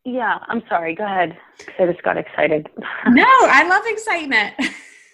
yeah, 0.05 0.39
I'm 0.47 0.61
sorry. 0.67 0.95
Go 0.95 1.05
ahead. 1.05 1.37
I 1.79 1.85
just 1.85 2.03
got 2.03 2.17
excited. 2.17 2.67
no, 3.07 3.25
I 3.27 3.67
love 3.67 3.83
excitement. 3.85 4.53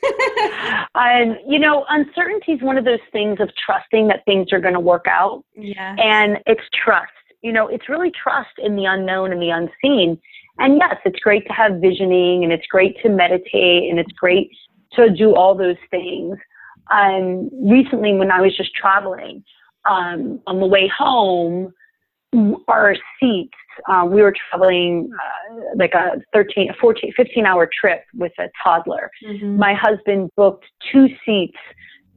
and 0.95 1.37
you 1.47 1.59
know, 1.59 1.85
uncertainty 1.89 2.53
is 2.53 2.61
one 2.61 2.77
of 2.77 2.85
those 2.85 2.99
things 3.11 3.39
of 3.39 3.49
trusting 3.65 4.07
that 4.07 4.25
things 4.25 4.51
are 4.51 4.59
going 4.59 4.73
to 4.73 4.79
work 4.79 5.05
out. 5.07 5.43
Yeah. 5.55 5.95
And 5.99 6.39
it's 6.47 6.63
trust. 6.83 7.11
You 7.41 7.53
know, 7.53 7.67
it's 7.67 7.87
really 7.87 8.11
trust 8.11 8.51
in 8.57 8.75
the 8.75 8.85
unknown 8.85 9.31
and 9.31 9.41
the 9.41 9.49
unseen. 9.49 10.19
And 10.57 10.77
yes, 10.77 10.95
it's 11.05 11.19
great 11.19 11.45
to 11.47 11.53
have 11.53 11.79
visioning 11.79 12.43
and 12.43 12.51
it's 12.51 12.67
great 12.67 12.97
to 13.03 13.09
meditate 13.09 13.89
and 13.89 13.99
it's 13.99 14.11
great 14.13 14.49
to 14.93 15.09
do 15.09 15.35
all 15.35 15.55
those 15.55 15.77
things. 15.89 16.37
Um, 16.91 17.49
recently, 17.53 18.13
when 18.13 18.31
I 18.31 18.41
was 18.41 18.55
just 18.55 18.73
traveling, 18.73 19.43
um, 19.89 20.41
on 20.47 20.59
the 20.59 20.65
way 20.65 20.91
home, 20.95 21.73
our 22.67 22.95
seats 23.19 23.53
uh, 23.87 24.05
we 24.05 24.21
were 24.21 24.33
traveling 24.49 25.09
uh, 25.13 25.55
like 25.75 25.93
a 25.93 26.21
13 26.33 26.73
14 26.79 27.13
15 27.15 27.45
hour 27.45 27.69
trip 27.79 28.03
with 28.15 28.31
a 28.39 28.49
toddler 28.63 29.09
mm-hmm. 29.25 29.57
my 29.57 29.73
husband 29.73 30.29
booked 30.35 30.65
two 30.91 31.07
seats 31.25 31.57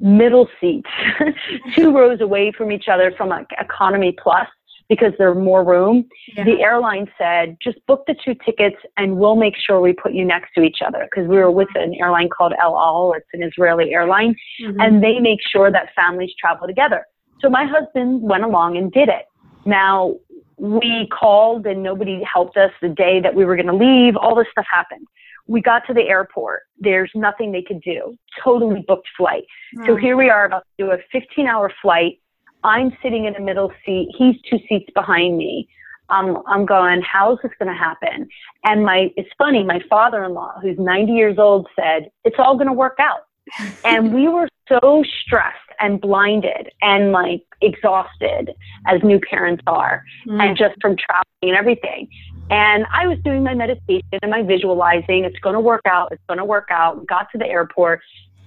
middle 0.00 0.48
seats 0.60 0.88
two 1.74 1.96
rows 1.96 2.20
away 2.20 2.52
from 2.52 2.70
each 2.70 2.88
other 2.88 3.12
from 3.16 3.28
like 3.28 3.46
economy 3.58 4.14
plus 4.22 4.48
because 4.94 5.12
there's 5.18 5.36
more 5.36 5.64
room 5.64 6.04
yeah. 6.36 6.44
the 6.44 6.60
airline 6.60 7.06
said 7.16 7.56
just 7.62 7.78
book 7.86 8.04
the 8.06 8.14
two 8.24 8.34
tickets 8.44 8.76
and 8.96 9.16
we'll 9.16 9.36
make 9.36 9.54
sure 9.56 9.80
we 9.80 9.92
put 9.92 10.12
you 10.12 10.24
next 10.24 10.50
to 10.54 10.62
each 10.62 10.78
other 10.86 11.08
because 11.10 11.28
we 11.28 11.36
were 11.36 11.50
with 11.50 11.68
an 11.74 11.94
airline 12.00 12.28
called 12.28 12.52
el 12.62 12.76
al 12.76 13.14
it's 13.16 13.26
an 13.32 13.42
israeli 13.42 13.92
airline 13.92 14.34
mm-hmm. 14.60 14.80
and 14.80 15.02
they 15.02 15.18
make 15.18 15.40
sure 15.50 15.70
that 15.70 15.88
families 15.94 16.30
travel 16.40 16.66
together 16.66 17.06
so 17.40 17.48
my 17.48 17.64
husband 17.64 18.22
went 18.22 18.44
along 18.44 18.76
and 18.76 18.92
did 18.92 19.08
it 19.08 19.26
now, 19.64 20.16
we 20.58 21.08
called 21.08 21.66
and 21.66 21.82
nobody 21.82 22.22
helped 22.22 22.56
us 22.56 22.70
the 22.80 22.88
day 22.88 23.20
that 23.20 23.34
we 23.34 23.44
were 23.44 23.56
going 23.56 23.66
to 23.66 23.74
leave. 23.74 24.16
All 24.16 24.34
this 24.34 24.46
stuff 24.52 24.66
happened. 24.70 25.06
We 25.48 25.60
got 25.60 25.82
to 25.88 25.94
the 25.94 26.02
airport. 26.02 26.62
There's 26.78 27.10
nothing 27.14 27.50
they 27.50 27.62
could 27.62 27.80
do. 27.80 28.16
Totally 28.42 28.84
booked 28.86 29.08
flight. 29.16 29.44
Mm. 29.76 29.86
So 29.86 29.96
here 29.96 30.16
we 30.16 30.30
are 30.30 30.44
about 30.44 30.64
to 30.78 30.84
do 30.84 30.90
a 30.92 30.98
15 31.10 31.46
hour 31.46 31.72
flight. 31.82 32.20
I'm 32.64 32.96
sitting 33.02 33.24
in 33.24 33.34
a 33.34 33.40
middle 33.40 33.72
seat. 33.84 34.08
He's 34.16 34.36
two 34.48 34.58
seats 34.68 34.90
behind 34.94 35.36
me. 35.36 35.68
Um, 36.08 36.42
I'm 36.46 36.66
going, 36.66 37.02
how's 37.02 37.38
this 37.42 37.52
going 37.58 37.72
to 37.72 37.78
happen? 37.78 38.28
And 38.64 38.84
my, 38.84 39.10
it's 39.16 39.30
funny, 39.38 39.64
my 39.64 39.80
father-in-law, 39.88 40.60
who's 40.60 40.78
90 40.78 41.12
years 41.12 41.38
old, 41.38 41.68
said, 41.74 42.10
it's 42.24 42.36
all 42.38 42.56
going 42.56 42.66
to 42.66 42.72
work 42.72 42.98
out. 42.98 43.20
and 43.84 44.14
we 44.14 44.28
were 44.28 44.48
so 44.68 45.02
stressed 45.24 45.56
and 45.80 46.00
blinded 46.00 46.70
and 46.80 47.12
like 47.12 47.42
exhausted 47.60 48.50
as 48.86 49.02
new 49.02 49.18
parents 49.20 49.62
are 49.66 50.04
mm. 50.26 50.40
and 50.40 50.56
just 50.56 50.80
from 50.80 50.96
traveling 50.96 51.24
and 51.42 51.56
everything. 51.56 52.08
And 52.50 52.84
I 52.92 53.06
was 53.06 53.18
doing 53.24 53.42
my 53.42 53.54
meditation 53.54 54.18
and 54.20 54.30
my 54.30 54.42
visualizing. 54.42 55.24
It's 55.24 55.38
going 55.38 55.54
to 55.54 55.60
work 55.60 55.82
out. 55.86 56.12
It's 56.12 56.22
going 56.28 56.38
to 56.38 56.44
work 56.44 56.68
out. 56.70 57.06
Got 57.06 57.28
to 57.32 57.38
the 57.38 57.46
airport, 57.46 58.00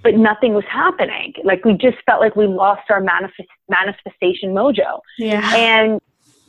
but 0.06 0.14
nothing 0.14 0.54
was 0.54 0.62
happening. 0.70 1.34
Like 1.42 1.64
we 1.64 1.72
just 1.72 1.96
felt 2.06 2.20
like 2.20 2.36
we 2.36 2.46
lost 2.46 2.88
our 2.90 3.00
manifest, 3.00 3.48
manifestation 3.68 4.54
mojo. 4.54 5.00
Yeah. 5.18 5.52
And 5.56 6.00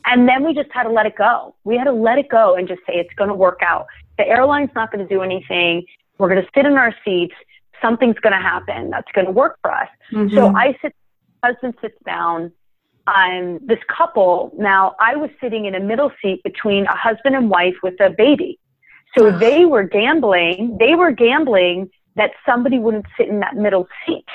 and 0.05 0.29
then 0.29 0.43
we 0.43 0.53
just 0.53 0.71
had 0.71 0.83
to 0.83 0.91
let 0.91 1.07
it 1.07 1.15
go. 1.17 1.55
We 1.63 1.75
had 1.75 1.85
to 1.85 1.91
let 1.91 2.19
it 2.19 2.29
go 2.29 2.53
and 2.53 2.67
just 2.67 2.81
say 2.85 2.93
it's 2.93 3.13
going 3.15 3.29
to 3.29 3.33
work 3.33 3.61
out. 3.63 3.87
The 4.19 4.27
airline's 4.27 4.69
not 4.75 4.91
going 4.91 5.05
to 5.05 5.11
do 5.11 5.23
anything. 5.23 5.87
We're 6.19 6.29
going 6.29 6.41
to 6.41 6.47
sit 6.53 6.67
in 6.67 6.73
our 6.73 6.93
seats 7.03 7.33
something's 7.81 8.17
going 8.19 8.33
to 8.33 8.41
happen 8.41 8.89
that's 8.89 9.11
going 9.13 9.25
to 9.25 9.31
work 9.31 9.57
for 9.61 9.71
us. 9.71 9.89
Mm-hmm. 10.11 10.35
So 10.35 10.55
I 10.55 10.77
sit, 10.81 10.95
husband 11.43 11.75
sits 11.81 11.97
down. 12.05 12.51
Um, 13.07 13.59
this 13.63 13.79
couple, 13.87 14.51
now 14.57 14.95
I 14.99 15.15
was 15.15 15.29
sitting 15.39 15.65
in 15.65 15.75
a 15.75 15.79
middle 15.79 16.11
seat 16.21 16.43
between 16.43 16.85
a 16.87 16.95
husband 16.95 17.35
and 17.35 17.49
wife 17.49 17.75
with 17.81 17.99
a 18.01 18.09
baby. 18.09 18.59
So 19.17 19.31
they 19.31 19.65
were 19.65 19.83
gambling, 19.83 20.77
they 20.79 20.93
were 20.95 21.11
gambling 21.11 21.89
that 22.17 22.31
somebody 22.45 22.79
wouldn't 22.79 23.05
sit 23.17 23.29
in 23.29 23.39
that 23.39 23.55
middle 23.55 23.87
seat. 24.05 24.25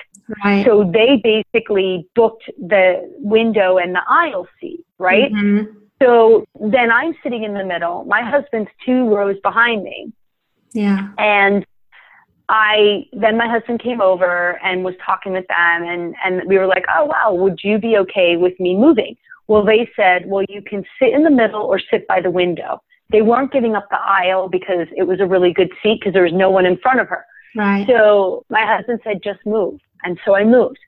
Right. 0.45 0.65
So 0.65 0.91
they 0.91 1.21
basically 1.23 2.09
booked 2.15 2.45
the 2.59 3.13
window 3.19 3.77
and 3.79 3.95
the 3.95 4.03
aisle 4.09 4.47
seat, 4.61 4.85
right? 4.99 5.33
Mm-hmm. 5.33 5.79
So 6.01 6.47
then 6.61 6.91
I'm 6.91 7.15
sitting 7.23 7.45
in 7.45 7.55
the 7.55 7.65
middle. 7.65 8.05
My 8.05 8.23
husband's 8.23 8.71
two 8.87 9.15
rows 9.15 9.37
behind 9.43 9.83
me. 9.83 10.13
Yeah. 10.73 11.11
And 11.19 11.67
I 12.49 13.07
then 13.13 13.37
my 13.37 13.49
husband 13.49 13.83
came 13.83 14.01
over 14.01 14.59
and 14.65 14.85
was 14.85 14.95
talking 15.05 15.33
with 15.33 15.47
them 15.49 15.83
and 15.83 16.15
and 16.25 16.43
we 16.47 16.59
were 16.59 16.67
like, 16.67 16.85
"Oh 16.95 17.07
wow, 17.07 17.35
would 17.35 17.61
you 17.63 17.79
be 17.79 17.97
okay 17.99 18.37
with 18.37 18.59
me 18.59 18.77
moving?" 18.77 19.17
Well, 19.49 19.65
they 19.65 19.89
said, 19.97 20.27
"Well, 20.27 20.45
you 20.49 20.63
can 20.63 20.85
sit 20.99 21.13
in 21.13 21.25
the 21.25 21.31
middle 21.31 21.63
or 21.63 21.79
sit 21.79 22.07
by 22.07 22.21
the 22.21 22.31
window." 22.31 22.83
They 23.11 23.23
weren't 23.23 23.53
giving 23.53 23.75
up 23.75 23.89
the 23.91 24.01
aisle 24.01 24.49
because 24.49 24.87
it 24.97 25.05
was 25.05 25.21
a 25.21 25.27
really 25.27 25.53
good 25.53 25.71
seat 25.83 26.01
because 26.01 26.15
there 26.15 26.25
was 26.25 26.33
no 26.33 26.51
one 26.51 26.67
in 26.67 26.79
front 26.79 27.01
of 27.01 27.09
her. 27.09 27.25
Right. 27.57 27.87
So 27.87 28.45
my 28.49 28.65
husband 28.67 29.01
said, 29.05 29.23
"Just 29.23 29.41
move." 29.45 29.81
And 30.05 30.19
so 30.25 30.35
I 30.35 30.45
moved. 30.45 30.79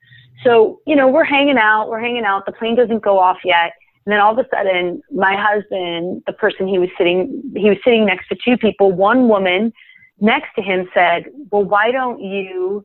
So, 0.42 0.80
you 0.86 0.96
know, 0.96 1.08
we're 1.08 1.24
hanging 1.24 1.58
out, 1.58 1.88
we're 1.88 2.00
hanging 2.00 2.24
out. 2.24 2.46
The 2.46 2.52
plane 2.52 2.76
doesn't 2.76 3.02
go 3.02 3.18
off 3.18 3.38
yet. 3.44 3.72
And 4.04 4.12
then 4.12 4.20
all 4.20 4.38
of 4.38 4.44
a 4.44 4.48
sudden, 4.54 5.02
my 5.10 5.34
husband, 5.36 6.22
the 6.26 6.32
person 6.32 6.68
he 6.68 6.78
was 6.78 6.90
sitting, 6.98 7.42
he 7.56 7.70
was 7.70 7.78
sitting 7.82 8.04
next 8.04 8.28
to 8.28 8.36
two 8.44 8.58
people, 8.58 8.92
one 8.92 9.28
woman 9.28 9.72
next 10.20 10.48
to 10.56 10.62
him 10.62 10.88
said, 10.92 11.24
Well, 11.50 11.64
why 11.64 11.90
don't 11.90 12.20
you, 12.20 12.84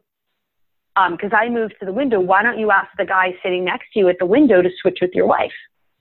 um, 0.96 1.14
because 1.14 1.34
um, 1.34 1.40
I 1.40 1.50
moved 1.50 1.76
to 1.82 1.86
the 1.86 1.92
window, 1.92 2.22
why 2.22 2.42
don't 2.42 2.58
you 2.58 2.72
ask 2.72 2.88
the 2.98 3.06
guy 3.06 3.36
sitting 3.44 3.66
next 3.66 3.88
to 3.94 4.00
you 4.00 4.08
at 4.08 4.18
the 4.20 4.26
window 4.26 4.62
to 4.62 4.70
switch 4.82 5.00
with 5.02 5.12
your 5.14 5.28
wife? 5.28 5.52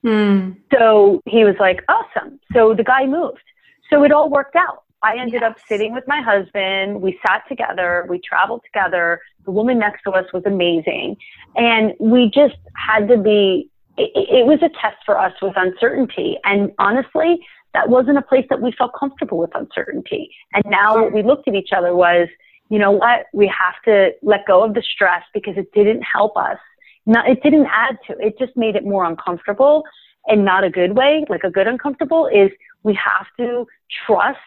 Mm. 0.04 0.56
So 0.72 1.20
he 1.26 1.42
was 1.42 1.56
like, 1.58 1.82
Awesome. 1.88 2.38
So 2.52 2.74
the 2.74 2.84
guy 2.84 3.06
moved. 3.06 3.42
So 3.90 4.04
it 4.04 4.12
all 4.12 4.30
worked 4.30 4.54
out. 4.54 4.84
I 5.02 5.16
ended 5.18 5.40
yes. 5.42 5.52
up 5.52 5.58
sitting 5.68 5.92
with 5.92 6.04
my 6.06 6.20
husband. 6.20 7.00
We 7.00 7.18
sat 7.26 7.44
together. 7.48 8.06
We 8.08 8.18
traveled 8.18 8.62
together. 8.64 9.20
The 9.44 9.50
woman 9.50 9.78
next 9.78 10.02
to 10.04 10.10
us 10.10 10.26
was 10.32 10.42
amazing. 10.44 11.16
And 11.56 11.94
we 12.00 12.30
just 12.34 12.56
had 12.74 13.08
to 13.08 13.16
be, 13.16 13.70
it, 13.96 14.10
it 14.14 14.46
was 14.46 14.58
a 14.62 14.68
test 14.80 14.98
for 15.06 15.18
us 15.18 15.32
with 15.40 15.54
uncertainty. 15.56 16.38
And 16.44 16.72
honestly, 16.78 17.38
that 17.74 17.88
wasn't 17.88 18.18
a 18.18 18.22
place 18.22 18.46
that 18.50 18.60
we 18.60 18.72
felt 18.72 18.92
comfortable 18.98 19.38
with 19.38 19.54
uncertainty. 19.54 20.34
And 20.52 20.64
now 20.66 21.00
what 21.00 21.12
we 21.12 21.22
looked 21.22 21.46
at 21.46 21.54
each 21.54 21.70
other 21.76 21.94
was, 21.94 22.28
you 22.68 22.78
know 22.78 22.90
what, 22.90 23.26
we 23.32 23.46
have 23.46 23.80
to 23.84 24.10
let 24.22 24.46
go 24.46 24.64
of 24.64 24.74
the 24.74 24.82
stress 24.82 25.22
because 25.32 25.56
it 25.56 25.72
didn't 25.72 26.02
help 26.02 26.36
us. 26.36 26.58
Not, 27.06 27.28
it 27.28 27.42
didn't 27.42 27.66
add 27.66 27.98
to 28.08 28.18
it, 28.18 28.38
just 28.38 28.56
made 28.56 28.76
it 28.76 28.84
more 28.84 29.04
uncomfortable 29.04 29.84
and 30.26 30.44
not 30.44 30.64
a 30.64 30.70
good 30.70 30.96
way, 30.96 31.24
like 31.28 31.44
a 31.44 31.50
good 31.50 31.66
uncomfortable 31.66 32.26
is 32.26 32.50
we 32.82 32.94
have 32.94 33.26
to 33.38 33.66
trust 34.06 34.38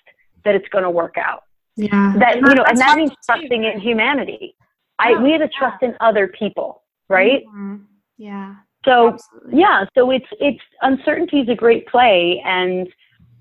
that 0.45 0.55
it's 0.55 0.67
going 0.69 0.83
to 0.83 0.89
work 0.89 1.15
out. 1.17 1.43
Yeah. 1.75 2.13
That, 2.19 2.35
you 2.35 2.41
know, 2.41 2.63
and 2.63 2.77
that 2.77 2.97
means 2.97 3.11
trusting 3.25 3.63
in 3.63 3.79
humanity. 3.79 4.55
I, 4.99 5.21
we 5.21 5.31
have 5.31 5.41
to 5.41 5.49
trust 5.49 5.81
in 5.81 5.95
other 5.99 6.27
people, 6.27 6.83
right? 7.09 7.43
Mm-hmm. 7.47 7.77
Yeah. 8.17 8.55
So 8.85 9.13
Absolutely. 9.13 9.59
yeah, 9.59 9.85
so 9.95 10.11
it's 10.11 10.25
it's 10.39 10.61
uncertainty 10.81 11.41
is 11.41 11.49
a 11.49 11.55
great 11.55 11.87
play, 11.87 12.41
and 12.45 12.87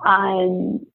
um, 0.06 0.86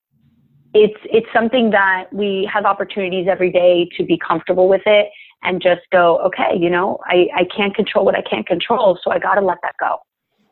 it's 0.73 0.99
it's 1.05 1.27
something 1.33 1.71
that 1.71 2.05
we 2.13 2.49
have 2.51 2.65
opportunities 2.65 3.27
every 3.29 3.51
day 3.51 3.89
to 3.97 4.03
be 4.03 4.19
comfortable 4.19 4.67
with 4.67 4.83
it 4.85 5.09
and 5.43 5.61
just 5.61 5.81
go, 5.91 6.19
okay, 6.19 6.57
you 6.57 6.69
know, 6.69 6.99
I, 7.05 7.27
I 7.35 7.47
can't 7.55 7.75
control 7.75 8.05
what 8.05 8.15
I 8.15 8.21
can't 8.21 8.45
control, 8.45 8.99
so 9.03 9.11
I 9.11 9.19
got 9.19 9.35
to 9.35 9.41
let 9.41 9.57
that 9.61 9.75
go. 9.79 9.97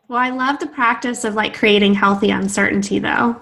Well, 0.08 0.20
I 0.20 0.30
love 0.30 0.60
the 0.60 0.68
practice 0.68 1.24
of 1.24 1.34
like 1.36 1.56
creating 1.56 1.94
healthy 1.94 2.30
uncertainty 2.30 3.00
though. 3.00 3.40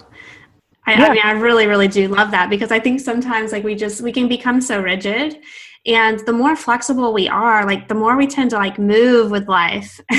I, 0.85 0.93
yeah. 0.93 1.05
I, 1.05 1.09
mean, 1.13 1.21
I 1.23 1.31
really, 1.31 1.67
really 1.67 1.87
do 1.87 2.07
love 2.07 2.31
that 2.31 2.49
because 2.49 2.71
I 2.71 2.79
think 2.79 2.99
sometimes 2.99 3.51
like 3.51 3.63
we 3.63 3.75
just, 3.75 4.01
we 4.01 4.11
can 4.11 4.27
become 4.27 4.61
so 4.61 4.81
rigid. 4.81 5.37
And 5.85 6.19
the 6.25 6.33
more 6.33 6.55
flexible 6.55 7.13
we 7.13 7.27
are, 7.27 7.65
like 7.65 7.87
the 7.87 7.95
more 7.95 8.15
we 8.15 8.27
tend 8.27 8.51
to 8.51 8.57
like 8.57 8.77
move 8.77 9.31
with 9.31 9.47
life. 9.47 9.99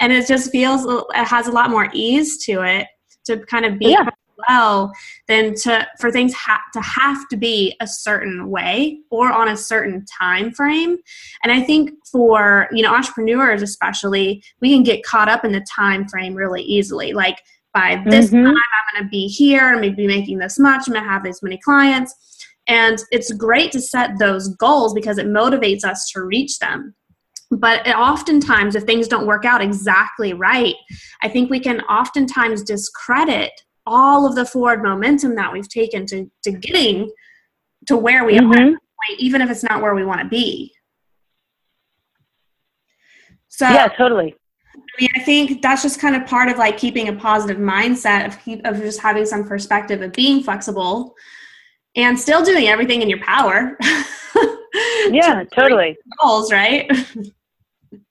And 0.00 0.12
it 0.12 0.26
just 0.26 0.50
feels, 0.50 0.84
it 1.14 1.26
has 1.26 1.46
a 1.46 1.52
lot 1.52 1.70
more 1.70 1.88
ease 1.92 2.44
to 2.46 2.62
it 2.62 2.86
to 3.26 3.38
kind 3.46 3.64
of 3.64 3.78
be 3.78 3.90
yeah. 3.90 4.08
well 4.48 4.92
than 5.28 5.54
to 5.54 5.86
for 6.00 6.10
things 6.10 6.32
ha- 6.32 6.62
to 6.72 6.80
have 6.80 7.28
to 7.28 7.36
be 7.36 7.76
a 7.80 7.86
certain 7.86 8.48
way 8.48 9.00
or 9.10 9.30
on 9.30 9.48
a 9.48 9.56
certain 9.56 10.04
time 10.06 10.50
frame 10.52 10.96
and 11.42 11.52
i 11.52 11.60
think 11.60 11.90
for 12.10 12.66
you 12.72 12.82
know 12.82 12.94
entrepreneurs 12.94 13.62
especially 13.62 14.42
we 14.60 14.72
can 14.72 14.82
get 14.82 15.04
caught 15.04 15.28
up 15.28 15.44
in 15.44 15.52
the 15.52 15.64
time 15.70 16.08
frame 16.08 16.34
really 16.34 16.62
easily. 16.62 17.12
Like 17.12 17.42
by 17.72 18.02
this 18.06 18.26
mm-hmm. 18.26 18.44
time 18.44 18.54
i'm 18.54 18.94
going 18.94 19.04
to 19.04 19.08
be 19.10 19.26
here 19.26 19.68
i'm 19.68 19.80
going 19.80 19.90
to 19.90 19.96
be 19.96 20.06
making 20.06 20.38
this 20.38 20.58
much 20.58 20.82
i'm 20.86 20.94
going 20.94 21.04
to 21.04 21.10
have 21.10 21.22
this 21.22 21.42
many 21.42 21.58
clients 21.58 22.14
and 22.66 22.98
it's 23.10 23.32
great 23.32 23.72
to 23.72 23.80
set 23.80 24.18
those 24.18 24.54
goals 24.56 24.94
because 24.94 25.18
it 25.18 25.26
motivates 25.26 25.84
us 25.84 26.10
to 26.10 26.22
reach 26.22 26.58
them 26.58 26.94
but 27.50 27.86
oftentimes 27.88 28.76
if 28.76 28.84
things 28.84 29.08
don't 29.08 29.26
work 29.26 29.44
out 29.44 29.62
exactly 29.62 30.32
right 30.32 30.74
i 31.22 31.28
think 31.28 31.50
we 31.50 31.60
can 31.60 31.80
oftentimes 31.82 32.62
discredit 32.62 33.52
all 33.86 34.26
of 34.26 34.34
the 34.34 34.44
forward 34.44 34.82
momentum 34.82 35.34
that 35.34 35.52
we've 35.52 35.68
taken 35.68 36.06
to, 36.06 36.30
to 36.44 36.52
getting 36.52 37.10
to 37.86 37.96
where 37.96 38.24
we 38.24 38.34
mm-hmm. 38.34 38.74
are, 38.74 38.78
even 39.18 39.40
if 39.40 39.50
it's 39.50 39.64
not 39.64 39.82
where 39.82 39.94
we 39.94 40.04
want 40.04 40.20
to 40.20 40.28
be. 40.28 40.72
So 43.48 43.68
yeah, 43.68 43.88
totally. 43.88 44.36
I 44.98 45.02
mean, 45.02 45.10
I 45.16 45.20
think 45.20 45.62
that's 45.62 45.82
just 45.82 46.00
kind 46.00 46.16
of 46.16 46.26
part 46.26 46.48
of 46.48 46.58
like 46.58 46.76
keeping 46.76 47.08
a 47.08 47.12
positive 47.12 47.58
mindset 47.58 48.26
of, 48.26 48.64
of 48.64 48.82
just 48.82 49.00
having 49.00 49.24
some 49.24 49.44
perspective 49.44 50.02
of 50.02 50.12
being 50.12 50.42
flexible 50.42 51.14
and 51.96 52.18
still 52.18 52.44
doing 52.44 52.68
everything 52.68 53.02
in 53.02 53.08
your 53.08 53.20
power. 53.20 53.76
yeah, 55.10 55.42
to 55.42 55.46
totally. 55.54 55.96
Goals, 56.20 56.52
right? 56.52 56.90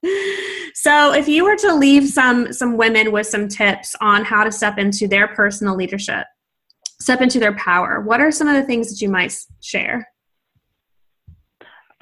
so 0.74 1.12
if 1.12 1.28
you 1.28 1.44
were 1.44 1.56
to 1.56 1.74
leave 1.74 2.08
some 2.08 2.52
some 2.52 2.76
women 2.76 3.12
with 3.12 3.26
some 3.26 3.48
tips 3.48 3.96
on 4.00 4.24
how 4.24 4.44
to 4.44 4.52
step 4.52 4.78
into 4.78 5.08
their 5.08 5.28
personal 5.28 5.74
leadership 5.74 6.26
step 7.00 7.22
into 7.22 7.38
their 7.38 7.54
power 7.54 8.00
what 8.00 8.20
are 8.20 8.30
some 8.30 8.46
of 8.46 8.54
the 8.54 8.62
things 8.62 8.90
that 8.90 9.00
you 9.00 9.08
might 9.08 9.34
share 9.60 10.06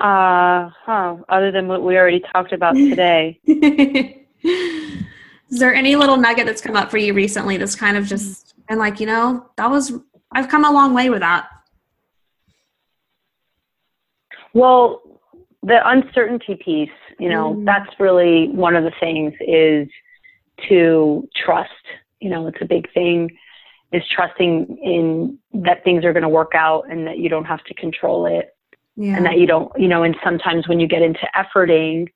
uh 0.01 0.69
huh 0.85 1.17
other 1.29 1.53
than 1.53 1.69
what 1.69 1.83
we 1.83 1.97
already 1.97 2.21
talked 2.33 2.53
about 2.53 2.75
today 2.75 3.39
is 5.59 5.61
there 5.61 5.75
any 5.75 5.97
little 5.97 6.17
nugget 6.17 6.47
that's 6.47 6.61
come 6.61 6.77
up 6.77 6.91
for 6.91 6.99
you 6.99 7.13
recently 7.13 7.57
that's 7.57 7.75
kind 7.75 7.97
of 7.97 8.07
just 8.07 8.55
and 8.69 8.79
like 8.79 9.01
you 9.01 9.07
know 9.07 9.49
that 9.57 9.71
was 9.71 9.93
i've 10.33 10.49
come 10.49 10.65
a 10.65 10.71
long 10.71 10.95
way 10.95 11.11
with 11.11 11.21
that 11.21 11.49
well 14.55 15.03
the 15.63 15.79
uncertainty 15.89 16.59
piece, 16.65 16.91
you 17.19 17.29
know, 17.29 17.55
mm. 17.55 17.65
that's 17.65 17.89
really 17.99 18.49
one 18.49 18.77
of 18.77 18.85
the 18.85 18.93
things 19.01 19.35
is 19.41 19.89
to 20.69 21.29
trust. 21.37 21.71
You 22.21 22.31
know, 22.31 22.47
it's 22.47 22.59
a 22.61 22.65
big 22.65 22.93
thing 22.93 23.31
is 23.91 24.03
trusting 24.15 24.79
in 24.83 25.39
that 25.63 25.83
things 25.83 26.05
are 26.05 26.13
going 26.13 26.23
to 26.23 26.29
work 26.29 26.53
out 26.55 26.85
and 26.91 27.07
that 27.07 27.19
you 27.19 27.29
don't 27.29 27.47
have 27.47 27.65
to 27.65 27.75
control 27.75 28.27
it. 28.27 28.55
Yeah. 28.97 29.17
And 29.17 29.25
that 29.27 29.39
you 29.39 29.47
don't, 29.47 29.71
you 29.79 29.89
know, 29.89 30.03
and 30.03 30.17
sometimes 30.25 30.67
when 30.69 30.81
you 30.81 30.89
get 30.89 31.03
into 31.03 31.27
efforting, 31.37 32.09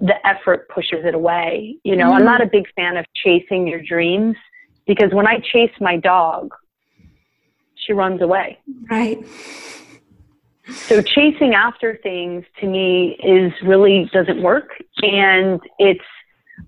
the 0.00 0.14
effort 0.26 0.68
pushes 0.68 1.04
it 1.04 1.14
away. 1.14 1.76
You 1.84 1.96
know, 1.96 2.10
mm. 2.10 2.16
I'm 2.16 2.24
not 2.24 2.42
a 2.42 2.46
big 2.46 2.66
fan 2.74 2.96
of 2.96 3.06
chasing 3.14 3.66
your 3.66 3.82
dreams 3.82 4.36
because 4.86 5.12
when 5.12 5.26
I 5.26 5.38
chase 5.38 5.72
my 5.80 5.96
dog, 5.96 6.54
she 7.74 7.92
runs 7.92 8.20
away. 8.20 8.58
Right. 8.90 9.24
So 10.68 11.00
chasing 11.00 11.54
after 11.54 11.98
things 12.02 12.44
to 12.60 12.66
me 12.66 13.16
is 13.22 13.52
really 13.62 14.10
doesn't 14.12 14.42
work. 14.42 14.70
And 15.02 15.60
it's 15.78 16.00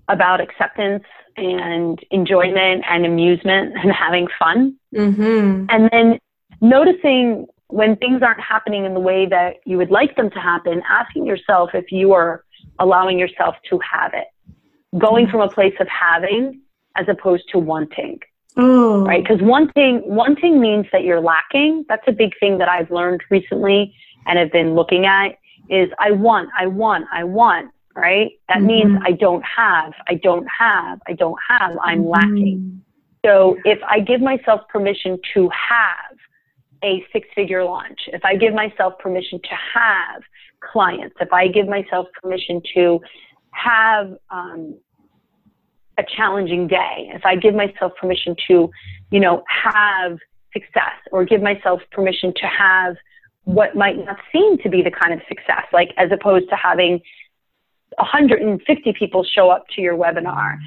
about 0.07 0.39
acceptance 0.39 1.03
and 1.35 1.99
enjoyment 2.11 2.83
and 2.89 3.05
amusement 3.05 3.75
and 3.77 3.91
having 3.91 4.27
fun. 4.37 4.75
Mm-hmm. 4.95 5.65
And 5.69 5.89
then 5.91 6.19
noticing 6.61 7.47
when 7.67 7.95
things 7.97 8.21
aren't 8.23 8.41
happening 8.41 8.85
in 8.85 8.93
the 8.93 8.99
way 8.99 9.27
that 9.27 9.55
you 9.65 9.77
would 9.77 9.91
like 9.91 10.15
them 10.15 10.29
to 10.31 10.39
happen, 10.39 10.81
asking 10.89 11.25
yourself 11.25 11.71
if 11.73 11.91
you 11.91 12.13
are 12.13 12.43
allowing 12.79 13.19
yourself 13.19 13.55
to 13.69 13.79
have 13.79 14.13
it. 14.13 14.27
Going 14.97 15.27
from 15.27 15.41
a 15.41 15.49
place 15.49 15.75
of 15.79 15.87
having 15.87 16.61
as 16.95 17.07
opposed 17.07 17.43
to 17.51 17.59
wanting. 17.59 18.19
Oh. 18.57 19.05
Right? 19.05 19.23
Because 19.23 19.41
wanting 19.41 20.01
wanting 20.05 20.59
means 20.59 20.87
that 20.91 21.03
you're 21.03 21.21
lacking. 21.21 21.85
That's 21.87 22.03
a 22.07 22.11
big 22.11 22.31
thing 22.39 22.57
that 22.57 22.67
I've 22.67 22.89
learned 22.91 23.21
recently 23.29 23.93
and 24.25 24.39
have 24.39 24.51
been 24.51 24.73
looking 24.73 25.05
at 25.05 25.37
is 25.69 25.89
I 25.99 26.11
want, 26.11 26.49
I 26.57 26.65
want, 26.67 27.05
I 27.13 27.23
want, 27.23 27.71
right? 27.95 28.31
That 28.47 28.57
mm-hmm. 28.57 28.67
means 28.67 29.01
I 29.05 29.11
don't 29.11 29.43
have, 29.43 29.93
I 30.07 30.15
don't 30.15 30.47
have, 30.47 30.99
I 31.07 31.13
don't 31.13 31.37
have, 31.47 31.77
I'm 31.83 31.99
mm-hmm. 31.99 32.09
lacking. 32.09 32.81
So 33.25 33.57
if 33.65 33.79
I 33.87 33.99
give 33.99 34.21
myself 34.21 34.61
permission 34.69 35.19
to 35.33 35.49
have 35.49 36.17
a 36.83 37.05
six 37.11 37.27
figure 37.35 37.63
launch, 37.63 37.99
if 38.07 38.23
I 38.23 38.35
give 38.35 38.53
myself 38.53 38.97
permission 38.99 39.39
to 39.41 39.55
have 39.73 40.23
clients, 40.71 41.15
if 41.19 41.31
I 41.33 41.47
give 41.47 41.67
myself 41.67 42.07
permission 42.21 42.61
to 42.75 42.99
have 43.51 44.15
um, 44.29 44.77
a 45.97 46.03
challenging 46.15 46.67
day, 46.67 47.09
if 47.13 47.25
I 47.25 47.35
give 47.35 47.55
myself 47.55 47.93
permission 47.99 48.35
to, 48.47 48.69
you 49.11 49.19
know, 49.19 49.43
have 49.47 50.17
success 50.53 50.97
or 51.11 51.25
give 51.25 51.41
myself 51.41 51.81
permission 51.91 52.33
to 52.35 52.47
have 52.47 52.95
what 53.43 53.75
might 53.75 53.97
not 53.97 54.17
seem 54.31 54.57
to 54.59 54.69
be 54.69 54.81
the 54.81 54.91
kind 54.91 55.13
of 55.13 55.19
success, 55.27 55.65
like 55.73 55.89
as 55.97 56.11
opposed 56.11 56.49
to 56.49 56.55
having 56.55 57.01
150 57.97 58.93
people 58.93 59.23
show 59.23 59.49
up 59.49 59.65
to 59.75 59.81
your 59.81 59.97
webinar, 59.97 60.57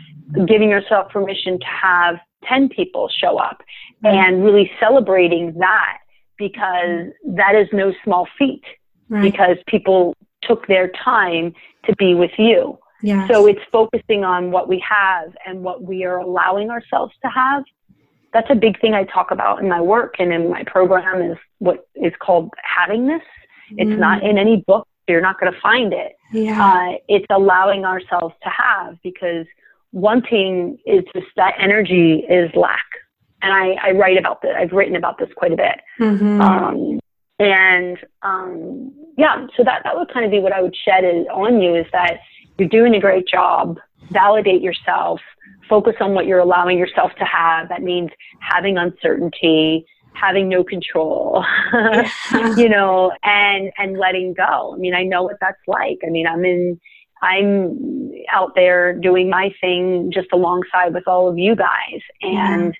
giving 0.46 0.68
yourself 0.68 1.10
permission 1.10 1.58
to 1.58 1.66
have 1.66 2.16
10 2.48 2.68
people 2.68 3.08
show 3.08 3.38
up 3.38 3.62
and 4.02 4.44
really 4.44 4.70
celebrating 4.80 5.54
that 5.58 5.98
because 6.36 7.12
that 7.24 7.54
is 7.54 7.68
no 7.72 7.92
small 8.02 8.26
feat 8.36 8.64
right. 9.12 9.22
because 9.22 9.56
people 9.66 10.16
took 10.42 10.66
their 10.66 10.88
time 10.88 11.54
to 11.84 11.94
be 11.96 12.14
with 12.14 12.32
you. 12.38 12.78
Yes. 13.02 13.28
So 13.28 13.46
it's 13.46 13.60
focusing 13.70 14.24
on 14.24 14.50
what 14.52 14.68
we 14.68 14.82
have 14.88 15.34
and 15.44 15.62
what 15.62 15.82
we 15.82 16.04
are 16.04 16.18
allowing 16.18 16.70
ourselves 16.70 17.12
to 17.22 17.28
have. 17.28 17.64
That's 18.32 18.48
a 18.48 18.54
big 18.54 18.80
thing 18.80 18.94
I 18.94 19.04
talk 19.04 19.30
about 19.30 19.60
in 19.60 19.68
my 19.68 19.80
work 19.80 20.14
and 20.18 20.32
in 20.32 20.48
my 20.48 20.64
program 20.64 21.20
is 21.30 21.36
what 21.58 21.88
is 21.96 22.12
called 22.20 22.50
havingness. 22.64 23.20
It's 23.76 23.90
mm. 23.90 23.98
not 23.98 24.22
in 24.22 24.38
any 24.38 24.64
book. 24.66 24.88
You're 25.08 25.20
not 25.20 25.38
going 25.38 25.52
to 25.52 25.60
find 25.60 25.92
it. 25.92 26.12
Yeah. 26.32 26.64
Uh, 26.64 26.98
it's 27.08 27.26
allowing 27.28 27.84
ourselves 27.84 28.34
to 28.42 28.48
have 28.48 28.96
because 29.02 29.46
wanting 29.90 30.78
is 30.86 31.04
just 31.14 31.26
that 31.36 31.54
energy 31.58 32.24
is 32.28 32.50
lack. 32.54 32.86
And 33.42 33.52
I, 33.52 33.88
I 33.88 33.90
write 33.90 34.16
about 34.16 34.40
this. 34.42 34.52
I've 34.56 34.70
written 34.70 34.94
about 34.94 35.18
this 35.18 35.28
quite 35.36 35.52
a 35.52 35.56
bit. 35.56 35.80
Mm-hmm. 35.98 36.40
Um, 36.40 37.00
and 37.42 37.98
um, 38.22 38.92
yeah, 39.16 39.46
so 39.56 39.64
that, 39.64 39.82
that 39.84 39.96
would 39.96 40.12
kind 40.12 40.24
of 40.24 40.30
be 40.30 40.38
what 40.38 40.52
I 40.52 40.62
would 40.62 40.76
shed 40.76 41.04
is, 41.04 41.26
on 41.32 41.60
you 41.60 41.74
is 41.74 41.86
that 41.92 42.20
you're 42.58 42.68
doing 42.68 42.94
a 42.94 43.00
great 43.00 43.26
job. 43.26 43.78
Validate 44.10 44.62
yourself. 44.62 45.20
Focus 45.68 45.94
on 46.00 46.14
what 46.14 46.26
you're 46.26 46.38
allowing 46.38 46.78
yourself 46.78 47.12
to 47.18 47.24
have. 47.24 47.68
That 47.68 47.82
means 47.82 48.10
having 48.40 48.76
uncertainty, 48.78 49.86
having 50.14 50.48
no 50.48 50.62
control, 50.62 51.44
you 52.56 52.68
know, 52.68 53.12
and, 53.24 53.72
and 53.78 53.98
letting 53.98 54.34
go. 54.34 54.74
I 54.74 54.78
mean, 54.78 54.94
I 54.94 55.02
know 55.02 55.22
what 55.22 55.38
that's 55.40 55.60
like. 55.66 55.98
I 56.06 56.10
mean, 56.10 56.26
I'm 56.26 56.44
in, 56.44 56.80
I'm 57.22 58.12
out 58.30 58.54
there 58.54 58.92
doing 58.98 59.30
my 59.30 59.50
thing 59.60 60.10
just 60.12 60.28
alongside 60.32 60.94
with 60.94 61.08
all 61.08 61.28
of 61.28 61.38
you 61.38 61.56
guys. 61.56 62.00
And, 62.20 62.76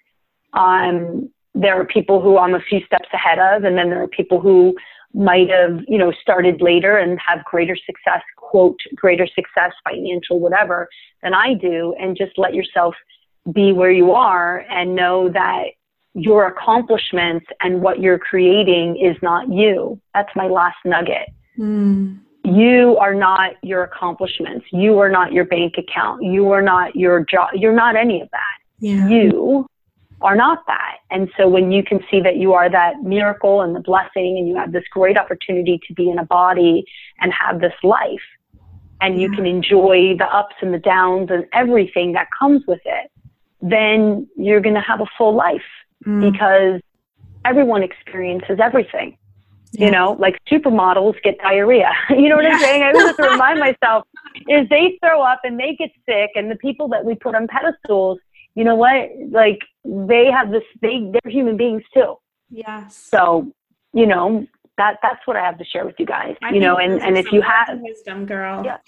um, 0.52 1.30
there 1.54 1.78
are 1.78 1.84
people 1.84 2.20
who 2.20 2.38
I'm 2.38 2.54
a 2.54 2.60
few 2.60 2.80
steps 2.84 3.08
ahead 3.12 3.38
of, 3.38 3.64
and 3.64 3.76
then 3.76 3.90
there 3.90 4.02
are 4.02 4.08
people 4.08 4.40
who 4.40 4.74
might 5.14 5.50
have, 5.50 5.80
you 5.86 5.98
know, 5.98 6.10
started 6.22 6.62
later 6.62 6.96
and 6.96 7.18
have 7.20 7.44
greater 7.44 7.76
success, 7.76 8.22
quote, 8.36 8.78
greater 8.94 9.26
success, 9.26 9.72
financial, 9.84 10.40
whatever, 10.40 10.88
than 11.22 11.34
I 11.34 11.54
do. 11.54 11.94
And 12.00 12.16
just 12.16 12.38
let 12.38 12.54
yourself 12.54 12.94
be 13.52 13.72
where 13.72 13.90
you 13.90 14.12
are 14.12 14.64
and 14.70 14.94
know 14.94 15.28
that 15.28 15.64
your 16.14 16.46
accomplishments 16.46 17.46
and 17.60 17.82
what 17.82 18.00
you're 18.00 18.18
creating 18.18 18.96
is 18.96 19.16
not 19.22 19.48
you. 19.50 20.00
That's 20.14 20.30
my 20.34 20.46
last 20.46 20.76
nugget. 20.84 21.28
Mm. 21.58 22.18
you 22.44 22.96
are 22.98 23.14
not 23.14 23.52
your 23.62 23.82
accomplishments. 23.84 24.64
You 24.72 24.98
are 24.98 25.10
not 25.10 25.32
your 25.32 25.44
bank 25.44 25.74
account. 25.76 26.22
You 26.22 26.50
are 26.50 26.62
not 26.62 26.96
your 26.96 27.24
job. 27.24 27.50
You're 27.52 27.74
not 27.74 27.94
any 27.94 28.22
of 28.22 28.30
that. 28.30 28.58
Yeah. 28.78 29.06
You 29.08 29.66
are 30.22 30.36
not 30.36 30.64
that. 30.66 30.98
And 31.10 31.28
so 31.36 31.48
when 31.48 31.72
you 31.72 31.82
can 31.82 32.00
see 32.10 32.20
that 32.20 32.36
you 32.36 32.52
are 32.54 32.70
that 32.70 33.02
miracle 33.02 33.60
and 33.60 33.74
the 33.74 33.80
blessing 33.80 34.38
and 34.38 34.48
you 34.48 34.56
have 34.56 34.72
this 34.72 34.84
great 34.90 35.16
opportunity 35.16 35.80
to 35.86 35.94
be 35.94 36.10
in 36.10 36.18
a 36.18 36.24
body 36.24 36.84
and 37.20 37.32
have 37.32 37.60
this 37.60 37.74
life 37.82 38.22
and 39.00 39.20
you 39.20 39.30
can 39.30 39.46
enjoy 39.46 40.14
the 40.16 40.26
ups 40.26 40.54
and 40.60 40.72
the 40.72 40.78
downs 40.78 41.28
and 41.30 41.44
everything 41.52 42.12
that 42.12 42.28
comes 42.38 42.62
with 42.68 42.80
it, 42.84 43.10
then 43.60 44.28
you're 44.36 44.60
going 44.60 44.76
to 44.76 44.80
have 44.80 45.00
a 45.00 45.06
full 45.18 45.34
life 45.34 45.60
mm. 46.06 46.32
because 46.32 46.80
everyone 47.44 47.82
experiences 47.82 48.58
everything. 48.62 49.16
Yeah. 49.72 49.86
You 49.86 49.90
know, 49.90 50.16
like 50.20 50.38
supermodels 50.50 51.20
get 51.22 51.38
diarrhea. 51.38 51.90
you 52.10 52.28
know 52.28 52.36
what 52.36 52.44
yeah. 52.44 52.52
I'm 52.52 52.60
saying? 52.60 52.82
I 52.82 52.88
always 52.88 53.06
have 53.06 53.16
to 53.16 53.22
remind 53.30 53.58
myself 53.58 54.06
is 54.48 54.68
they 54.68 54.98
throw 55.02 55.22
up 55.22 55.40
and 55.44 55.58
they 55.58 55.74
get 55.76 55.90
sick 56.08 56.30
and 56.34 56.50
the 56.50 56.56
people 56.56 56.88
that 56.88 57.04
we 57.04 57.14
put 57.14 57.34
on 57.34 57.48
pedestals, 57.48 58.18
you 58.54 58.64
know 58.64 58.74
what? 58.74 59.10
Like 59.30 59.60
they 59.84 60.30
have 60.30 60.50
this 60.50 60.64
they 60.80 61.10
they're 61.12 61.32
human 61.32 61.56
beings 61.56 61.82
too. 61.94 62.16
Yes. 62.50 62.96
So, 62.96 63.50
you 63.92 64.06
know, 64.06 64.46
that 64.78 64.98
that's 65.02 65.26
what 65.26 65.36
I 65.36 65.44
have 65.44 65.58
to 65.58 65.64
share 65.64 65.84
with 65.84 65.96
you 65.98 66.06
guys. 66.06 66.36
I 66.42 66.52
you 66.52 66.60
know, 66.60 66.76
and 66.76 67.00
and 67.00 67.16
if 67.16 67.32
you 67.32 67.42
have 67.42 67.78
wisdom 67.80 68.26
girl. 68.26 68.64
Yeah. 68.64 68.78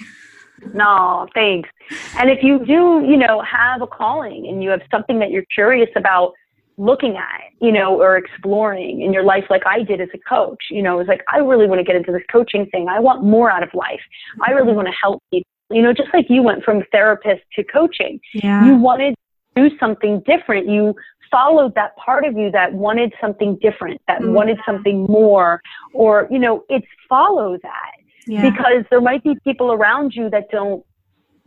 No, 0.73 1.27
thanks. 1.35 1.69
And 2.17 2.31
if 2.31 2.43
you 2.43 2.65
do, 2.65 3.05
you 3.07 3.17
know, 3.17 3.43
have 3.43 3.83
a 3.83 3.87
calling 3.87 4.47
and 4.49 4.63
you 4.63 4.71
have 4.71 4.83
something 4.91 5.19
that 5.19 5.31
you're 5.31 5.45
curious 5.53 5.91
about 5.97 6.33
looking 6.77 7.17
at, 7.17 7.41
you 7.61 7.73
know, 7.73 8.01
or 8.01 8.17
exploring 8.17 9.03
in 9.03 9.13
your 9.13 9.25
life 9.25 9.45
like 9.51 9.63
I 9.67 9.83
did 9.83 10.01
as 10.01 10.09
a 10.15 10.19
coach. 10.19 10.65
You 10.71 10.83
know, 10.83 11.01
it's 11.01 11.09
like 11.09 11.23
I 11.33 11.39
really 11.39 11.67
want 11.67 11.81
to 11.81 11.85
get 11.85 11.97
into 11.97 12.13
this 12.13 12.23
coaching 12.31 12.67
thing. 12.67 12.89
I 12.89 13.01
want 13.01 13.25
more 13.25 13.51
out 13.51 13.63
of 13.63 13.71
life. 13.75 14.01
I 14.47 14.53
really 14.53 14.69
mm-hmm. 14.69 14.77
want 14.77 14.89
to 14.89 14.95
help 15.01 15.23
people. 15.31 15.49
You 15.71 15.83
know, 15.83 15.93
just 15.93 16.11
like 16.13 16.27
you 16.29 16.43
went 16.43 16.63
from 16.63 16.83
therapist 16.93 17.43
to 17.57 17.65
coaching. 17.65 18.21
Yeah. 18.35 18.65
You 18.67 18.77
wanted 18.77 19.15
do 19.55 19.71
something 19.79 20.23
different. 20.27 20.69
You 20.69 20.95
followed 21.31 21.75
that 21.75 21.97
part 21.97 22.25
of 22.25 22.37
you 22.37 22.51
that 22.53 22.73
wanted 22.73 23.13
something 23.21 23.59
different, 23.61 24.01
that 24.09 24.21
mm-hmm. 24.21 24.33
wanted 24.33 24.59
something 24.67 25.05
more, 25.05 25.61
or, 25.93 26.29
you 26.31 26.39
know, 26.39 26.65
it's 26.69 26.87
follow 27.09 27.59
that. 27.63 27.93
Yeah. 28.27 28.49
Because 28.49 28.85
there 28.91 29.01
might 29.01 29.23
be 29.23 29.35
people 29.45 29.73
around 29.73 30.15
you 30.15 30.31
that 30.31 30.51
don't 30.51 30.85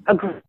agree 0.08 0.41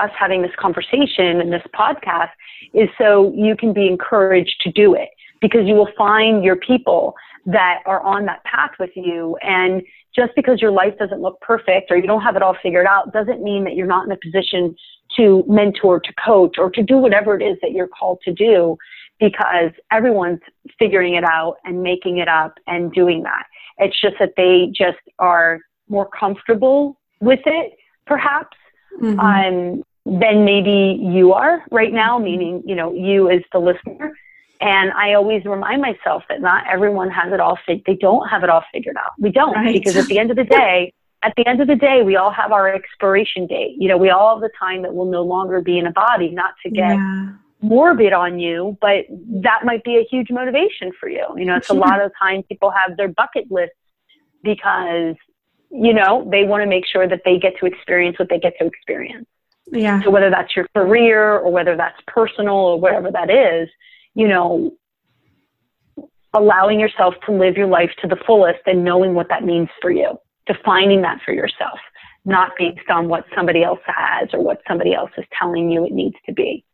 us 0.00 0.10
having 0.18 0.42
this 0.42 0.50
conversation 0.58 1.40
and 1.40 1.52
this 1.52 1.62
podcast 1.74 2.30
is 2.72 2.88
so 2.98 3.32
you 3.36 3.56
can 3.56 3.72
be 3.72 3.86
encouraged 3.86 4.56
to 4.62 4.72
do 4.72 4.94
it 4.94 5.10
because 5.40 5.66
you 5.66 5.74
will 5.74 5.90
find 5.96 6.42
your 6.42 6.56
people 6.56 7.14
that 7.46 7.82
are 7.86 8.00
on 8.02 8.26
that 8.26 8.42
path 8.44 8.70
with 8.78 8.90
you. 8.94 9.36
And 9.42 9.82
just 10.14 10.32
because 10.36 10.60
your 10.60 10.70
life 10.70 10.94
doesn't 10.98 11.20
look 11.20 11.40
perfect 11.40 11.90
or 11.90 11.96
you 11.96 12.06
don't 12.06 12.22
have 12.22 12.36
it 12.36 12.42
all 12.42 12.56
figured 12.62 12.86
out 12.86 13.12
doesn't 13.12 13.42
mean 13.42 13.64
that 13.64 13.74
you're 13.74 13.86
not 13.86 14.06
in 14.06 14.12
a 14.12 14.16
position 14.16 14.74
to 15.16 15.44
mentor, 15.48 16.00
to 16.00 16.12
coach, 16.14 16.56
or 16.58 16.70
to 16.70 16.82
do 16.82 16.98
whatever 16.98 17.38
it 17.38 17.42
is 17.42 17.58
that 17.62 17.72
you're 17.72 17.88
called 17.88 18.20
to 18.24 18.32
do 18.32 18.76
because 19.18 19.70
everyone's 19.90 20.40
figuring 20.78 21.14
it 21.14 21.24
out 21.24 21.56
and 21.64 21.82
making 21.82 22.18
it 22.18 22.28
up 22.28 22.54
and 22.66 22.92
doing 22.92 23.22
that. 23.22 23.44
It's 23.78 24.00
just 24.00 24.16
that 24.18 24.32
they 24.36 24.72
just 24.74 24.98
are 25.18 25.60
more 25.88 26.08
comfortable 26.08 26.98
with 27.20 27.40
it, 27.44 27.72
perhaps. 28.06 28.56
Mm-hmm. 29.00 29.20
Um, 29.20 29.84
than 30.06 30.44
maybe 30.44 30.98
you 31.00 31.32
are 31.32 31.62
right 31.70 31.92
now, 31.92 32.18
meaning, 32.18 32.62
you 32.66 32.74
know, 32.74 32.92
you 32.92 33.30
as 33.30 33.42
the 33.52 33.58
listener. 33.58 34.12
And 34.60 34.90
I 34.92 35.14
always 35.14 35.44
remind 35.44 35.80
myself 35.80 36.22
that 36.28 36.40
not 36.40 36.64
everyone 36.68 37.10
has 37.10 37.32
it 37.32 37.40
all 37.40 37.58
figured. 37.66 37.84
They 37.86 37.96
don't 37.96 38.26
have 38.28 38.42
it 38.42 38.50
all 38.50 38.64
figured 38.72 38.96
out. 38.96 39.12
We 39.18 39.30
don't 39.30 39.54
right. 39.54 39.72
because 39.72 39.96
at 39.96 40.06
the 40.06 40.18
end 40.18 40.30
of 40.30 40.36
the 40.36 40.44
day, 40.44 40.92
at 41.22 41.34
the 41.36 41.46
end 41.46 41.60
of 41.60 41.68
the 41.68 41.76
day, 41.76 42.02
we 42.02 42.16
all 42.16 42.30
have 42.30 42.52
our 42.52 42.72
expiration 42.72 43.46
date. 43.46 43.74
You 43.78 43.88
know, 43.88 43.98
we 43.98 44.10
all 44.10 44.36
have 44.36 44.40
the 44.40 44.50
time 44.58 44.82
that 44.82 44.94
we'll 44.94 45.10
no 45.10 45.22
longer 45.22 45.60
be 45.60 45.78
in 45.78 45.86
a 45.86 45.92
body, 45.92 46.30
not 46.30 46.54
to 46.62 46.70
get 46.70 46.94
yeah. 46.94 47.32
morbid 47.60 48.12
on 48.12 48.38
you, 48.38 48.78
but 48.80 49.04
that 49.42 49.64
might 49.64 49.84
be 49.84 49.96
a 49.96 50.04
huge 50.10 50.30
motivation 50.30 50.92
for 50.98 51.08
you. 51.08 51.26
You 51.36 51.44
know, 51.44 51.56
it's 51.56 51.68
a 51.68 51.74
lot 51.74 52.00
of 52.00 52.12
time 52.18 52.42
people 52.44 52.70
have 52.70 52.96
their 52.96 53.08
bucket 53.08 53.50
lists 53.50 53.76
because, 54.42 55.14
you 55.70 55.92
know, 55.92 56.26
they 56.30 56.44
want 56.44 56.62
to 56.62 56.66
make 56.66 56.86
sure 56.86 57.06
that 57.06 57.20
they 57.24 57.38
get 57.38 57.58
to 57.58 57.66
experience 57.66 58.18
what 58.18 58.30
they 58.30 58.38
get 58.38 58.54
to 58.58 58.64
experience. 58.64 59.26
Yeah. 59.70 60.02
So 60.02 60.10
whether 60.10 60.30
that's 60.30 60.56
your 60.56 60.66
career 60.74 61.38
or 61.38 61.52
whether 61.52 61.76
that's 61.76 62.00
personal 62.06 62.54
or 62.54 62.80
whatever 62.80 63.10
that 63.10 63.30
is, 63.30 63.68
you 64.14 64.26
know, 64.26 64.72
allowing 66.32 66.80
yourself 66.80 67.14
to 67.26 67.32
live 67.32 67.56
your 67.56 67.66
life 67.66 67.90
to 68.00 68.08
the 68.08 68.16
fullest 68.26 68.60
and 68.66 68.84
knowing 68.84 69.14
what 69.14 69.28
that 69.28 69.44
means 69.44 69.68
for 69.82 69.90
you, 69.90 70.18
defining 70.50 71.02
that 71.02 71.20
for 71.24 71.32
yourself, 71.32 71.78
not 72.24 72.52
based 72.58 72.88
on 72.88 73.08
what 73.08 73.24
somebody 73.34 73.62
else 73.62 73.80
has 73.86 74.28
or 74.32 74.42
what 74.42 74.60
somebody 74.66 74.94
else 74.94 75.10
is 75.16 75.24
telling 75.38 75.70
you 75.70 75.84
it 75.84 75.92
needs 75.92 76.16
to 76.26 76.32
be. 76.32 76.64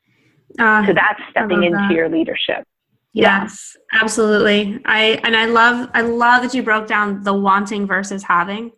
Uh, 0.58 0.86
so 0.86 0.92
that's 0.92 1.20
stepping 1.30 1.64
into 1.64 1.78
that. 1.78 1.90
your 1.90 2.08
leadership. 2.08 2.64
Yes, 3.12 3.76
yeah. 3.92 4.00
absolutely. 4.02 4.80
I 4.84 5.20
and 5.24 5.34
I 5.36 5.46
love 5.46 5.90
I 5.94 6.02
love 6.02 6.42
that 6.42 6.54
you 6.54 6.62
broke 6.62 6.86
down 6.86 7.22
the 7.22 7.34
wanting 7.34 7.86
versus 7.86 8.22
having 8.22 8.72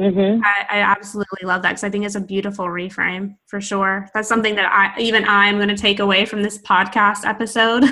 Mm-hmm. 0.00 0.42
I, 0.42 0.78
I, 0.78 0.80
absolutely 0.80 1.46
love 1.46 1.60
that 1.60 1.70
because 1.70 1.84
I 1.84 1.90
think 1.90 2.06
it's 2.06 2.14
a 2.14 2.22
beautiful 2.22 2.64
reframe 2.64 3.36
for 3.48 3.60
sure. 3.60 4.08
That's 4.14 4.28
something 4.28 4.54
that 4.54 4.72
I 4.72 4.98
even 4.98 5.26
I'm 5.26 5.56
going 5.56 5.68
to 5.68 5.76
take 5.76 5.98
away 5.98 6.24
from 6.24 6.42
this 6.42 6.56
podcast 6.56 7.26
episode 7.26 7.84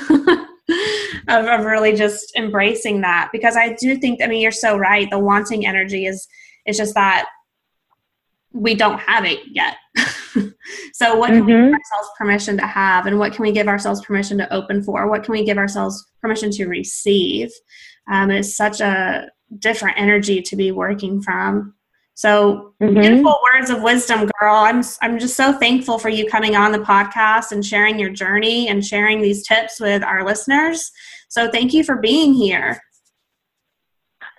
of, 1.28 1.46
of 1.46 1.64
really 1.64 1.94
just 1.94 2.36
embracing 2.36 3.00
that 3.02 3.30
because 3.32 3.56
I 3.56 3.74
do 3.74 3.96
think 3.96 4.22
I 4.22 4.26
mean 4.26 4.40
you're 4.40 4.50
so 4.50 4.76
right. 4.76 5.10
The 5.10 5.18
wanting 5.18 5.66
energy 5.66 6.06
is 6.06 6.26
is 6.66 6.76
just 6.76 6.94
that 6.94 7.26
we 8.52 8.74
don't 8.74 8.98
have 8.98 9.24
it 9.24 9.40
yet. 9.46 9.76
so 10.92 11.16
what 11.16 11.28
can 11.28 11.40
mm-hmm. 11.40 11.46
we 11.46 11.52
give 11.52 11.72
ourselves 11.72 12.10
permission 12.16 12.56
to 12.56 12.66
have 12.66 13.06
and 13.06 13.18
what 13.18 13.32
can 13.32 13.42
we 13.42 13.52
give 13.52 13.68
ourselves 13.68 14.04
permission 14.04 14.38
to 14.38 14.52
open 14.52 14.82
for? 14.82 15.08
What 15.08 15.22
can 15.22 15.32
we 15.32 15.44
give 15.44 15.58
ourselves 15.58 16.04
permission 16.20 16.50
to 16.52 16.66
receive? 16.66 17.50
Um, 18.10 18.30
it's 18.30 18.56
such 18.56 18.80
a 18.80 19.28
different 19.58 19.98
energy 19.98 20.42
to 20.42 20.56
be 20.56 20.72
working 20.72 21.22
from. 21.22 21.74
So 22.18 22.74
mm-hmm. 22.82 23.00
beautiful 23.00 23.38
words 23.54 23.70
of 23.70 23.80
wisdom, 23.80 24.28
girl. 24.40 24.56
I'm 24.56 24.82
I'm 25.02 25.20
just 25.20 25.36
so 25.36 25.52
thankful 25.52 26.00
for 26.00 26.08
you 26.08 26.26
coming 26.26 26.56
on 26.56 26.72
the 26.72 26.80
podcast 26.80 27.52
and 27.52 27.64
sharing 27.64 27.96
your 27.96 28.10
journey 28.10 28.66
and 28.66 28.84
sharing 28.84 29.22
these 29.22 29.46
tips 29.46 29.78
with 29.78 30.02
our 30.02 30.24
listeners. 30.26 30.90
So 31.28 31.48
thank 31.48 31.72
you 31.72 31.84
for 31.84 31.94
being 31.94 32.34
here. 32.34 32.82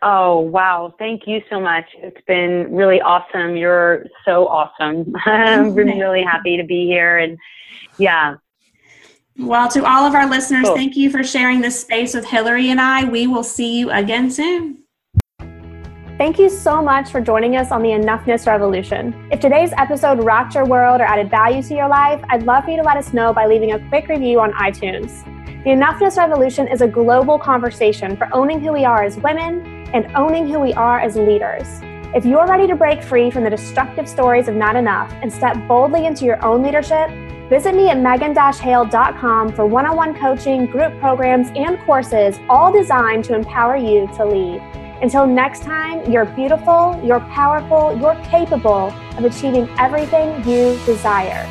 Oh, 0.01 0.41
wow. 0.41 0.93
Thank 0.99 1.25
you 1.25 1.41
so 1.49 1.61
much. 1.61 1.85
It's 1.99 2.19
been 2.27 2.67
really 2.75 2.99
awesome. 2.99 3.55
You're 3.55 4.07
so 4.25 4.45
awesome. 4.49 5.15
I'm 5.25 5.73
really 5.73 6.21
happy 6.21 6.57
to 6.57 6.65
be 6.65 6.85
here 6.85 7.19
and 7.19 7.37
yeah. 7.97 8.35
Well, 9.37 9.69
to 9.69 9.85
all 9.85 10.05
of 10.05 10.15
our 10.15 10.29
listeners, 10.29 10.65
cool. 10.65 10.75
thank 10.75 10.97
you 10.97 11.09
for 11.09 11.23
sharing 11.23 11.61
this 11.61 11.79
space 11.79 12.13
with 12.13 12.25
Hillary 12.25 12.71
and 12.71 12.81
I. 12.81 13.05
We 13.05 13.25
will 13.25 13.45
see 13.45 13.79
you 13.79 13.89
again 13.89 14.29
soon. 14.31 14.83
Thank 16.19 16.37
you 16.37 16.49
so 16.49 16.81
much 16.81 17.11
for 17.11 17.21
joining 17.21 17.55
us 17.55 17.71
on 17.71 17.81
the 17.81 17.91
Enoughness 17.91 18.45
Revolution. 18.45 19.15
If 19.31 19.39
today's 19.39 19.71
episode 19.77 20.21
rocked 20.21 20.53
your 20.53 20.65
world 20.65 20.99
or 20.99 21.05
added 21.05 21.29
value 21.29 21.63
to 21.63 21.73
your 21.73 21.87
life, 21.87 22.21
I'd 22.27 22.43
love 22.43 22.65
for 22.65 22.71
you 22.71 22.75
to 22.75 22.83
let 22.83 22.97
us 22.97 23.13
know 23.13 23.31
by 23.31 23.45
leaving 23.45 23.71
a 23.71 23.87
quick 23.87 24.09
review 24.09 24.41
on 24.41 24.51
iTunes. 24.51 25.23
The 25.63 25.69
Enoughness 25.69 26.17
Revolution 26.17 26.67
is 26.67 26.81
a 26.81 26.87
global 26.89 27.39
conversation 27.39 28.17
for 28.17 28.27
owning 28.33 28.59
who 28.59 28.73
we 28.73 28.83
are 28.83 29.01
as 29.01 29.15
women 29.15 29.87
and 29.93 30.13
owning 30.13 30.49
who 30.49 30.59
we 30.59 30.73
are 30.73 30.99
as 30.99 31.15
leaders. 31.15 31.79
If 32.13 32.25
you're 32.25 32.47
ready 32.47 32.67
to 32.67 32.75
break 32.75 33.01
free 33.01 33.31
from 33.31 33.45
the 33.45 33.49
destructive 33.49 34.09
stories 34.09 34.49
of 34.49 34.55
not 34.55 34.75
enough 34.75 35.13
and 35.21 35.31
step 35.31 35.55
boldly 35.69 36.05
into 36.05 36.25
your 36.25 36.43
own 36.43 36.61
leadership, 36.61 37.09
visit 37.47 37.73
me 37.73 37.87
at 37.87 37.97
megan-hale.com 37.97 39.53
for 39.53 39.65
one-on-one 39.65 40.19
coaching, 40.19 40.65
group 40.65 40.99
programs, 40.99 41.47
and 41.55 41.79
courses 41.85 42.37
all 42.49 42.73
designed 42.73 43.23
to 43.23 43.35
empower 43.35 43.77
you 43.77 44.05
to 44.17 44.25
lead. 44.25 44.88
Until 45.01 45.25
next 45.25 45.63
time, 45.63 46.11
you're 46.11 46.25
beautiful, 46.25 46.99
you're 47.01 47.21
powerful, 47.31 47.97
you're 47.97 48.21
capable 48.25 48.93
of 49.17 49.23
achieving 49.23 49.69
everything 49.79 50.35
you 50.45 50.77
desire. 50.85 51.47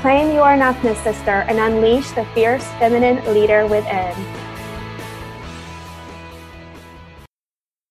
Claim 0.00 0.34
your 0.34 0.46
enoughness, 0.46 1.00
sister, 1.04 1.44
and 1.48 1.58
unleash 1.58 2.10
the 2.10 2.24
fierce 2.34 2.66
feminine 2.80 3.24
leader 3.32 3.66
within. 3.68 4.37